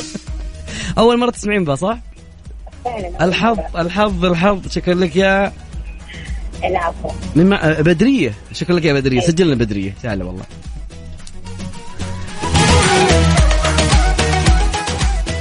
أول 0.98 1.18
مرة 1.18 1.30
تسمعين 1.30 1.64
بها 1.64 1.74
صح؟ 1.74 1.98
الحظ 3.20 3.58
الحظ 3.76 4.24
الحظ. 4.24 4.68
شكرا 4.68 4.94
لك 4.94 5.16
يا 5.16 5.52
العفو. 6.64 7.08
من 7.36 7.46
مع... 7.46 7.60
بدرية. 7.80 8.34
شكرا 8.52 8.76
لك 8.76 8.84
يا 8.84 8.92
بدرية. 8.92 9.20
سجلنا 9.20 9.54
بدرية. 9.54 9.94
تعال 10.02 10.22
والله. 10.22 10.44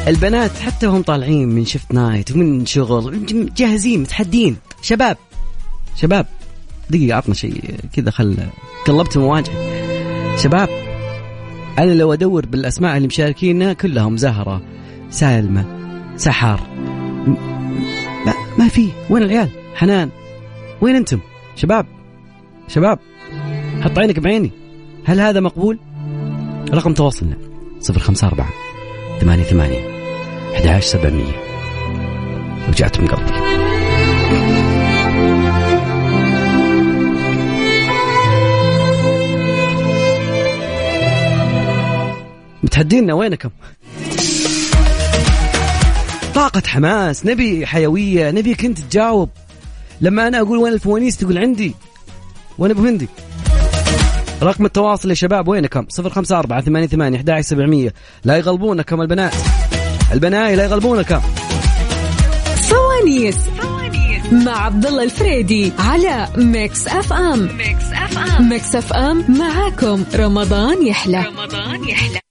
البنات 0.07 0.51
حتى 0.59 0.85
هم 0.85 1.01
طالعين 1.01 1.49
من 1.49 1.65
شفت 1.65 1.93
نايت 1.93 2.31
ومن 2.31 2.65
شغل 2.65 3.25
جاهزين 3.57 4.01
متحدين. 4.01 4.57
شباب 4.81 5.17
شباب. 5.95 6.25
دقيقة 6.91 7.17
عطنا 7.17 7.35
شيء 7.35 7.75
كذا 7.93 8.11
خل 8.11 8.37
قلبت 8.85 9.17
مواجهة. 9.17 9.81
شباب 10.37 10.69
أنا 11.79 11.93
لو 11.93 12.13
أدور 12.13 12.45
بالأسماء 12.45 12.97
اللي 12.97 13.07
مشاركينا 13.07 13.73
كلهم 13.73 14.17
زهرة 14.17 14.61
سالمة 15.09 15.65
سحر 16.15 16.59
ما, 18.25 18.33
ما 18.57 18.67
في. 18.67 18.89
وين 19.09 19.23
العيال؟ 19.23 19.49
حنان 19.75 20.09
وين 20.81 20.95
أنتم؟ 20.95 21.19
شباب 21.55 21.85
شباب 22.67 22.99
حط 23.81 23.99
عينك 23.99 24.19
بعيني. 24.19 24.51
هل 25.05 25.19
هذا 25.19 25.39
مقبول؟ 25.39 25.79
رقم 26.73 26.93
تواصلنا 26.93 27.37
صفر 27.79 27.99
خمسة 27.99 28.27
أربعة 28.27 28.49
ثمانية 29.21 29.43
ثمانية 29.43 29.79
أحد 30.55 30.67
عشر 30.67 30.87
سبعمية. 30.87 31.33
رجعت 32.67 32.99
من 32.99 33.07
قلبي 33.07 33.31
متحدينا 42.71 43.13
وينكم؟ 43.13 43.49
طاقة 46.35 46.63
حماس 46.67 47.25
نبي 47.25 47.65
حيوية 47.65 48.31
نبيك 48.31 48.65
انت 48.65 48.79
تجاوب. 48.79 49.29
لما 50.01 50.27
أنا 50.27 50.39
أقول 50.39 50.57
وين 50.57 50.73
الفوانيس 50.73 51.17
تقول 51.17 51.37
عندي 51.37 51.75
وين 52.57 52.71
أبو 52.71 52.85
هندي. 52.85 53.07
رقم 54.43 54.65
التواصل 54.65 55.09
يا 55.09 55.13
شباب 55.13 55.47
وينكم؟ 55.47 55.85
صفر 55.89 56.09
خمسة 56.09 56.39
أربعة 56.39 56.61
ثمانية 56.61 56.87
ثمانية 56.87 57.17
أحد 57.17 57.29
عشر 57.29 57.41
سبعمية. 57.41 57.93
لا 58.23 58.37
يغلبونكم 58.37 59.01
البنات. 59.01 59.33
البناية 60.13 60.55
لا 60.55 60.63
يغلبونكم. 60.63 61.21
فوانيس 62.55 63.37
مع 64.31 64.65
عبد 64.65 64.85
الله 64.85 65.03
الفريدي 65.03 65.71
على 65.79 66.27
Mix 66.37 66.87
FM. 66.87 67.57
Mix 67.57 67.85
FM. 67.93 68.49
Mix 68.49 68.75
FM 68.75 69.25
معاكم. 69.39 70.03
رمضان 70.15 70.87
يحلى. 70.87 71.25
رمضان 71.27 71.89
يحلى. 71.89 72.30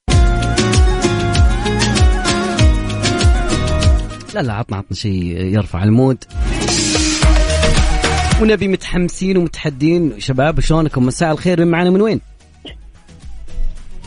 لا 4.34 4.40
لا 4.40 4.52
عطنا 4.52 4.76
عطنا 4.76 4.96
شيء 4.96 5.36
يرفع 5.36 5.84
المود. 5.84 6.24
ونبي 8.42 8.68
متحمسين 8.68 9.36
ومتحدين. 9.36 10.20
شباب 10.20 10.60
شلونكم؟ 10.60 11.06
مساء 11.06 11.32
الخير. 11.32 11.64
من 11.64 11.70
معنا 11.70 11.90
من 11.90 12.00
وين؟ 12.00 12.20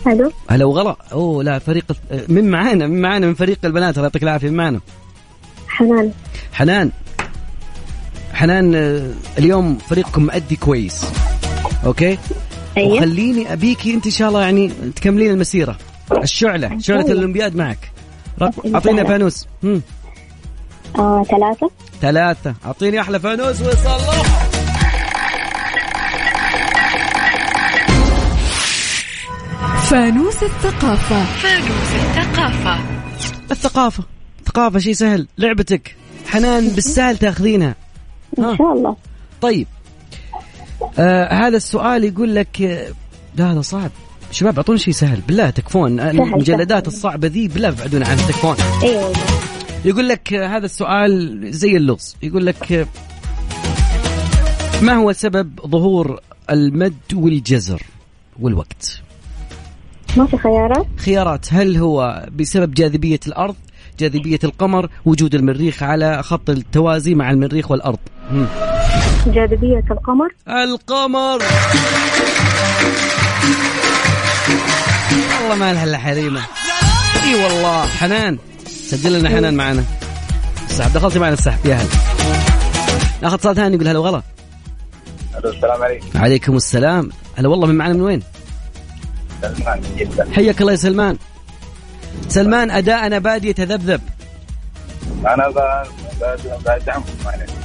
ألو 0.08 0.32
هلا 0.50 0.66
وغلا. 0.66 0.96
أوه 1.12 1.44
لا 1.44 1.60
فريق 1.60 1.86
من 2.30 2.50
معانا 2.50 2.88
من 2.88 3.02
معانا 3.02 3.28
من 3.28 3.34
فريق 3.34 3.60
البنات. 3.64 3.96
الله 3.98 4.08
يعطيك 4.08 4.24
العافية. 4.24 4.50
من 4.50 4.58
معانا؟ 4.58 4.80
حنان. 5.68 6.12
حنان. 6.54 6.92
حنان 8.34 8.76
آه، 8.76 9.12
اليوم 9.38 9.78
فريقكم 9.78 10.24
مأدي 10.24 10.56
كويس. 10.56 11.06
أوكي؟ 11.86 12.18
أيوة. 12.78 12.94
وخليني 12.94 13.54
أبيكي 13.54 13.94
أنت 13.94 14.06
إن 14.06 14.12
شاء 14.12 14.28
الله 14.28 14.42
يعني 14.42 14.72
تكملين 14.96 15.32
المسيرة. 15.32 15.78
الشعلة 16.24 16.80
شعلة 16.80 17.00
أيوة. 17.00 17.12
الأولمبياد 17.12 17.56
معك. 17.56 17.92
أعطينا. 18.42 19.04
فانوس. 19.04 19.48
آه 21.00 21.24
ثلاثة. 21.24 21.70
ثلاثة. 22.02 22.54
أعطيني 22.66 23.02
أحلى 23.02 23.20
فانوس 23.20 23.62
وصلح 23.62 24.50
فانوس 29.90 30.44
الثقافة. 30.44 31.24
فانوس 31.24 31.94
الثقافة. 31.96 32.80
الثقافة. 33.52 34.04
الثقافة 34.40 34.80
شيء 34.80 34.94
سهل. 34.94 35.28
لعبتك. 35.38 35.96
حنان 36.28 36.70
بالسهل 36.76 37.18
تاخذينها. 37.18 37.76
إن 38.40 38.58
شاء 38.58 38.74
الله. 38.74 38.96
طيب. 39.42 39.68
آه 41.00 41.34
هذا 41.34 41.58
السؤال 41.58 42.04
يقول 42.04 42.36
لك 42.36 42.62
آه، 42.62 42.88
لا 43.36 43.52
هذا 43.52 43.62
صعب. 43.62 43.92
شباب 44.32 44.56
أعطوني 44.58 44.80
شيء 44.80 44.94
سهل. 44.94 45.22
بالله 45.28 45.50
تكفون. 45.50 46.00
آه، 46.00 46.12
المجلدات 46.12 46.88
الصعبة 46.88 47.28
ذي 47.28 47.48
بالله 47.48 47.70
ابعدونا 47.70 48.08
عنها 48.08 48.28
تكفون 48.28 48.56
أيوه 48.84 49.04
والله. 49.04 49.20
يقول 49.86 50.10
لك 50.10 50.34
هذا 50.34 50.66
السؤال 50.66 51.40
زي 51.54 51.78
اللغز. 51.78 52.16
يقول 52.24 52.46
لك 52.46 52.88
ما 54.82 54.94
هو 54.94 55.12
سبب 55.12 55.60
ظهور 55.68 56.20
المد 56.50 57.14
والجزر 57.14 57.82
والوقت? 58.40 59.02
ما 60.18 60.26
في 60.26 60.38
خيارات؟ 60.38 60.86
خيارات. 60.98 61.54
هل 61.54 61.78
هو 61.78 62.26
بسبب 62.32 62.74
جاذبية 62.74 63.20
الأرض 63.28 63.56
جاذبية 64.00 64.40
القمر 64.44 64.90
وجود 65.06 65.36
المريخ 65.36 65.84
على 65.84 66.24
خط 66.24 66.50
التوازي 66.50 67.16
مع 67.16 67.32
المريخ 67.32 67.72
والأرض. 67.72 68.00
جاذبية 69.28 69.84
القمر؟ 69.92 70.30
القمر! 70.48 71.40
والله 75.42 75.56
ما 75.56 75.74
لها 75.74 75.84
إلا 75.84 75.98
حريمة. 75.98 76.42
إي 77.24 77.44
والله 77.44 77.86
حنان. 77.86 78.38
سجل 78.88 79.20
لنا 79.20 79.30
حنان 79.30 79.54
معنا 79.54 79.84
السحب 80.70 80.94
دخلتي 80.94 81.20
معنا 81.20 81.34
السحب 81.34 81.66
يا 81.66 81.76
هلا. 81.76 81.90
ناخذ 83.22 83.34
اتصال 83.34 83.56
ثاني 83.56 83.76
يقول 83.76 83.88
هلا 83.88 84.00
وغلا. 84.00 84.22
ألو 85.38 85.50
السلام 85.50 85.84
عليكم. 85.84 86.20
عليكم 86.20 86.56
السلام. 86.56 87.10
هلا 87.38 87.48
والله 87.48 87.68
من 87.68 87.76
معنا 87.76 87.94
من 87.94 88.02
وين؟ 88.02 88.22
سلمان 89.42 89.82
جدة 89.98 90.28
حياك 90.32 90.62
الله 90.62 90.72
يا 90.72 90.78
سلمان. 90.78 91.18
سلمان 92.30 92.72
أداءنا 92.72 93.20
بادي 93.20 93.50
يتذبذب. 93.50 94.02
أنا 95.26 95.54
بدعمكم 96.66 97.14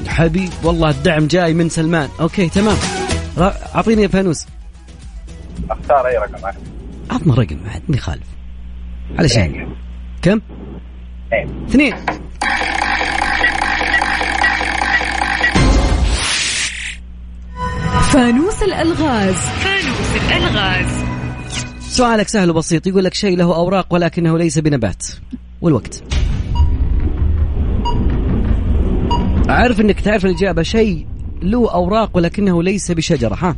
حبيب 0.07 0.51
والله 0.63 0.91
الدعم 0.91 1.27
جاي 1.27 1.55
من 1.55 1.69
سلمان. 1.69 2.09
أوكي 2.21 2.49
تمام. 2.49 2.77
أعطيني 3.75 4.03
يا 4.03 4.09
فانوس. 4.09 4.47
أختار 5.71 6.07
أي 6.07 6.17
رقم؟ 6.17 6.47
عطنا 7.11 7.35
رقم 7.35 7.61
عاد 7.67 7.83
ما 7.89 7.97
يخالف 7.97 8.27
علشان 9.19 9.77
كم؟ 10.23 10.41
اثنين. 11.33 11.95
فانوس 18.13 18.63
الألغاز. 18.63 19.35
فانوس 19.35 20.17
الألغاز. 20.17 21.05
سؤالك 21.81 22.29
سهل 22.29 22.51
وبسيط 22.51 22.87
يقول 22.87 23.05
لك 23.05 23.15
شيء 23.15 23.37
له 23.37 23.57
أوراق 23.57 23.95
ولكنه 23.95 24.39
ليس 24.39 24.59
بنبات. 24.59 25.07
والوقت. 25.61 26.03
أعرف 29.51 29.81
إنك 29.81 30.01
تعرف 30.01 30.25
الإجابة 30.25 30.63
شيء 30.63 31.07
له 31.43 31.75
أوراق 31.75 32.17
ولكنه 32.17 32.63
ليس 32.63 32.93
بشجرة 32.93 33.35
ها؟ 33.35 33.57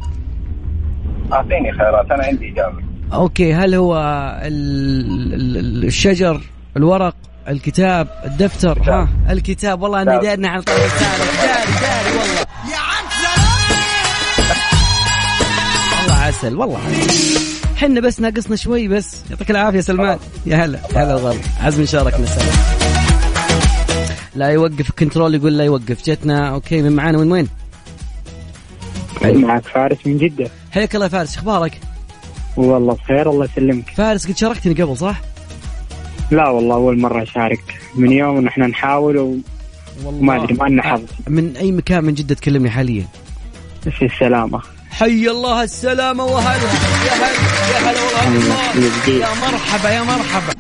أعطيني 1.32 1.72
خيارات 1.72 2.10
أنا 2.10 2.24
عندي 2.24 2.52
إجابة. 2.52 2.78
أوكي 3.12 3.54
هل 3.54 3.74
هو 3.74 3.96
ال- 4.44 5.34
ال- 5.34 5.56
ال- 5.56 5.84
الشجر 5.84 6.40
الورق 6.76 7.16
الكتاب 7.48 8.08
الدفتر 8.24 8.82
ها 8.82 9.08
الكتاب. 9.30 9.82
والله 9.82 10.02
اني 10.02 10.10
كتاب. 10.10 10.22
دارنا 10.22 10.48
على 10.48 10.62
طريق 10.62 10.78
داري 10.78 11.72
داري 11.80 12.18
والله. 12.18 12.46
يا 12.70 12.76
عم 12.76 13.04
والله 16.00 16.14
عسل 16.14 16.56
والله 16.56 16.78
عسل. 16.78 17.40
حنا 17.76 18.00
بس 18.00 18.20
ناقصنا 18.20 18.56
شوي 18.56 18.88
بس. 18.88 19.16
يعطيك 19.30 19.50
العافية 19.50 19.80
سلمان. 19.80 20.18
يا 20.46 20.56
هلا. 20.56 20.78
يا 20.94 21.04
هلا 21.04 21.14
والله. 21.14 21.40
عزم 21.60 21.84
شاركنا 21.84 22.26
سلام. 22.26 22.54
لا 24.34 24.48
يوقف 24.48 24.90
control 24.90 25.34
يقول 25.34 25.58
لا 25.58 25.64
يوقف. 25.64 26.04
جتنا 26.04 26.50
أوكي 26.50 26.82
من 26.82 26.92
معانا 26.92 27.18
من 27.18 27.32
وين؟ 27.32 27.48
معك 29.22 29.62
فارس 29.62 29.98
من 30.06 30.18
جدة. 30.18 30.50
حياك 30.72 30.94
الله 30.94 31.06
يا 31.06 31.10
فارس. 31.10 31.36
أخبارك؟ 31.36 31.80
والله 32.56 32.94
بخير 32.94 33.30
الله 33.30 33.44
يسلمك. 33.44 33.90
فارس 33.96 34.26
قد 34.26 34.36
شاركتني 34.36 34.82
قبل 34.82 34.96
صح؟ 34.96 35.20
لا 36.30 36.48
والله 36.48 36.74
أول 36.74 36.98
مرة 36.98 37.22
أشارك. 37.22 37.60
من 37.94 38.12
يوم 38.12 38.36
ونحن 38.36 38.62
نحاول 38.62 39.42
وما 40.04 40.44
أدري 40.44 40.54
ما 40.54 40.64
لنا 40.64 40.82
حظ. 40.82 41.02
من 41.28 41.56
أي 41.56 41.72
مكان 41.72 42.04
من 42.04 42.14
جدة 42.14 42.34
تكلمني 42.34 42.70
حاليا؟ 42.70 43.06
في 43.82 44.04
السلامة. 44.04 44.60
حي 44.90 45.28
الله 45.28 45.62
السلامة 45.62 46.24
وهلا 46.24 46.62
يا 46.62 47.12
هلا 47.12 47.28
يا 47.72 47.90
هلا 47.90 48.00
والله. 48.02 49.08
يا 49.08 49.28
مرحبا 49.50 49.90
يا 49.90 50.02
مرحبا. 50.02 50.54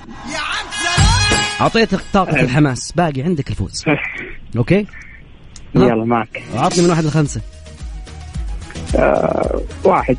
أعطيتك 1.60 2.00
طاقة 2.12 2.40
الحماس. 2.40 2.92
باقي 2.92 3.22
عندك 3.22 3.50
الفوز. 3.50 3.84
أوكي؟ 4.56 4.86
يلا 5.74 6.04
معك. 6.04 6.42
أعطني 6.56 6.84
من 6.84 6.90
واحد 6.90 7.04
لخمسة. 7.04 7.40
آه 8.96 9.60
واحد. 9.84 10.16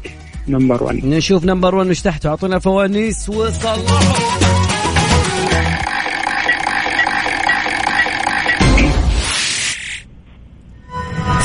number 0.48 0.84
1 0.84 1.06
نشوف 1.06 1.46
number 1.46 1.76
1 1.76 1.90
وش 1.90 2.02
تحته. 2.02 2.30
أعطونا 2.30 2.60
فوانيس 2.60 3.30
وصلحوا. 3.30 4.81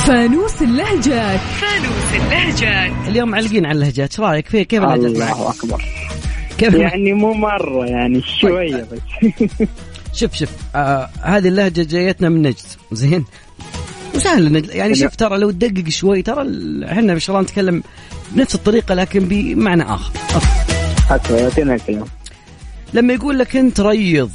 فانوس 0.06 0.62
اللهجات 0.62 1.40
فانوس 1.40 2.14
اللهجات 2.14 3.08
اليوم 3.08 3.28
معلقين 3.28 3.66
على 3.66 3.74
اللهجات 3.74 4.10
إيش 4.10 4.20
رأيك؟ 4.20 4.48
فيه 4.48 4.62
كيف 4.62 4.82
اللهجات 4.82 5.16
معك؟ 5.16 5.34
الله 5.34 5.50
أكبر. 5.50 5.84
كيف؟ 6.58 6.74
يعني 6.74 7.12
مو 7.12 7.32
مرة 7.34 7.86
يعني 7.86 8.22
شوية 8.40 8.86
بس. 8.92 9.28
شوف 10.12 10.34
شوف. 10.34 10.48
آه 10.74 11.08
هذه 11.22 11.48
اللهجة 11.48 11.82
جايتنا 11.82 12.28
من 12.28 12.42
نجد. 12.42 12.56
زين. 12.92 13.24
وسهل 14.14 14.52
نجد. 14.52 14.74
يعني 14.74 14.94
شوف 14.94 15.16
ترى 15.16 15.38
لو 15.38 15.50
تدقق 15.50 15.88
شوي 15.88 16.22
ترى 16.22 16.42
إحنا 16.92 17.12
ما 17.12 17.18
شاء 17.18 17.36
الله 17.36 17.44
نتكلم 17.48 17.82
بنفس 18.32 18.54
الطريقة 18.54 18.94
لكن 18.94 19.20
بمعنى 19.20 19.82
آخر. 19.82 20.12
حتى 21.10 21.36
يعطينا 21.36 21.74
الكلام. 21.74 22.04
لما 22.96 23.12
يقول 23.12 23.38
لك 23.38 23.56
انت 23.56 23.80
ريض 23.80 24.30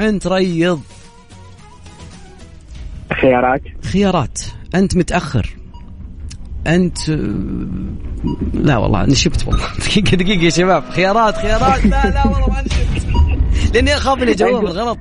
انت 0.00 0.26
ريض. 0.26 0.80
خيارات. 3.20 3.62
خيارات. 3.84 4.40
انت 4.74 4.96
متأخر. 4.96 5.56
انت 6.66 6.98
لا 8.54 8.76
والله 8.76 9.06
نشبت 9.06 9.46
والله. 9.46 9.64
دقيقة 9.86 10.16
دقيقة 10.16 10.44
يا 10.44 10.50
شباب. 10.50 10.84
خيارات 10.90 11.36
خيارات. 11.36 11.84
لا 11.84 12.10
لا 12.10 12.26
والله 12.26 12.48
ما 12.48 12.62
نشبت 12.62 13.74
لأني 13.74 13.96
أخاف 13.96 14.22
إني 14.22 14.30
أجاوب 14.30 14.64
الغلط. 14.64 14.98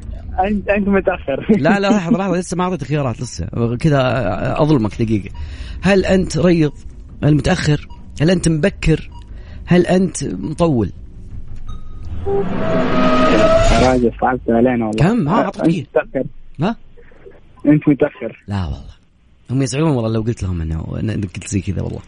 أنت 0.48 0.70
أنت 0.70 0.88
متأخر. 0.88 1.48
لا 1.50 1.80
لا 1.80 1.88
لحظة 1.88 2.18
لحظة 2.18 2.38
لسه 2.38 2.58
ما 2.58 2.64
أعطيتك 2.64 2.88
خيارات 2.88 3.22
لسه. 3.22 3.46
كذا 3.80 4.02
أظلمك 4.62 5.02
دقيقة. 5.02 5.30
هل 5.82 6.06
أنت 6.06 6.38
ريض؟ 6.38 6.74
هل 7.24 7.36
متأخر؟ 7.36 7.88
هل 8.22 8.30
أنت 8.30 8.48
مبكر؟ 8.50 9.10
هل 9.66 9.86
أنت 9.86 10.24
مطول؟ 10.24 10.92
راجل 13.84 14.12
صعبت 14.22 14.42
علينا 14.50 14.86
والله. 14.86 15.04
كم؟ 15.04 15.30
ها،. 15.30 15.48
متأخر. 15.48 16.24
ها؟ 16.62 16.76
أنت 17.66 17.90
متأخر. 17.90 18.44
لا 18.48 18.64
والله. 18.66 19.02
هم 19.52 19.62
يزعلون 19.62 19.92
والله 19.92 20.10
لو 20.10 20.22
قلت 20.22 20.44
لهم 20.44 20.62
انه 20.62 20.86
انك 21.00 21.26
قلت 21.26 21.48
زي 21.48 21.62
كذا 21.62 21.82
والله. 21.82 22.00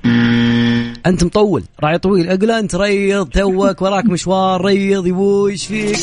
أنت 1.06 1.24
مطول. 1.24 1.64
راعي 1.84 1.98
طويل. 1.98 2.30
أقول 2.30 2.52
أنت 2.52 2.76
ريض 2.76 3.30
توك 3.30 3.82
وراك 3.82 4.06
مشوار 4.06 4.66
ريض 4.66 5.08
يبوي 5.08 5.52
إيش 5.52 5.68
فيك؟ 5.68 5.98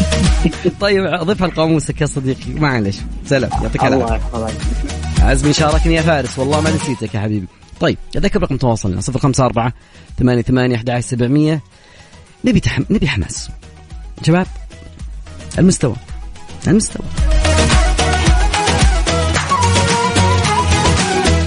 طيب 0.80 1.06
ضيفها 1.06 1.48
لقاموسك 1.48 2.00
يا 2.00 2.06
صديقي. 2.06 2.54
معلش. 2.54 2.98
سلام. 3.24 3.50
يعطيك 3.62 3.84
الله 3.84 4.06
العافيه 4.06 5.24
عزمي 5.24 5.52
شاركني 5.52 5.94
يا 5.94 6.02
فارس. 6.02 6.38
والله 6.38 6.60
ما 6.60 6.70
نسيتك 6.70 7.14
يا 7.14 7.20
حبيبي. 7.20 7.46
طيب 7.80 7.98
أذكر 8.16 8.42
رقم 8.42 8.56
تواصلنا. 8.56 9.00
054 9.00 9.72
88 10.18 10.72
11 10.72 11.00
700 11.08 11.60
نبي 12.46 12.60
تحم... 12.60 12.82
نبي 12.90 13.08
حماس. 13.08 13.50
شباب 14.22 14.46
المستوى 15.58 15.96
المستوى. 16.68 17.06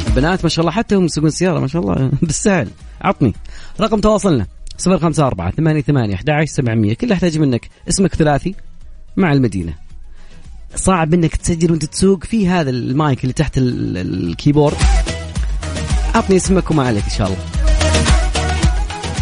البنات 0.08 0.44
ما 0.44 0.50
شاء 0.50 0.60
الله 0.66 0.72
حتى 0.72 0.96
هم 0.96 1.06
يسوقون 1.06 1.30
سيارة 1.30 1.60
ما 1.60 1.68
شاء 1.68 1.82
الله 1.82 2.12
بالسهل. 2.22 2.70
عطني. 3.02 3.34
رقم 3.82 4.00
تواصلنا 4.00 4.48
054 4.88 5.52
88 5.52 6.14
11 6.14 6.46
700 6.54 6.94
كل 6.94 7.12
احتاج 7.12 7.38
منك 7.38 7.70
اسمك 7.90 8.16
ثلاثي 8.16 8.56
مع 9.18 9.34
المدينة. 9.34 9.74
صعب 10.76 11.14
إنك 11.14 11.36
تسجل 11.36 11.72
وأنت 11.72 11.86
تسوق 11.86 12.24
في 12.24 12.48
هذا 12.50 12.70
المايك 12.70 13.24
اللي 13.24 13.34
تحت 13.34 13.58
ال- 13.58 13.98
ال- 13.98 14.30
الكيبورد. 14.30 14.78
اعطني 16.16 16.36
اسمك 16.36 16.72
وما 16.72 16.84
عليك 16.88 17.04
إن 17.04 17.10
شاء 17.10 17.28
الله. 17.28 17.38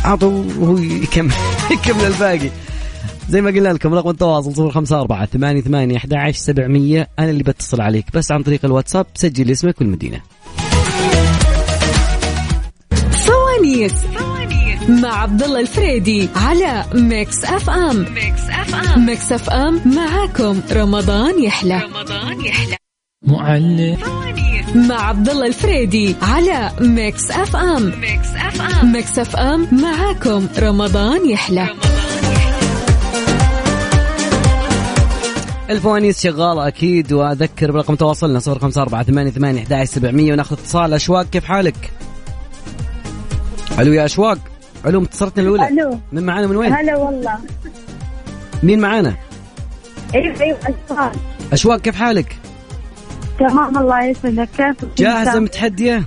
اعطوا 0.05 0.43
وهو 0.57 0.77
يكمل 0.77 1.33
يكمل 1.71 2.05
الباقي. 2.05 2.49
زي 3.29 3.41
ما 3.41 3.49
قلنا 3.49 3.69
لكم 3.69 3.93
رقم 3.93 4.09
التواصل 4.09 4.53
054 4.61 5.25
88 5.27 5.95
11 5.95 6.39
700 6.39 7.07
أنا 7.19 7.29
اللي 7.29 7.43
بتصل 7.43 7.81
عليك 7.81 8.05
بس 8.13 8.31
عن 8.31 8.43
طريق 8.43 8.65
الواتساب 8.65 9.05
سجل 9.15 9.51
اسمك 9.51 9.81
والمدينة. 9.81 10.21
فوانيس 13.11 13.93
مع 14.89 15.21
عبد 15.21 15.43
الله 15.43 15.59
الفريدي 15.59 16.29
على 16.35 16.85
Mix 16.93 17.45
FM 17.45 18.05
Mix 18.13 18.41
FM 18.49 19.05
Mix 19.05 19.31
FM 19.31 19.81
معاكم. 19.95 20.61
رمضان 20.71 21.43
يحلى. 21.43 21.81
رمضان 21.81 22.45
يحلى. 22.45 22.77
معلم 23.27 23.97
مع 24.75 25.01
عبد 25.09 25.29
الله 25.29 25.47
الفريدي 25.47 26.15
على 26.21 26.71
Mix 26.81 27.31
FM 27.31 27.83
Mix 27.99 28.27
FM 28.35 28.91
Mix 28.91 29.19
FM 29.19 29.67
معاكم 29.71 30.47
رمضان 30.59 31.29
يحلى 31.29 31.67
الفوانيس 35.69 36.23
شغالة 36.23 36.67
أكيد 36.67 37.13
وأذكر 37.13 37.71
برقم 37.71 37.95
تواصلنا 37.95 38.39
054 38.47 39.03
88 39.03 39.57
11 39.57 39.91
700 39.91 40.31
وناخذ 40.31 40.57
اتصال 40.59 40.93
أشواق 40.93 41.25
كيف 41.25 41.45
حالك؟ 41.45 41.91
ألو 43.79 43.93
يا 43.93 44.05
أشواق 44.05 44.37
ألو 44.85 45.03
اتصلتنا 45.03 45.43
الأولى 45.43 45.67
ألو 45.67 45.99
من 46.11 46.23
معانا 46.23 46.47
من 46.47 46.55
وين؟ 46.55 46.73
هلا 46.73 46.95
والله 46.97 47.37
مين 48.63 48.79
معانا؟ 48.79 49.15
أيوه 50.15 50.41
أيوه 50.41 50.57
أشواق. 50.89 51.15
أشواق 51.53 51.77
كيف 51.79 51.95
حالك؟ 51.95 52.35
تمام 53.39 53.77
الله 53.77 54.03
يسعدك. 54.03 54.49
كيف 54.57 54.75
جاهزة 54.97 55.39
متحدية؟ 55.39 56.03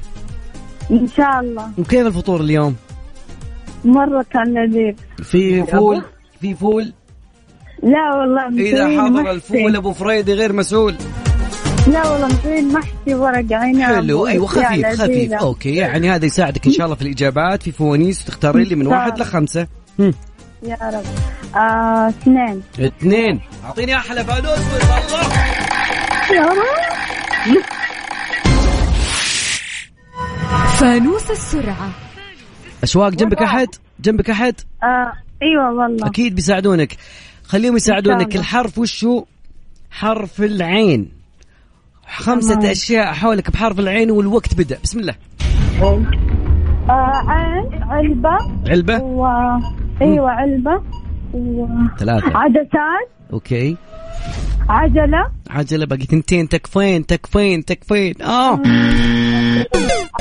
إن 0.90 1.08
شاء 1.16 1.40
الله. 1.40 1.70
وكيف 1.78 2.06
الفطور 2.06 2.40
اليوم؟ 2.40 2.76
مرة 3.84 4.26
كان 4.32 4.54
لذيذ. 4.54 4.94
في 5.22 5.62
فول؟ 5.66 6.02
في 6.40 6.54
فول؟ 6.54 6.92
لا 7.82 8.14
والله 8.14 8.48
مسوين 8.48 9.00
حضر. 9.00 9.30
الفول 9.30 9.76
أبو 9.76 9.92
فريدي 9.92 10.34
غير 10.34 10.52
مسؤول. 10.52 10.96
لا 11.86 12.08
والله 12.08 12.26
مسوين 12.26 12.72
محشي 12.72 13.14
ورق 13.14 13.52
عنب 13.52 13.82
حلو 13.82 14.26
أيوه 14.26 14.46
خفيف 14.46 14.86
خفيف. 15.00 15.32
okay 15.32 15.74
يعني 15.74 16.10
هذا 16.10 16.26
يساعدك 16.26 16.66
إن 16.66 16.72
شاء 16.72 16.84
الله 16.84 16.96
في 16.96 17.02
الإجابات 17.02 17.62
في 17.62 17.72
فوانيس 17.72 18.22
وتختارين 18.22 18.66
لي 18.66 18.74
من 18.74 18.86
إن 18.86 18.92
واحد. 18.92 19.18
لخمسة. 19.18 19.66
هم. 19.98 20.14
يا 20.62 20.76
رب. 20.82 21.04
آه، 21.56 22.08
اثنين. 22.08 22.62
اثنين. 22.80 23.40
أعطيني 23.64 23.96
أحلى 23.96 24.24
فانوس. 24.24 24.48
والله 24.48 25.34
يا 26.34 26.46
رب. 26.46 26.99
فانوس 30.80 31.30
السرعة. 31.30 31.90
اشواق 32.82 33.08
جنبك 33.08 33.42
أحد؟ 33.42 33.68
جنبك 34.00 34.30
أحد؟ 34.30 34.54
آه، 34.82 35.12
أيوه 35.42 35.72
والله. 35.72 36.06
أكيد 36.06 36.34
بيساعدونك. 36.34 36.96
خليهم 37.44 37.76
يساعدونك. 37.76 38.36
الحرف 38.36 38.78
وشو؟ 38.78 39.24
حرف 39.90 40.40
العين. 40.40 41.12
خمسة 42.08 42.54
تمام. 42.54 42.66
أشياء 42.66 43.12
حولك 43.12 43.50
بحرف 43.50 43.78
العين 43.80 44.10
والوقت 44.10 44.54
بدأ. 44.54 44.78
بسم 44.82 45.00
الله. 45.00 45.14
آه، 45.82 46.02
عين 47.28 47.82
علبة. 47.82 48.38
علبة؟ 48.68 48.98
و 49.02 49.26
أيوه 50.02 50.30
علبة. 50.30 50.82
و 51.34 51.66
ثلاثة. 51.98 52.36
عدسات. 52.36 53.08
أوكي. 53.32 53.76
عجلة. 54.70 55.30
عجلة 55.50 55.86
باقي 55.86 56.02
ثنتين 56.04 56.48
تكفين 56.48 57.06
تكفين 57.06 57.64
تكفين 57.64 58.22
آه. 58.22 58.60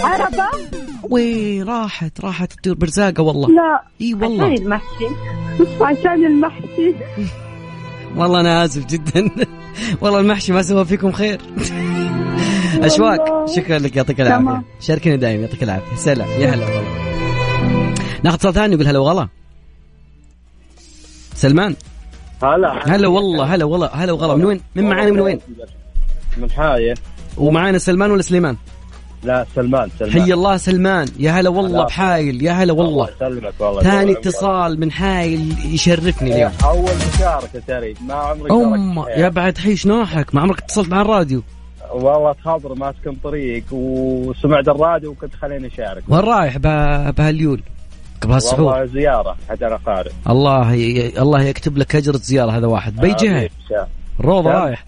عربة. 0.03 0.47
وين 1.09 1.63
راحت 1.63 2.21
راحت 2.21 2.53
تطير 2.53 2.73
برزاقة 2.73 3.23
والله. 3.23 3.47
لا. 3.47 3.81
إي 4.01 4.13
عشان 4.13 4.23
والله 4.23 4.55
المحشي. 4.55 5.05
عشان 5.81 6.25
المحشي. 6.25 6.93
والله 8.15 8.39
أنا 8.39 8.65
آسف 8.65 8.85
جدا. 8.85 9.31
والله 10.01 10.19
المحشي 10.19 10.53
ما 10.53 10.61
سوى 10.61 10.85
فيكم 10.85 11.11
خير. 11.11 11.41
والله. 12.81 13.45
شكرا 13.55 13.79
لك 13.79 13.95
يعطيك 13.95 14.21
العافية. 14.21 14.45
تمام. 14.45 14.63
شاركني 14.79 15.17
دائما 15.17 15.41
يعطيك 15.41 15.63
العافية. 15.63 15.95
سلام. 15.95 16.29
يا 16.29 16.49
هلا 16.49 16.65
والله. 16.65 17.09
ناخذ 18.23 18.35
اتصال 18.35 18.53
ثاني 18.53 18.75
نقول 18.75 18.87
هلا 18.87 18.99
وغلا 18.99 19.27
سلمان. 21.33 21.75
هلا. 22.43 22.95
هلا 22.95 23.07
والله 23.07 23.43
هلا 23.55 23.65
والله 23.65 23.87
هلا 23.87 24.11
وغلا. 24.11 24.35
من 24.35 24.45
وين؟ 24.45 24.61
من 24.75 24.89
معانا 24.89 25.11
من 25.11 25.19
وين؟ 25.19 25.39
من 26.37 26.51
حاية. 26.51 26.93
ومعانا 27.37 27.77
سلمان 27.77 28.11
ولا 28.11 28.21
سليمان؟ 28.21 28.55
لا 29.23 29.45
سلمان 29.55 29.89
سلمان. 29.99 30.21
حي 30.21 30.33
الله 30.33 30.57
سلمان. 30.57 31.07
يا 31.19 31.31
هلا 31.31 31.49
والله. 31.49 31.85
بحايل 31.85 32.43
يا 32.43 32.51
هلا 32.51 32.73
والله. 32.73 33.09
الله 33.21 33.27
يسلمك 33.27 33.53
والله. 33.59 33.81
ثاني 33.81 34.11
اتصال 34.11 34.79
من 34.79 34.91
حايل 34.91 35.55
يشرفني 35.65 36.33
اليوم. 36.35 36.51
عمرك. 36.63 36.63
أول 36.63 36.91
مشاركة 37.15 37.59
ترى 37.67 37.93
ما 38.07 38.13
عمري 38.13 38.51
أم 38.51 38.99
يا 39.17 39.29
بعد 39.29 39.57
حيش 39.57 39.87
نوحك 39.87 40.35
ما 40.35 40.41
عمرك 40.41 40.59
اتصلت 40.59 40.89
مع 40.89 41.01
الراديو؟ 41.01 41.41
والله 41.93 42.33
تخبر 42.33 42.73
ماسك 42.75 43.13
طريق 43.23 43.63
وسمعت 43.71 44.67
الراديو 44.67 45.11
وكنت 45.11 45.35
خليني 45.41 45.67
أشارك. 45.67 46.03
وين 46.09 46.19
رايح؟ 46.19 46.57
به- 46.57 47.09
بهاليول. 47.09 47.61
السحور 48.25 48.61
والله 48.61 48.85
زيارة 48.85 49.37
حتى 49.49 49.67
أنا 49.67 49.75
قارئ 49.75 50.11
الله 50.29 50.73
ي... 50.73 51.21
الله 51.21 51.41
يكتب 51.41 51.77
لك 51.77 51.95
أجرة 51.95 52.17
زيارة 52.17 52.51
هذا 52.51 52.67
واحد. 52.67 52.95
بأي 52.95 53.13
جهة؟ 53.13 53.37
آمين. 53.37 53.49
شاء. 53.69 53.89
الروضة 54.19 54.51
شاء. 54.51 54.61
رايح. 54.61 54.85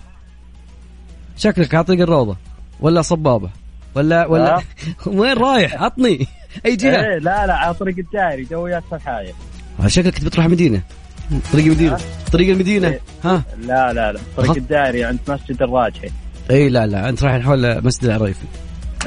شكلك 1.38 1.76
على 1.76 1.84
طريق 1.84 2.02
الروضة. 2.02 2.36
ولا 2.80 3.02
صبابة. 3.02 3.50
ولا 3.96 4.26
ولا؟ 4.26 4.62
وين 5.08 5.38
رايح؟ 5.38 5.84
عطني. 5.84 6.28
أي 6.66 6.76
جهة؟ 6.76 7.06
إيه 7.06 7.18
لا 7.18 7.48
لا 7.48 7.54
على 7.54 7.74
طريق 7.74 7.96
الدائري 7.98 8.46
توي 8.46 8.78
ادخل 8.78 9.00
حاجة 9.00 9.34
شكلك 9.88 10.18
تبي 10.18 10.30
تروح 10.30 10.46
مدينة. 10.46 10.82
طريق 11.54 11.66
المدينة. 11.66 11.98
طريق 12.32 12.50
المدينة. 12.50 12.88
إيه. 12.88 13.00
ها؟ 13.24 13.44
لا 13.62 13.94
لا 13.94 14.12
لا. 14.12 14.20
طريق 14.38 14.52
الدائري 14.52 15.04
عند 15.04 15.20
مسجد 15.28 15.62
الراجحي. 15.62 16.10
إي 16.52 16.70
لا 16.70 16.88
لا. 16.88 17.10
أنت 17.10 17.24
رايح 17.24 17.46
حول 17.46 17.86
مسجد 17.86 18.06
العريفي. 18.06 18.46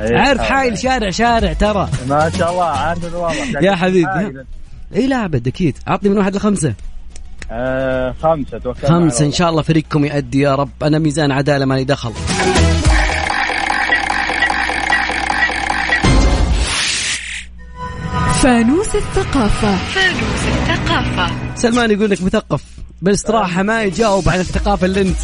إيه، 0.00 0.18
عارف. 0.18 0.40
حايل 0.40 0.78
شارع 0.78 1.10
شارع 1.10 1.52
ترى. 1.52 1.88
ما 2.08 2.30
شاء 2.38 2.50
الله 2.50 2.64
عارف 2.64 3.14
والله 3.14 3.60
يا 3.60 3.74
حبيبي. 3.74 4.44
اي 4.96 5.06
لا 5.06 5.24
أبد 5.24 5.48
أكيد. 5.48 5.78
اعطني 5.88 6.10
من 6.10 6.18
واحد 6.18 6.36
لخمسة. 6.36 6.74
آه 7.50 8.14
خمسة 8.22 8.58
توكل 8.58 8.88
خمسة 8.88 9.26
إن 9.26 9.32
شاء 9.32 9.50
الله 9.50 9.62
فريقكم 9.62 10.04
يأدي 10.04 10.40
يا 10.40 10.54
رب. 10.54 10.70
أنا 10.82 10.98
ميزان 10.98 11.32
عدالة 11.32 11.64
مالي 11.64 11.84
دخل. 11.84 12.12
فانوس 18.42 18.94
الثقافة. 18.96 19.76
فانوس 19.76 20.44
الثقافة. 20.46 21.30
سلمان 21.54 21.90
يقول 21.90 22.10
لك 22.10 22.22
مثقف 22.22 22.62
بالاستراحة 23.02 23.62
ما 23.62 23.82
يجاوب 23.82 24.28
عن 24.28 24.40
الثقافة 24.40 24.86
اللي 24.86 25.00
أنت. 25.00 25.16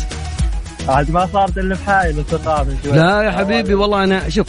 عاد 0.88 1.10
ما 1.10 1.28
صارت 1.32 1.58
إلا 1.58 1.74
في 1.74 1.84
حايل 1.84 2.18
الثقافة 2.18 2.76
شوي. 2.84 2.92
لا 2.92 3.22
يا 3.22 3.30
حبيبي 3.30 3.74
والله 3.74 4.04
أنا 4.04 4.28
شوف 4.28 4.46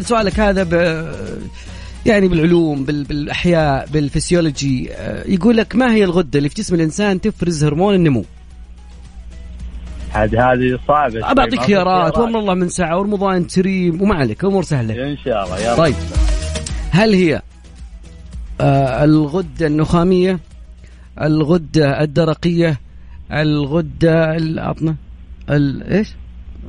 سؤالك 0.00 0.40
هذا 0.40 0.62
ب 0.62 0.72
يعني 2.06 2.28
بالعلوم 2.28 2.84
بال... 2.84 3.04
بالأحياء 3.04 3.86
بالفسيولوجي 3.92 4.92
آه، 4.92 5.24
يقول 5.28 5.56
لك 5.56 5.76
ما 5.76 5.94
هي 5.94 6.04
الغدة 6.04 6.38
اللي 6.38 6.48
في 6.48 6.54
جسم 6.54 6.74
الإنسان 6.74 7.20
تفرز 7.20 7.64
هرمون 7.64 7.94
النمو؟ 7.94 8.24
عاد 10.14 10.34
هذه 10.34 10.78
صعبة. 10.88 11.32
بعطيك 11.32 11.60
خيارات 11.60 12.18
وأمر 12.18 12.38
الله 12.38 12.54
من 12.54 12.68
سعه 12.68 12.98
ورمضان 12.98 13.44
كريم 13.44 14.02
وما 14.02 14.14
عليك 14.14 14.44
امور 14.44 14.62
سهلة 14.62 14.94
إن 14.94 15.16
شاء 15.16 15.44
الله 15.44 15.58
يا 15.58 15.76
طيب 15.76 15.94
هل 16.90 17.14
هي 17.14 17.42
آه 18.60 19.04
الغدة 19.04 19.66
النخامية 19.66 20.38
الغدة 21.20 22.02
الدرقية 22.02 22.80
الغدة 23.32 24.36
العطنا 24.36 24.96
ال... 25.50 25.82
إيش؟ 25.82 26.08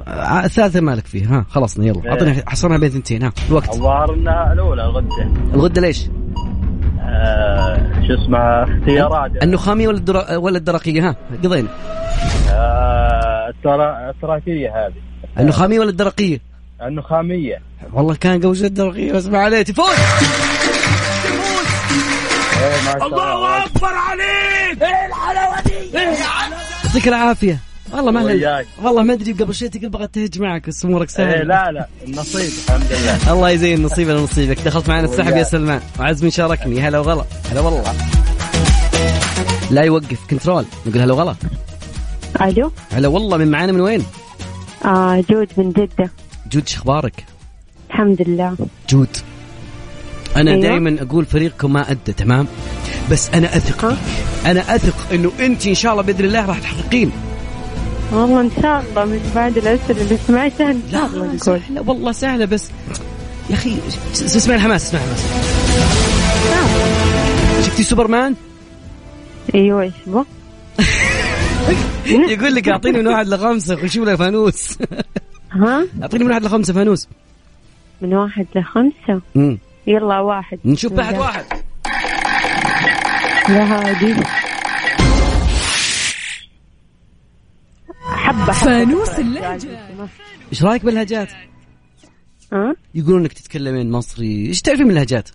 الثالثه 0.07 0.81
مالك 0.81 1.07
فيه 1.07 1.25
ها 1.25 1.45
خلصنا 1.49 1.85
يلا. 1.85 2.03
إيه. 2.05 2.11
اعطينا 2.11 2.43
حصرنا 2.47 2.77
بين 2.77 2.89
ثنتين 2.89 3.23
ها 3.23 3.33
الوقت. 3.49 3.69
الظاهر 3.69 4.13
انها 4.13 4.53
الأولى 4.53 4.83
الغدة. 4.85 5.27
الغدة 5.53 5.81
ليش؟ 5.81 6.05
آه 6.99 7.77
شو 8.07 8.13
اسمها 8.23 8.63
اختيارات. 8.63 9.43
النخامية 9.43 9.87
ولا 9.87 9.97
الدر... 9.97 10.25
ولا 10.37 10.57
الدرقية 10.57 11.09
ها 11.09 11.15
قضينا. 11.43 11.67
آه 12.51 13.49
الترا... 13.49 14.09
التراكية 14.09 14.69
هذه. 14.69 14.93
النخامية 15.39 15.79
ولا 15.79 15.89
الدرقية؟ 15.89 16.39
النخامية. 16.81 17.61
والله 17.93 18.15
كان 18.15 18.41
قوي 18.41 18.65
الدرقية 18.65 19.13
بس 19.13 19.25
ما 19.25 19.37
عليه 19.37 19.61
تفوز! 19.61 19.95
شاء 22.83 23.07
الله 23.07 23.65
أكبر 23.65 23.93
عليك! 23.93 24.83
إيه 24.83 25.05
الحلاوة 25.07 25.61
دي! 25.65 25.97
إيه 25.99 26.15
يعطيك 26.85 27.07
العافية. 27.07 27.59
والله 27.93 28.11
ما 28.11 28.23
وياك. 28.23 28.67
والله 28.83 29.03
ما 29.03 29.13
أدري 29.13 29.31
قبل 29.31 29.55
شوي 29.55 29.69
تقول 29.69 29.89
بغيت 29.89 30.13
تهج 30.15 30.41
معك 30.41 30.67
بس 30.67 30.85
أمورك 30.85 31.09
سهلة. 31.09 31.33
إيه 31.33 31.43
لا 31.43 31.71
لا. 31.71 31.87
النصيب 32.07 32.51
الحمد 32.67 32.91
لله. 32.91 33.33
الله 33.33 33.49
يزين 33.49 33.83
نصيبنا 33.83 34.15
ونصيبك 34.15 34.61
دخلت 34.61 34.89
معنا 34.89 35.07
السحب 35.07 35.37
يا. 35.37 35.43
سلمان. 35.43 35.81
وعزمي 35.99 36.31
شاركني. 36.31 36.81
هلا 36.81 36.99
وغلا. 36.99 37.25
هلا 37.51 37.61
والله. 37.61 37.93
لا 39.71 39.81
يوقف 39.81 40.19
كنترول. 40.29 40.65
نقول 40.85 41.01
هلا 41.01 41.13
وغلا. 41.13 41.35
ألو؟ 42.41 42.71
هلا 42.91 43.07
والله 43.07 43.37
من 43.37 43.51
معانا 43.51 43.71
من 43.71 43.81
وين؟ 43.81 44.03
آه 44.85 45.23
جود 45.29 45.47
من 45.57 45.71
جدة. 45.71 46.11
جود 46.51 46.67
شو 46.67 46.77
أخبارك؟ 46.77 47.25
الحمد 47.89 48.21
لله. 48.21 48.55
جود. 48.89 49.17
أنا 50.35 50.51
أيوة. 50.51 50.61
دائما 50.61 50.97
أقول 51.01 51.25
فريقكم 51.25 51.73
ما 51.73 51.91
أدى 51.91 52.13
تمام؟ 52.13 52.47
بس 53.11 53.29
أنا 53.29 53.57
أثق؟ 53.57 53.97
أنا 54.45 54.75
أثق 54.75 55.13
إنه 55.13 55.31
أنت 55.39 55.67
إن 55.67 55.75
شاء 55.75 55.91
الله 55.91 56.03
بإذن 56.03 56.25
الله 56.25 56.45
راح 56.45 56.59
تحققين. 56.59 57.11
والله 58.13 58.41
إن 58.41 58.51
شاء 58.61 58.83
الله 58.89 59.05
من 59.05 59.31
بعد 59.35 59.57
الاسئله 59.57 60.01
اللي 60.01 60.17
سمعتها 60.17 60.71
إن 60.71 60.81
شاء 60.91 61.05
الله 61.05 61.25
نقول 61.25 61.39
سهلة 61.39 61.81
والله 61.87 62.11
سهلة 62.11 62.45
بس 62.45 62.69
يا 63.49 63.55
أخي 63.55 63.77
اسمع 64.13 64.55
الحماس 64.55 64.85
اسمع 64.85 64.99
الحماس 64.99 65.23
شفتي 67.65 67.83
سوبرمان؟ 67.83 68.35
أيوه 69.55 69.81
إيش 69.81 69.93
يقول 72.31 72.55
لك 72.55 72.69
أعطيني 72.69 72.97
من 72.97 73.07
واحد 73.07 73.27
لخمسة 73.27 73.75
خشي 73.75 73.99
له 73.99 74.15
فانوس. 74.15 74.77
ها؟ 75.51 75.87
أعطيني 76.01 76.23
من 76.23 76.29
واحد 76.31 76.43
لخمسة 76.43 76.73
فانوس. 76.73 77.07
من 78.01 78.13
واحد 78.13 78.45
لخمسة؟ 78.55 79.21
مم. 79.35 79.57
يلا 79.87 80.19
واحد. 80.19 80.59
نشوف 80.65 80.93
بعد 80.93 81.17
واحد. 81.17 81.45
يا 83.49 83.63
هادي 83.63 84.15
فانوس 88.63 89.09
اللهجة. 89.09 89.79
إيش 90.51 90.63
رأيك 90.63 90.85
باللهجات؟ 90.85 91.29
ها؟ 92.53 92.75
يقولون 92.95 93.21
انك 93.21 93.33
تتكلمين 93.33 93.91
مصري، 93.91 94.47
إيش 94.47 94.61
تعرفين 94.61 94.85
من 94.85 94.91
اللهجات؟ 94.91 95.29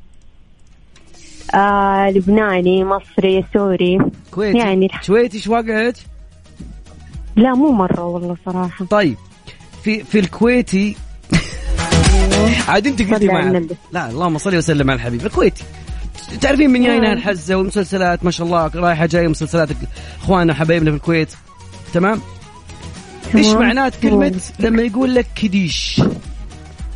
آه 1.55 2.11
لبناني 2.11 2.85
مصري 2.85 3.45
سوري. 3.55 3.99
كويتي. 4.31 4.59
يعني 4.59 4.89
شويتي 5.03 5.37
إيش 5.37 5.47
واقعك؟ 5.47 5.95
لا 7.37 7.55
مو 7.55 7.73
مرة 7.73 8.05
والله 8.05 8.37
صراحة. 8.47 8.85
طيب 8.85 9.17
في 9.83 10.05
في 10.05 10.19
الكويتي. 10.19 10.97
عاد 12.69 12.87
أنت 12.87 13.03
قلتي 13.03 13.31
النبي. 13.31 13.77
لا 13.93 14.11
اللهم 14.11 14.39
صل 14.39 14.57
وسلم 14.57 14.91
على 14.91 14.97
الحبيب. 14.97 15.27
الكويتي. 15.27 15.65
تعرفين 16.41 16.71
من 16.71 16.85
جاينا 16.85 17.11
آه. 17.11 17.13
الحزة 17.13 17.55
والمسلسلات؟ 17.55 18.25
ما 18.25 18.31
شاء 18.31 18.47
الله 18.47 18.71
رايحة 18.75 19.07
جاية 19.07 19.29
مسلسلات 19.29 19.69
إخواننا 20.23 20.55
حبايبنا 20.55 20.91
في 20.91 20.97
الكويت. 20.97 21.29
تمام؟ 21.93 22.21
إيش. 23.35 23.47
معنات 23.47 23.97
كلمة 23.97 24.41
لما 24.61 24.83
يقول 24.83 25.15
لك 25.15 25.27
كديش؟ 25.35 26.01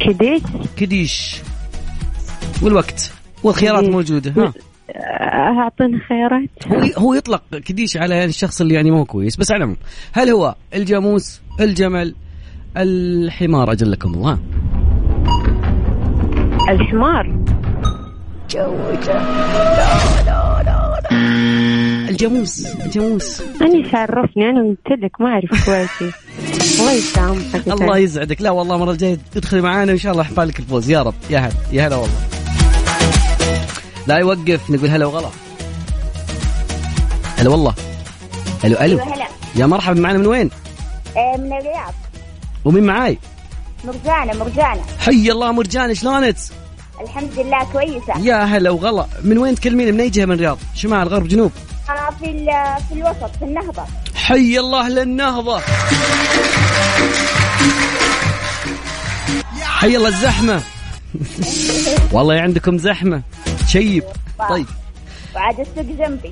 كديش؟ 0.01 0.43
كديش. 0.77 1.37
والوقت 2.63 3.13
والخيارات 3.43 3.81
كديش. 3.81 3.95
موجودة 3.95 4.31
ها. 4.31 4.53
آه، 4.91 5.61
أعطينا 5.63 5.99
خيارات. 6.09 6.49
هو 6.67 7.03
هو 7.03 7.15
يطلق 7.15 7.43
كديش 7.65 7.97
على 7.97 8.25
الشخص 8.25 8.61
اللي 8.61 8.75
يعني 8.75 8.91
مو 8.91 9.05
كويس 9.05 9.37
بس 9.37 9.51
على 9.51 9.77
هل 10.13 10.31
هو 10.31 10.55
الجاموس 10.75 11.41
الجمل 11.61 12.15
الحمار؟ 12.77 13.73
أجلكم 13.73 14.15
الله. 14.15 14.39
الحمار. 16.71 17.39
الجاموس 22.13 22.67
الجاموس. 22.67 23.41
أنا 23.61 23.75
إيش 23.75 23.95
عرفني 23.95 24.51
أنا 24.51 24.61
قلت 24.61 25.01
لك 25.03 25.21
ما 25.21 25.29
أعرف 25.29 25.65
كويتي 25.67 26.15
الله 26.81 26.93
يسامحك 26.93 27.69
الله. 27.69 27.99
يسعدك. 27.99 28.43
لا 28.43 28.51
والله 28.51 28.75
المره 28.75 28.91
الجايه 28.91 29.19
تدخلي 29.35 29.61
معانا 29.61 29.93
وان 29.93 29.99
شاء 29.99 30.13
الله 30.13 30.23
احفال 30.23 30.49
لك 30.49 30.59
الفوز. 30.59 30.91
يا 30.91 31.03
رب. 31.03 31.15
يا 31.31 31.39
هلا 31.39 31.53
يا 31.73 31.87
هلا 31.87 31.97
والله. 31.97 32.17
لا 34.07 34.17
يوقف 34.17 34.71
نقول 34.71 34.89
هلا 34.89 35.07
وغلا. 35.07 35.29
هلا 37.39 37.51
والله. 37.51 37.75
ألو. 38.65 38.77
ألو 38.77 38.99
هلا. 38.99 39.27
يا 39.57 39.67
مرحبا 39.67 40.01
معنا 40.01 40.19
من 40.19 40.27
وين؟ 40.27 40.51
آه، 41.17 41.37
من 41.37 41.53
الرياض. 41.53 41.95
ومين 42.65 42.85
معاي؟ 42.85 43.19
مرجانة 43.85 44.39
مرجانة. 44.45 44.83
حي 44.99 45.31
الله 45.33 45.53
مرجان 45.53 45.95
شلونك؟ 45.95 46.37
الحمد 47.01 47.31
لله 47.39 47.65
كويسة. 47.73 48.19
يا 48.23 48.45
هلا 48.45 48.71
وغلا. 48.71 49.07
من 49.25 49.39
وين 49.39 49.55
تكلمين 49.55 49.95
من 49.95 50.01
أي 50.01 50.11
جهة 50.11 50.25
من 50.25 50.33
الرياض؟ 50.33 50.59
شمال 50.75 51.09
غرب 51.09 51.29
جنوب؟ 51.29 51.53
آه، 51.57 51.72
في 52.21 52.31
ال- 52.31 52.83
في 52.89 52.95
الوسط 52.95 53.37
في 53.39 53.45
النهضة. 53.45 53.83
حي 54.15 54.59
الله 54.59 54.89
للنهضة. 54.89 55.61
حي 59.63 59.97
الله 59.97 60.09
الزحمة. 60.09 60.63
والله 62.13 62.35
عندكم 62.41 62.79
زحمة. 62.79 63.23
شيب. 63.69 64.05
طيب. 64.51 64.67
وعاد 65.35 65.61
السوق 65.61 65.85
جنبي. 65.85 66.31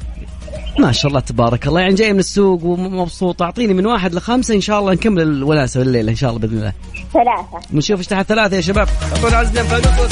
ما 0.79 0.93
شاء 0.93 1.09
الله 1.09 1.21
تبارك 1.21 1.67
الله. 1.67 1.81
يعني 1.81 1.95
جاي 1.95 2.13
من 2.13 2.19
السوق 2.19 2.65
ومبسوط. 2.65 3.43
أعطيني 3.43 3.75
من 3.75 3.87
واحد 3.87 4.15
لخمسة 4.15 4.55
إن 4.55 4.61
شاء 4.61 4.81
الله 4.81 4.93
نكمل 4.93 5.23
الوناسه 5.23 5.83
الليلة 5.83 6.11
إن 6.11 6.17
شاء 6.17 6.31
الله 6.31 6.41
بإذن 6.41 6.59
الله. 6.59 6.73
ثلاثة. 7.13 7.67
نشوف 7.73 7.99
إيش 7.99 8.07
تحت 8.07 8.27
ثلاثة 8.27 8.57
يا 8.57 8.61
شباب. 8.61 8.89
أعطونا 9.13 9.37
عزنا 9.37 9.63
فانوس 9.63 10.11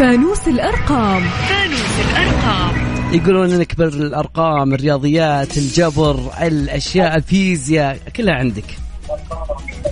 فانوس 0.00 0.48
الأرقام. 0.48 1.22
فانوس 1.22 2.00
الأرقام. 2.00 2.74
يقولون 3.14 3.58
نكبر 3.58 3.88
الأرقام 3.88 4.74
الرياضيات 4.74 5.58
الجبر 5.58 6.30
الأشياء 6.42 7.16
الفيزياء 7.16 7.98
كلها 8.16 8.34
عندك. 8.34 8.64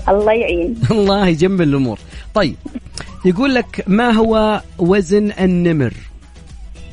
الله 0.08 0.32
يعين. 0.32 0.74
الله 0.90 1.28
يجمل 1.28 1.68
الأمور. 1.68 1.98
طيب 2.34 2.56
يقول 3.24 3.54
لك 3.54 3.84
ما 3.86 4.10
هو 4.10 4.62
وزن 4.78 5.32
النمر؟ 5.40 5.92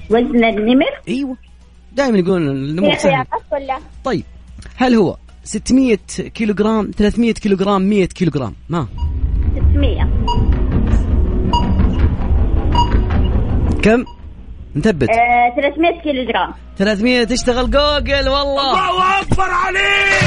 وزن 0.10 0.44
النمر؟ 0.44 0.92
إيوه 1.08 1.38
دائما 1.94 2.18
يقولون 2.18 2.50
النمر 2.50 2.96
سهل. 2.96 3.26
ولا؟ 3.52 3.80
طيب 4.04 4.24
هل 4.76 4.96
هو 4.96 5.18
600 5.44 5.98
كيلو 6.34 6.54
جرام 6.54 6.92
300 6.98 7.34
كيلو 7.34 7.58
جرام 7.58 7.82
100 7.82 8.06
كيلو 8.06 8.32
جرام 8.32 8.54
ما؟ 8.70 8.88
600 9.74 10.35
كم؟ 13.86 14.06
نثبت. 14.76 15.10
آه 15.10 15.56
300 15.56 16.02
كيلو 16.04 16.32
جرام 16.32 16.54
300 16.78 17.24
تشتغل 17.24 17.72
جوجل 17.72 18.30
والله. 18.30 18.90
الله 18.90 19.22
أكبر 19.22 19.44
عليك! 19.44 20.24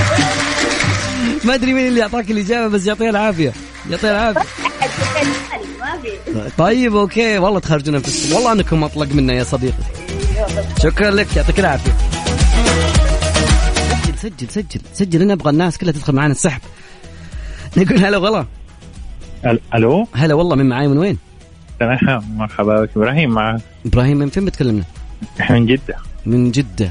ما 1.44 1.54
أدري 1.54 1.72
مين 1.72 1.86
اللي 1.86 2.02
اعطاك 2.02 2.30
الإجابة 2.30 2.68
بس 2.68 2.86
يعطيه 2.86 3.10
العافية. 3.10 3.52
يعطيه 3.90 4.10
العافية. 4.10 4.40
ما 5.80 6.48
في 6.48 6.56
طيب 6.58 6.96
okay. 6.96 7.38
والله 7.38 7.60
تخرجون 7.60 7.94
أنفسكم. 7.94 8.34
والله 8.34 8.52
أنكم 8.52 8.84
أطلق 8.84 9.12
منا 9.12 9.32
يا 9.32 9.44
صديقي. 9.44 9.84
شكرا 10.82 11.10
لك. 11.10 11.36
يعطيك 11.36 11.60
العافية. 11.60 11.92
سجل 14.06 14.18
سجل 14.18 14.48
سجل. 14.48 14.80
سجل 14.92 15.22
أنا 15.22 15.32
أبغى 15.32 15.50
الناس 15.50 15.78
كلها 15.78 15.92
تدخل 15.92 16.14
معنا 16.14 16.32
السحب. 16.32 16.60
نقول 17.76 18.04
هلا 18.04 18.16
والله 18.18 18.46
ألو؟ 19.74 20.06
هلا 20.14 20.34
والله 20.34 20.56
من 20.56 20.68
معاي 20.68 20.88
من 20.88 20.98
وين؟ 20.98 21.18
تمام 21.80 22.36
مرحبا 22.36 22.82
بك 22.82 22.90
إبراهيم. 22.96 23.30
معك 23.30 23.60
إبراهيم 23.86 24.16
من 24.16 24.28
فين 24.28 24.44
بتكلمنا؟ 24.44 24.84
من 25.50 25.66
جدة. 25.66 25.96
من 26.26 26.50
جدة. 26.50 26.90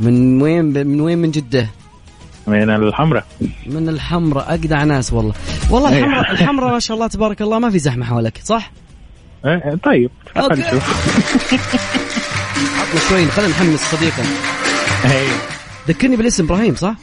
من 0.00 0.42
وين 0.42 0.64
من 0.86 1.00
وين 1.00 1.18
من 1.18 1.30
جدة؟ 1.30 1.70
من 2.46 2.70
الحمراء. 2.70 3.24
من 3.66 3.88
الحمراء. 3.88 4.54
أجدع 4.54 4.84
ناس 4.84 5.12
والله. 5.12 5.34
والله 5.70 5.92
إيه. 5.92 6.04
الحمراء 6.04 6.32
الحمراء 6.32 6.72
ما 6.72 6.78
شاء 6.78 6.94
الله 6.94 7.06
تبارك 7.06 7.42
الله 7.42 7.58
ما 7.58 7.70
في 7.70 7.78
زحمة 7.78 8.06
حولك 8.06 8.40
صح؟ 8.44 8.70
إيه، 9.46 9.74
طيب. 9.84 10.10
خلصوا 10.34 10.80
عطنا 12.78 13.00
شوي 13.08 13.26
خلينا 13.26 13.50
نحمس 13.50 13.80
صديقنا. 13.80 14.26
أيوه 15.04 15.38
ذكرني 15.88 16.16
بالاسم 16.16 16.44
إبراهيم 16.44 16.74
صح؟ 16.74 16.94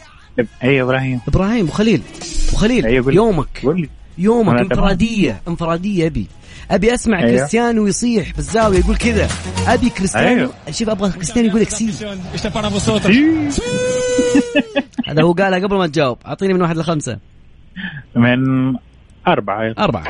أيوه 0.64 0.90
إبراهيم. 0.90 1.20
إبراهيم 1.28 1.66
وخليل. 1.66 2.02
وخليل 2.54 2.86
أيوة،. 2.86 3.14
يومك. 3.14 3.60
قول 3.64 3.82
لي. 3.82 3.90
يومك. 4.18 4.60
إنفرادية. 4.60 5.42
إنفرادية 5.48 6.08
أبي. 6.08 6.28
أبي 6.72 6.94
أسمع 6.94 7.20
أيوة. 7.20 7.30
كريستيانو 7.30 7.88
يصيح 7.88 8.34
في 8.34 8.40
الزاوية 8.40 8.80
يقول 8.80 8.96
كذا. 8.96 9.28
أبي 9.68 9.90
كريستيانو. 9.90 10.28
أيوة. 10.28 10.54
شوف 10.72 10.90
أبغى 10.90 11.12
كريستيانو 11.12 11.48
يقول 11.48 11.62
لك 11.62 11.70
سي. 11.70 11.92
هذا 15.08 15.22
هو 15.24 15.34
قالها 15.34 15.60
قبل 15.60 15.76
ما 15.76 15.88
تجاوب. 15.88 16.18
أعطيني 16.26 16.54
من 16.54 16.62
واحد 16.62 16.78
لخمسة. 16.78 17.18
من 18.16 18.40
أربعة. 19.28 19.74
أربعة. 19.80 20.04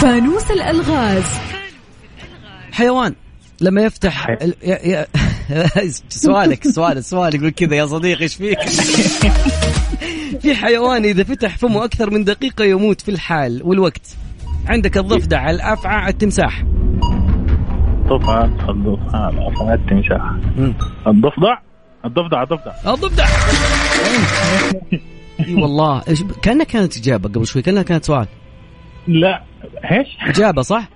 فانوس 0.00 0.50
الألغاز. 0.50 1.24
حيوان. 2.72 3.14
لما 3.60 3.82
يفتح 3.82 4.28
ال... 4.28 4.54
يا... 4.62 4.78
يا... 4.86 5.06
سؤالك 6.08 6.68
سؤالك 6.68 7.00
سؤالك 7.00 7.34
يقول 7.34 7.50
كذا. 7.50 7.76
يا 7.76 7.86
صديقي 7.86 8.22
إيش 8.22 8.34
فيك؟ 8.34 8.58
في 10.40 10.54
حيوان 10.54 11.04
إذا 11.04 11.24
فتح 11.24 11.58
فمه 11.58 11.84
أكثر 11.84 12.10
من 12.10 12.24
دقيقة 12.24 12.64
يموت 12.64 13.00
في 13.00 13.10
الحال 13.10 13.60
والوقت. 13.64 14.16
عندك 14.66 14.96
الضفدع 14.96 15.50
الأفعى 15.50 16.10
التمساح. 16.10 16.64
الضفدع 18.10 18.44
الضفدع 18.68 19.28
الأفعى 19.28 19.74
التمساح. 19.74 20.32
الضفدع؟ 21.06 21.58
الضفدع 22.04 22.42
الضفدع. 22.42 22.72
الضفدع. 22.86 23.26
إي 25.48 25.54
والله. 25.54 26.02
كأنها 26.42 26.64
كانت 26.64 26.96
إجابة 26.96 27.28
قبل 27.28 27.46
شوي 27.46 27.62
كأنها 27.62 27.82
كانت 27.82 28.04
سؤال. 28.04 28.26
لا. 29.08 29.42
إيش؟ 29.92 30.08
إجابة 30.20 30.62
صح؟ 30.62 30.88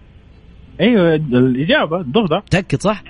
أيوه 0.81 1.15
الإجابة 1.15 2.01
الضفدع. 2.01 2.41
تاكد 2.51 2.83
صح؟ 2.83 3.03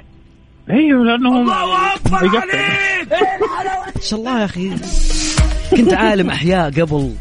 أيوه 0.70 1.04
لأنه 1.04 1.40
الله 1.40 1.94
أكبر 1.94 2.16
عليك! 2.16 3.12
ما 3.96 4.02
شاء 4.02 4.18
الله 4.18 4.40
يا 4.40 4.44
أخي؟ 4.44 4.70
كنت 5.70 5.92
عالم 5.92 6.30
أحياء 6.30 6.70
قبل. 6.70 7.14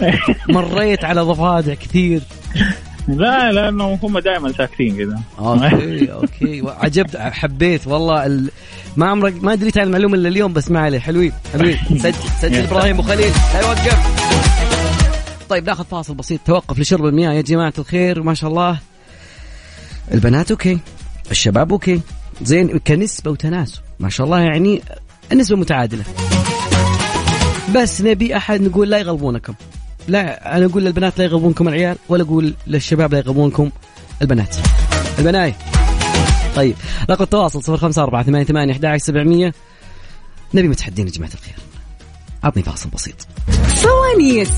مريت 0.48 1.04
على 1.04 1.20
ضفادع 1.20 1.74
كثير. 1.74 2.22
لا 3.08 3.52
لأنه 3.52 3.98
هم 4.02 4.18
دائما 4.18 4.52
ساكتين 4.52 4.96
كذا. 4.96 5.20
okay 5.38 6.12
okay. 6.12 6.62
عجبت 6.66 7.16
حبيت 7.16 7.86
والله 7.86 8.26
ال... 8.26 8.50
ما 8.96 9.06
عمرك 9.06 9.44
ما 9.44 9.54
دريت 9.54 9.78
عن 9.78 9.86
المعلومة 9.86 10.14
إلا 10.14 10.28
اليوم 10.28 10.52
بس 10.52 10.70
ما 10.70 10.80
عليه. 10.80 10.98
حلوين. 10.98 11.32
حلوين 11.52 11.78
سجل 12.02 12.14
سجل 12.42 12.62
إبراهيم 12.62 12.98
وخليل. 12.98 13.32
لا 13.54 13.60
يوقف 13.60 14.24
طيب 15.48 15.66
ناخذ 15.66 15.84
فاصل 15.84 16.14
بسيط. 16.14 16.40
توقف 16.44 16.78
لشرب 16.78 17.06
المياه 17.06 17.32
يا 17.32 17.40
جماعة 17.40 17.72
الخير 17.78 18.22
ما 18.22 18.34
شاء 18.34 18.50
الله. 18.50 18.78
البنات 20.14 20.50
okay 20.50 20.78
الشباب 21.30 21.72
okay. 21.72 22.00
زين 22.42 22.78
كنسبة 22.78 23.30
وتناسب. 23.30 23.80
ما 24.00 24.08
شاء 24.08 24.24
الله 24.26 24.40
يعني 24.40 24.82
النسبة 25.32 25.56
متعادلة. 25.56 26.04
بس 27.72 28.00
نبي 28.00 28.36
أحد 28.36 28.60
نقول 28.60 28.90
لا 28.90 28.98
يغلبونكم. 28.98 29.54
لا 30.08 30.56
أنا 30.56 30.66
أقول 30.66 30.84
للبنات 30.84 31.18
لا 31.18 31.24
يغلبونكم 31.24 31.68
العيال 31.68 31.96
ولا 32.08 32.22
أقول 32.22 32.54
للشباب 32.66 33.12
لا 33.12 33.18
يغلبونكم 33.18 33.70
البنات. 34.22 34.56
البناي. 35.18 35.54
طيب 36.56 36.74
رقم 37.10 37.24
التواصل 37.24 37.62
054 37.72 38.22
88 38.22 38.70
11 38.70 39.04
700 39.04 39.52
نبي 40.54 40.68
متحدين 40.68 41.06
يا 41.06 41.12
جماعة 41.12 41.30
الخير. 41.34 41.54
عطني 42.44 42.62
فاصل 42.62 42.88
بسيط. 42.88 43.26
فوانيس 43.66 44.50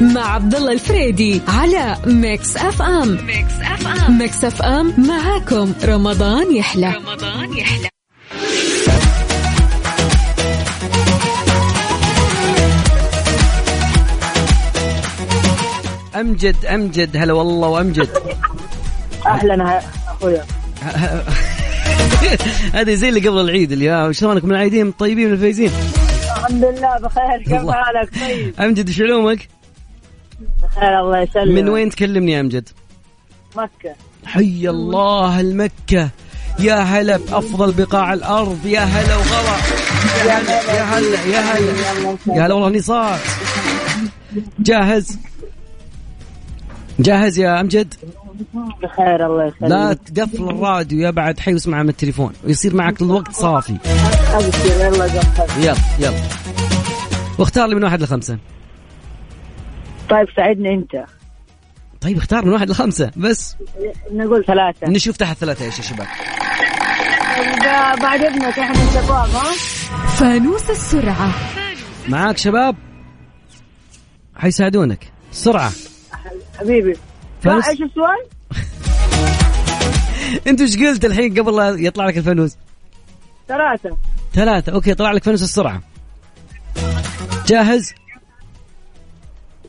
مع 0.00 0.34
عبد 0.34 0.54
الله 0.54 0.72
الفريدي 0.72 1.40
على 1.48 1.96
Mix 2.06 2.56
FM 2.56 3.26
Mix 3.26 3.52
FM 3.60 4.18
Mix 4.18 4.44
FM 4.44 5.06
معاكم. 5.08 5.72
رمضان 5.84 6.56
يحلى. 6.56 6.94
رمضان 6.94 7.56
يحلى. 7.56 7.88
أمجد 16.14 16.66
أمجد. 16.66 17.16
هلا 17.16 17.32
والله 17.32 17.68
وأمجد. 17.68 18.08
أهلا 19.26 19.82
أخويا. 20.08 20.44
هذه 22.74 22.94
زي 22.94 23.08
اللي 23.08 23.28
قبل 23.28 23.40
العيد 23.40 23.72
اللي 23.72 23.90
ها 23.90 24.12
شلونك 24.12 24.44
من 24.44 24.50
العيدين 24.50 24.88
الطيبين 24.88 25.32
الفايزين 25.32 25.70
الحمد 26.36 26.64
لله 26.64 26.98
بخير. 26.98 27.42
كيف. 27.44 27.70
حالك؟ 27.70 28.20
طيب. 28.20 28.60
أمجد 28.60 28.88
إيش 28.88 29.00
علومك؟ 29.00 29.48
بخير 30.62 31.00
الله 31.00 31.20
يسلمك. 31.20 31.62
من 31.62 31.68
وين 31.68 31.90
تكلمني 31.90 32.32
يا 32.32 32.40
أمجد؟ 32.40 32.68
مكة. 33.56 33.94
حي 34.26 34.68
الله 34.68 35.40
المكة. 35.40 36.08
يا 36.58 36.74
هلا 36.74 37.16
بأفضل 37.16 37.72
بقاع 37.72 38.12
الأرض. 38.12 38.66
يا 38.66 38.80
هلا 38.80 39.16
وغلا 39.16 39.56
يا 40.26 40.38
هلا 40.38 40.74
يا 40.74 40.82
هلا 40.82 41.24
يا 41.24 41.40
هلا. 41.40 42.16
يا 42.36 42.46
هلا 42.46 42.54
والله 42.54 42.78
نصار 42.78 43.18
جاهز؟ 44.58 45.18
جاهز 47.02 47.38
يا 47.38 47.60
أمجد؟ 47.60 47.94
بخير 48.82 49.26
الله 49.26 49.44
يسلمك 49.46 49.70
لا 49.70 49.92
تقفل 49.92 50.44
الراديو 50.50 51.00
يا 51.00 51.10
بعد 51.10 51.40
حي 51.40 51.52
واسمع 51.52 51.82
من 51.82 51.88
التليفون. 51.88 52.32
ويصير 52.44 52.74
معك 52.74 53.02
الوقت 53.02 53.32
صافي. 53.32 53.76
ابشر 54.32 54.66
يلا 54.66 55.06
يلا. 55.58 55.74
يلا 55.98 56.22
واختار 57.38 57.66
لي 57.66 57.74
من 57.74 57.84
واحد 57.84 58.02
لخمسة. 58.02 58.38
طيب 60.10 60.26
ساعدني 60.36 60.74
أنت. 60.74 61.04
طيب 62.00 62.16
اختار 62.16 62.44
من 62.44 62.52
واحد 62.52 62.70
لخمسة 62.70 63.10
بس. 63.16 63.56
نقول 64.12 64.44
ثلاثة. 64.44 64.88
نشوف 64.88 65.16
تحت 65.16 65.36
ثلاثة 65.36 65.64
إيش 65.64 65.78
يا 65.78 65.82
شباب. 65.82 66.06
طيب، 67.36 68.02
بعد 68.02 68.24
ابنك 68.24 68.58
إحنا 68.58 68.88
الشباب 68.88 69.10
ها؟ 69.10 69.52
فانوس 70.16 70.70
السرعة. 70.70 71.34
معاك 72.08 72.38
شباب؟ 72.38 72.76
حيساعدونك. 74.36 75.12
سرعة. 75.32 75.70
حبيبي. 76.58 76.96
فانوس. 77.42 77.68
إيش 77.68 77.82
السؤال؟ 77.82 78.26
أنت 80.48 80.60
إيش 80.60 80.76
قلت 80.76 81.04
الحين 81.04 81.40
قبل 81.40 81.56
لا 81.56 81.68
يطلع 81.68 82.06
لك 82.06 82.18
الفانوس؟ 82.18 82.56
ثلاثة. 83.48 83.96
ثلاثة. 84.32 84.72
أوكي 84.72 84.94
طلع 84.94 85.12
لك 85.12 85.24
فانوس 85.24 85.42
السرعة. 85.42 85.82
جاهز؟ 87.46 87.94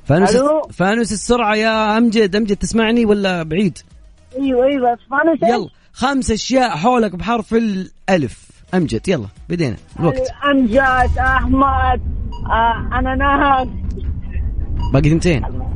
فانوس 0.05 0.35
ألو؟ 0.35 0.61
فانوس 0.73 1.11
السرعة 1.11 1.55
يا 1.55 1.97
أمجد. 1.97 2.35
أمجد 2.35 2.55
تسمعني 2.55 3.05
ولا 3.05 3.43
بعيد؟ 3.43 3.77
أيوه 4.39 4.65
أيوه 4.65 4.93
اسمعني 4.93 5.39
يلا. 5.43 5.69
خمس 5.93 6.31
أشياء 6.31 6.77
حولك 6.77 7.15
بحرف 7.15 7.53
الألف. 7.53 8.51
أمجد 8.73 9.07
يلا 9.07 9.27
بدينا. 9.49 9.75
الوقت. 9.99 10.27
أمجد 10.51 11.17
أحمد 11.19 12.01
آه 12.51 12.99
أناناس. 12.99 13.67
باقي 14.93 15.09
ثنتين. 15.09 15.70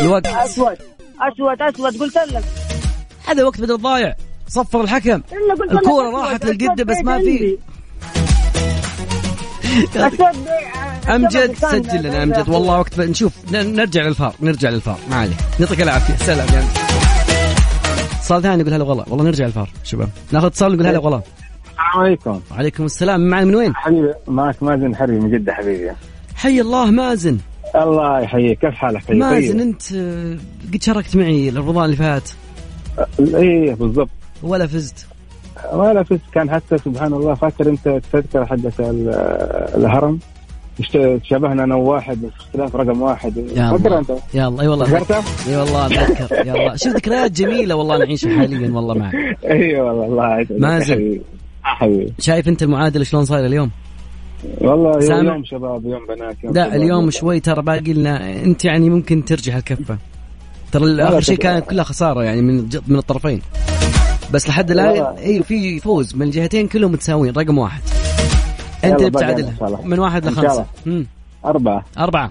الوقت. 0.00 0.26
أسود. 0.26 0.76
أسود 1.20 1.62
أسود. 1.62 1.96
قلت 2.00 2.16
لك. 2.16 2.44
هذا 3.26 3.44
وقت 3.44 3.60
بدل 3.60 3.78
ضايع. 3.78 4.14
صفر 4.48 4.80
الحكم. 4.80 5.22
أسود، 5.70 6.14
راحت 6.14 6.44
للقدة 6.44 6.84
بس 6.84 6.96
ما 7.04 7.18
في. 7.18 7.58
أمجد 11.14 11.54
سجل 11.54 12.02
لنا 12.02 12.22
أمجد. 12.22 12.48
والله 12.48 12.78
وقت 12.78 13.00
نشوف. 13.00 13.32
نرجع 13.52 14.02
للفار. 14.02 14.34
نرجع 14.40 14.68
للفار. 14.68 14.98
ما 15.10 15.16
عليه. 15.16 15.36
يعطيك 15.60 15.82
العافية. 15.82 16.16
سلام 16.16 16.48
يا 16.48 16.60
أمجد. 16.60 16.78
اتصال 18.18 18.42
ثاني 18.42 18.62
نقول 18.62 18.74
هلا 18.74 18.84
والله. 18.84 19.04
والله 19.08 19.24
نرجع 19.24 19.44
للفار. 19.44 19.70
شباب. 19.84 20.08
ناخذ 20.32 20.46
اتصال 20.46 20.72
نقول 20.72 20.86
هلا 20.86 20.98
والله. 20.98 21.22
السلام 21.76 22.04
عليكم. 22.04 22.40
وعليكم 22.50 22.84
السلام. 22.84 23.20
معنا 23.20 23.44
من 23.44 23.54
وين؟ 23.54 23.74
حبيبي 23.74 24.12
معك 24.28 24.62
مازن 24.62 24.96
حربي 24.96 25.12
من 25.20 25.30
جدة 25.30 25.52
حبيبي. 25.52 25.90
حي 26.34 26.60
الله 26.60 26.90
مازن. 26.90 27.38
الله 27.76 28.20
يحييك. 28.20 28.58
كيف 28.58 28.74
حالك 28.74 29.04
طيب. 29.08 29.16
مازن 29.16 29.60
انت 29.60 29.92
آه، 29.92 30.36
قد 30.74 30.82
شاركت 30.82 31.16
معي 31.16 31.48
الرمضان 31.48 31.84
اللي 31.84 31.96
فات. 31.96 32.30
إيه 33.34 33.74
بالضبط. 33.74 34.08
ولا 34.42 34.66
فزت. 34.66 35.06
ولا 35.72 36.02
فزت. 36.02 36.20
كان 36.32 36.50
حتى 36.50 36.78
سبحان 36.78 37.12
الله 37.12 37.34
فاكر 37.34 37.68
انت 37.68 37.86
التذكرة 37.86 38.44
حقت 38.44 38.80
ال- 38.80 39.08
الهرم؟ 39.76 40.18
شبهنا 41.22 41.64
أنا 41.64 41.74
وواحد 41.74 42.22
بس 42.22 42.30
اختلاف 42.40 42.76
رقم 42.76 43.02
واحد. 43.02 43.36
يا 43.36 43.70
الله. 43.76 43.98
انت؟ 43.98 44.10
يا 44.34 44.48
الله 44.48 44.62
اي 44.62 44.68
والله؟ 44.68 44.96
اي 45.48 45.56
والله 45.56 45.86
أتذكر. 45.86 46.46
يا 46.46 46.54
الله. 46.54 46.76
شوف 46.76 46.96
ذكريات 46.96 47.30
جميلة 47.32 47.74
والله 47.74 47.98
نعيشها 47.98 48.38
حاليا 48.38 48.70
والله 48.70 48.94
معك. 48.94 49.14
إي 49.44 49.80
والله 49.80 50.06
الله 50.06 50.40
يسعدك 50.40 50.60
مازن. 50.60 51.20
حبيبي. 51.74 52.12
شايف 52.18 52.48
انت 52.48 52.62
المعادلة 52.62 53.04
شلون 53.04 53.24
صايرة 53.24 53.46
اليوم؟ 53.46 53.70
والله 54.60 54.90
يوم, 54.90 55.00
سامع؟ 55.00 55.32
يوم 55.32 55.44
شباب 55.44 55.84
يوم 55.86 56.06
بنات 56.06 56.36
يوم 56.44 56.52
لا 56.54 56.64
شباب، 56.64 56.76
اليوم 56.76 57.00
يوم 57.00 57.10
شوي 57.10 57.40
ترى 57.40 57.62
باقي 57.62 57.92
لنا. 57.92 58.42
انت 58.42 58.64
يعني 58.64 58.90
ممكن 58.90 59.24
ترجع 59.24 59.56
الكفه 59.56 59.98
ترى 60.72 61.02
آخر 61.02 61.20
شيء 61.20 61.36
كانت 61.36 61.70
كلها 61.70 61.84
خسارة 61.84 62.22
يعني 62.22 62.42
من 62.42 62.68
ج- 62.68 62.80
من 62.86 62.96
الطرفين. 62.96 63.42
بس 64.32 64.48
لحد 64.48 64.70
الان. 64.70 65.16
اي 65.16 65.42
في 65.42 65.80
فوز 65.80 66.14
من 66.14 66.22
الجهتين 66.22 66.68
كلهم 66.68 66.92
متساويين 66.92 67.34
رقم 67.34 67.58
واحد. 67.58 67.80
انت 68.84 69.02
بتعادلها. 69.02 69.80
من 69.84 69.98
واحد 69.98 70.26
لخمسة. 70.26 70.64
أربعة. 71.44 71.84
أربعة. 71.98 72.30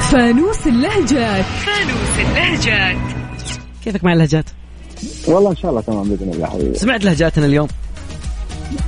فانوس 0.00 0.66
اللهجات. 0.66 1.44
فانوس 1.44 2.28
اللهجات. 2.28 3.17
كيفك 3.88 4.04
مع 4.04 4.12
اللهجات؟ 4.12 4.44
والله 5.26 5.50
إن 5.50 5.56
شاء 5.56 5.70
الله 5.70 5.80
تمام 5.80 6.08
بإذن 6.08 6.32
الله 6.32 6.46
حبيبي 6.46 6.74
سمعت 6.74 7.04
لهجاتنا 7.04 7.46
اليوم؟ 7.46 7.68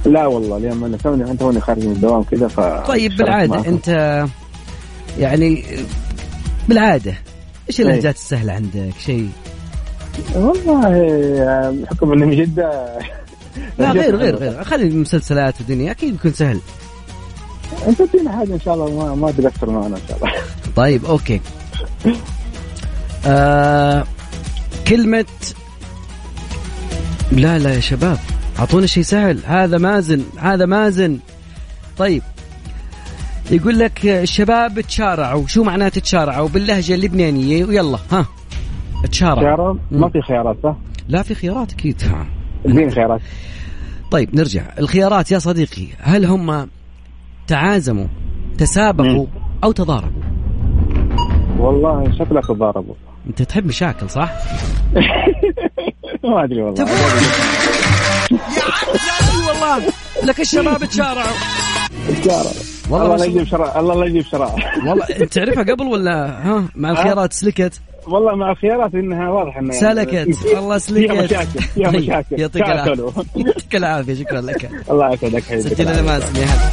لا 0.07 0.27
والله 0.27 0.57
اليوم 0.57 0.85
أنا 0.85 0.97
توني 0.97 1.31
أنت 1.31 1.41
توني 1.41 1.61
خارج 1.61 1.85
من 1.85 1.93
الدوام 1.93 2.23
كذا 2.23 2.49
ف 2.49 2.61
طيب 2.61 3.11
شاركت 3.11 3.19
بالعادة 3.19 3.53
معكم. 3.53 3.69
أنت 3.69 4.27
يعني 5.19 5.65
بالعادة 6.69 7.15
إيش 7.69 7.81
إيه. 7.81 7.87
اللهجات 7.87 8.15
السهلة 8.15 8.53
عندك؟ 8.53 8.95
شيء 9.07 9.29
والله 10.35 10.91
بحكم 11.71 12.13
إني 12.13 12.27
من 12.27 12.37
جدة 12.37 12.99
لا 13.79 13.93
غير 14.01 14.17
غير 14.17 14.37
غير 14.37 14.65
خلي 14.65 14.83
المسلسلات 14.83 15.55
والدنيا 15.61 15.91
أكيد 15.91 16.13
بيكون 16.13 16.33
سهل 16.33 16.61
أنت 17.89 18.01
ادينا 18.01 18.33
حاجة 18.33 18.55
إن 18.55 18.61
شاء 18.61 18.75
الله 18.75 19.05
ما, 19.05 19.15
ما 19.15 19.31
تقصر 19.33 19.71
معنا 19.71 19.97
إن 19.97 20.03
شاء 20.09 20.17
الله 20.17 20.33
طيب 20.77 21.05
okay 21.05 21.41
آه 23.27 24.05
كلمة 24.91 25.25
لا 27.33 27.59
لا 27.59 27.75
يا 27.75 27.81
شباب 27.81 28.19
أعطونا 28.59 28.87
شيء 28.87 29.03
سهل 29.03 29.39
هذا 29.47 29.79
مازن 29.79 30.25
هذا 30.39 30.67
مازن. 30.67 31.19
طيب 31.99 32.23
يقول 33.51 33.79
لك 33.79 34.07
الشباب 34.07 34.81
تشارعوا 34.81 35.47
شو 35.47 35.65
معناته 35.65 36.01
تشارعوا 36.01 36.49
باللهجة 36.49 36.95
اللبنانية 36.95 37.65
ويلا 37.65 37.99
ها 38.13 38.27
تشارعوا. 39.11 39.75
ما 39.91 40.09
في 40.09 40.23
خيارات 40.23 40.57
صح؟ 40.63 40.77
لا 41.09 41.23
في 41.23 41.35
خيارات 41.35 41.73
أكيد 41.73 42.03
اديني 42.67 42.91
خيارات؟ 42.91 43.21
طيب 44.11 44.35
نرجع. 44.35 44.63
الخيارات 44.79 45.33
يا 45.33 45.39
صديقي 45.39 45.87
هل 45.99 46.25
هم 46.25 46.69
تعازموا 47.47 48.07
تسابقوا 48.59 49.27
أو 49.65 49.73
تضاربوا؟ 49.73 50.23
والله 51.59 52.13
شكلك 52.19 52.47
تضاربوا. 52.47 52.95
انت 53.27 53.43
تحب 53.43 53.67
مشاكل 53.67 54.11
صح؟ 54.11 54.33
ما 56.25 56.45
أدري 56.45 56.63
والله. 56.63 56.87
اي 56.87 56.97
والله 59.49 59.93
لك 60.25 60.41
الشباب 60.41 60.85
تشارعوا. 60.85 61.27
والله 62.91 63.07
الله 63.07 63.17
لا 63.17 63.25
يجيب 63.25 63.45
شرع 63.45 63.81
الله 63.81 63.95
لا 63.95 64.07
يجيب 64.07 64.23
شرع. 64.23 64.55
والله 64.87 65.05
انت 65.21 65.33
تعرفها 65.33 65.63
قبل 65.63 65.87
ولا 65.87 66.27
ها؟ 66.47 66.65
مع 66.75 66.91
الخيارات 66.91 67.33
سلكت. 67.33 67.81
والله 68.07 68.35
مع 68.35 68.51
الخيارات 68.51 68.95
إنها 68.95 69.31
واضح 69.31 69.57
إنها 69.57 69.73
سلكت. 69.81 70.29
والله 70.55 70.79
سلكت. 70.79 71.13
فيها 71.13 71.23
مشاكل 71.23 71.61
فيها 71.61 71.91
طيب، 71.91 72.03
مشاكل. 72.03 72.41
يعطيك 72.41 72.63
العافية. 72.63 73.13
يعطيك 73.47 73.77
العافية 73.77 74.15
شكرا 74.15 74.41
لك. 74.41 74.71
الله 74.91 75.13
يسعدك 75.13 75.45
حبيبي. 75.45 75.63
سجل 75.63 75.85
لنا 75.85 76.15
يا 76.17 76.19
هلا 76.19 76.71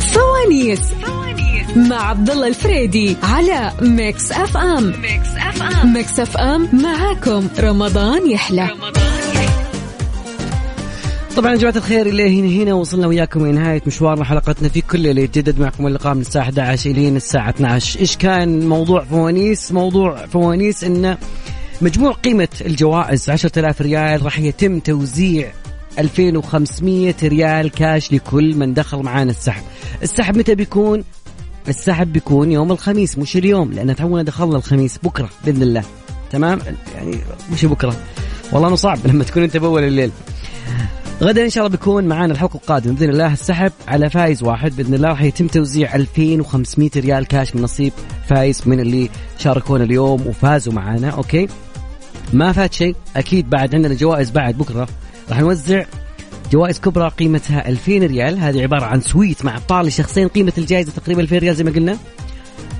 فوانيس 0.00 0.92
مع 1.76 2.08
عبد 2.08 2.30
الله 2.30 2.46
الفريدي 2.48 3.16
على 3.22 3.72
Mix 3.82 4.32
FM. 4.32 4.84
Mix 5.02 5.28
FM. 5.36 5.92
Mix 5.92 6.20
FM 6.20 6.68
معاكم. 6.82 7.48
رمضان 7.60 8.30
يحلى. 8.30 8.68
طبعا 11.36 11.52
يا 11.52 11.56
جماعة 11.56 11.76
الخير 11.76 12.06
إلى 12.06 12.40
هنا 12.40 12.48
هنا 12.62 12.74
وصلنا 12.74 13.06
وياكم 13.06 13.44
إلى 13.44 13.52
نهاية 13.52 13.82
مشوارنا 13.86 14.24
حلقتنا 14.24 14.68
في 14.68 14.80
كل 14.80 15.06
اللي 15.06 15.22
يتجدد 15.22 15.60
معكم 15.60 15.86
اللقاء 15.86 16.14
من 16.14 16.20
الساعة 16.20 16.42
11 16.42 16.90
الين 16.90 17.16
الساعة 17.16 17.50
12 17.50 18.00
إيش 18.00 18.16
كان 18.16 18.68
موضوع 18.68 19.04
فوانيس؟ 19.04 19.72
موضوع 19.72 20.26
فوانيس 20.26 20.84
انه 20.84 21.18
مجموع 21.80 22.12
قيمة 22.12 22.48
الجوائز 22.66 23.30
10000 23.30 23.80
ريال 23.82 24.24
راح 24.24 24.38
يتم 24.38 24.78
توزيع 24.78 25.52
2500 25.98 27.14
ريال 27.22 27.70
كاش 27.70 28.12
لكل 28.12 28.54
من 28.56 28.74
دخل 28.74 28.98
معانا 28.98 29.30
السحب. 29.30 29.62
السحب 30.02 30.38
متى 30.38 30.54
بيكون؟ 30.54 31.04
السحب 31.68 32.12
بيكون 32.12 32.52
يوم 32.52 32.72
الخميس 32.72 33.18
مش 33.18 33.36
اليوم 33.36 33.72
لأن 33.72 33.96
تونا 33.96 34.22
دخلنا 34.22 34.56
الخميس 34.56 34.98
بكرة 35.02 35.28
بإذن 35.44 35.62
الله. 35.62 35.82
تمام؟ 36.30 36.58
يعني 36.94 37.18
مش 37.52 37.64
بكرة. 37.64 37.96
والله 38.52 38.68
إنه 38.68 38.76
صعب 38.76 38.98
لما 39.06 39.24
تكون 39.24 39.42
أنت 39.42 39.56
بأول 39.56 39.84
الليل. 39.84 40.10
غدا 41.22 41.44
إن 41.44 41.50
شاء 41.50 41.66
الله 41.66 41.76
بيكون 41.76 42.04
معنا 42.04 42.32
الحلقة 42.32 42.56
القادمة 42.56 42.94
بإذن 42.94 43.10
الله. 43.10 43.32
السحب 43.32 43.72
على 43.88 44.10
فايز 44.10 44.42
واحد 44.42 44.76
بإذن 44.76 44.94
الله. 44.94 45.08
راح 45.08 45.22
يتم 45.22 45.46
توزيع 45.46 45.94
2500 45.94 46.90
ريال 46.96 47.26
كاش 47.26 47.56
من 47.56 47.62
نصيب 47.62 47.92
فايز 48.28 48.62
من 48.66 48.80
اللي 48.80 49.10
شاركونا 49.38 49.84
اليوم 49.84 50.26
وفازوا 50.26 50.72
معنا 50.72 51.10
okay؟ 51.10 51.48
ما 52.32 52.52
فات 52.52 52.72
شيء. 52.72 52.96
أكيد 53.16 53.50
بعد 53.50 53.74
عندنا 53.74 53.94
جوائز 53.94 54.30
بعد 54.30 54.58
بكرة. 54.58 54.88
راح 55.30 55.40
نوزع 55.40 55.84
جوائز 56.52 56.80
كبرى 56.80 57.08
قيمتها 57.08 57.68
2000 57.68 57.92
ريال. 57.92 58.38
هذه 58.38 58.62
عبارة 58.62 58.84
عن 58.84 59.00
suite 59.00 59.44
مع 59.44 59.56
افطار 59.56 59.84
لشخصين 59.84 60.28
قيمة 60.28 60.52
الجائزة 60.58 60.92
تقريبا 60.92 61.22
2000 61.22 61.38
ريال 61.38 61.54
زي 61.54 61.64
ما 61.64 61.70
قلنا. 61.70 61.96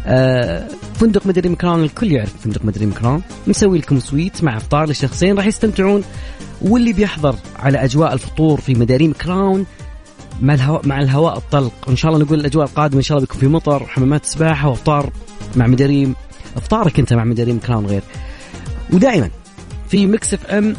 آه 0.07 0.69
فندق 0.95 1.27
مداريم 1.27 1.49
كراون 1.49 1.83
الكل 1.83 2.13
يعرف 2.13 2.33
فندق 2.45 2.65
مداريم 2.65 2.87
كراون 2.87 3.23
مسوي 3.47 3.79
لكم 3.79 4.01
suite 4.01 4.45
مع 4.45 4.57
افطار 4.57 4.89
لشخصين 4.89 5.37
راح 5.37 5.47
يستمتعون. 5.47 6.05
واللي 6.63 6.93
بيحضر 6.93 7.37
على 7.59 7.85
أجواء 7.85 8.13
الفطور 8.13 8.61
في 8.61 8.75
مداريم 8.75 9.13
كراون 9.13 9.67
مع 10.43 10.55
الهواء 10.55 10.87
مع 10.87 11.01
الهواء 11.01 11.37
الطلق. 11.39 11.73
وإن 11.87 11.97
شاء 11.97 12.13
الله 12.13 12.25
نقول 12.25 12.41
الأجواء 12.41 12.67
القادمة 12.67 12.97
إن 12.97 13.03
شاء 13.03 13.19
الله 13.19 13.27
بيكون 13.27 13.41
في 13.41 13.47
مطر 13.47 13.83
وحمامات 13.83 14.25
سباحة 14.25 14.69
وأفطار 14.69 15.11
مع 15.57 15.67
مداريم 15.67 16.15
أفطارك 16.57 16.99
أنت 16.99 17.13
مع 17.13 17.25
مداريم 17.25 17.59
كراون 17.59 17.87
غير. 17.87 18.03
ودائما 18.93 19.31
في 19.89 20.07
Mix 20.07 20.35
FM 20.35 20.77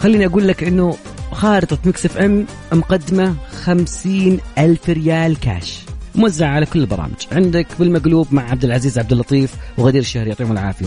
خليني 0.00 0.26
أقول 0.26 0.48
لك 0.48 0.64
إنه 0.64 0.96
خارطة 1.32 1.78
Mix 1.84 2.06
FM 2.06 2.46
مقدمة 2.72 3.34
خمسين 3.62 4.40
ألف 4.58 4.90
ريال 4.90 5.40
كاش. 5.40 5.78
موزع 6.14 6.48
على 6.48 6.66
كل 6.66 6.80
البرامج. 6.80 7.26
عندك 7.32 7.66
بالمقلوب 7.78 8.26
مع 8.30 8.50
عبد 8.50 8.64
العزيز 8.64 8.98
عبد 8.98 9.12
اللطيف 9.12 9.54
وغدير 9.78 10.00
الشهري 10.00 10.28
يعطيهم 10.28 10.52
العافية. 10.52 10.86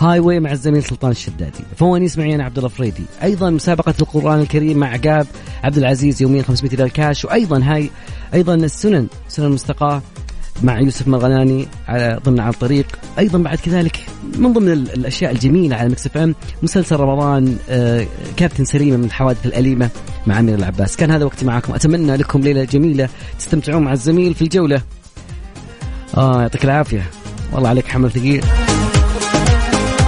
Highway 0.00 0.40
مع 0.40 0.52
الزميل 0.52 0.82
سلطان 0.82 1.10
الشدادي. 1.10 1.64
فوانيس 1.76 2.18
معي 2.18 2.34
أنا 2.34 2.44
عبد 2.44 2.58
الله 2.58 2.68
فريدي. 2.68 3.04
أيضا 3.22 3.50
مسابقة 3.50 3.94
القرآن 4.00 4.40
الكريم 4.40 4.78
مع 4.78 4.86
عقاب 4.86 5.26
عبد 5.64 5.78
العزيز 5.78 6.22
يوميا 6.22 6.42
500 6.42 6.76
ريال 6.76 6.92
كاش. 6.92 7.24
وأيضا 7.24 7.62
هاي 7.64 7.90
أيضا 8.34 8.54
السنن 8.54 9.06
سنن 9.28 9.46
المستقاة. 9.46 10.02
مع 10.62 10.80
يوسف 10.80 11.08
مرغناني 11.08 11.68
على 11.88 12.20
ضمن 12.24 12.40
على 12.40 12.54
الطريق. 12.54 12.86
أيضا 13.18 13.38
بعد 13.38 13.58
كذلك 13.58 14.00
من 14.38 14.52
ضمن 14.52 14.72
ال- 14.72 14.92
الأشياء 14.92 15.32
الجميلة 15.32 15.76
على 15.76 15.88
Mix 15.88 16.06
FM 16.06 16.34
مسلسل 16.62 16.96
رمضان 16.96 17.56
آه، 17.70 18.06
كابتن 18.36 18.64
سليمة 18.64 18.96
من 18.96 19.04
الحوادث 19.04 19.46
الأليمة 19.46 19.90
مع 20.26 20.38
أمير 20.38 20.54
العباس. 20.54 20.96
كان 20.96 21.10
هذا 21.10 21.24
وقتي 21.24 21.44
معكم. 21.44 21.74
أتمنى 21.74 22.16
لكم 22.16 22.40
ليلة 22.40 22.64
جميلة 22.64 23.08
تستمتعون 23.38 23.82
مع 23.82 23.92
الزميل 23.92 24.34
في 24.34 24.42
الجولة. 24.42 24.82
آه 26.16 26.40
يعطيك 26.40 26.64
العافية. 26.64 27.10
والله 27.52 27.68
عليك 27.68 27.88
حمل 27.88 28.10
ثقيل. 28.10 28.44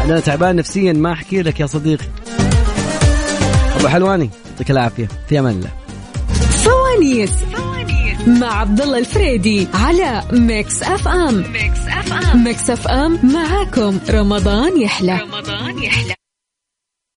أنا 0.05 0.21
تعبان 0.21 0.57
نفسيا 0.57 0.93
ما 0.93 1.13
أحكي 1.13 1.43
لك 1.43 1.61
يا 1.61 1.67
صديقي 1.67 2.05
أبو 3.79 3.89
حلواني 3.89 4.31
يعطيك 4.51 4.71
العافية. 4.71 5.09
في 5.29 5.39
أمان 5.39 5.55
الله. 5.57 5.71
فوانيس. 6.51 7.33
مع 8.27 8.61
عبد 8.61 8.81
الله 8.81 8.99
الفريدي 8.99 9.69
على 9.75 10.23
Mix 10.33 10.83
FM 10.83 11.37
Mix 11.53 11.79
FM 11.89 12.45
Mix 12.45 12.71
FM 12.71 13.19
معاكم. 13.23 13.99
رمضان 14.11 14.81
يحلى. 14.81 15.19
رمضان 15.23 15.83
يحلى. 15.83 16.15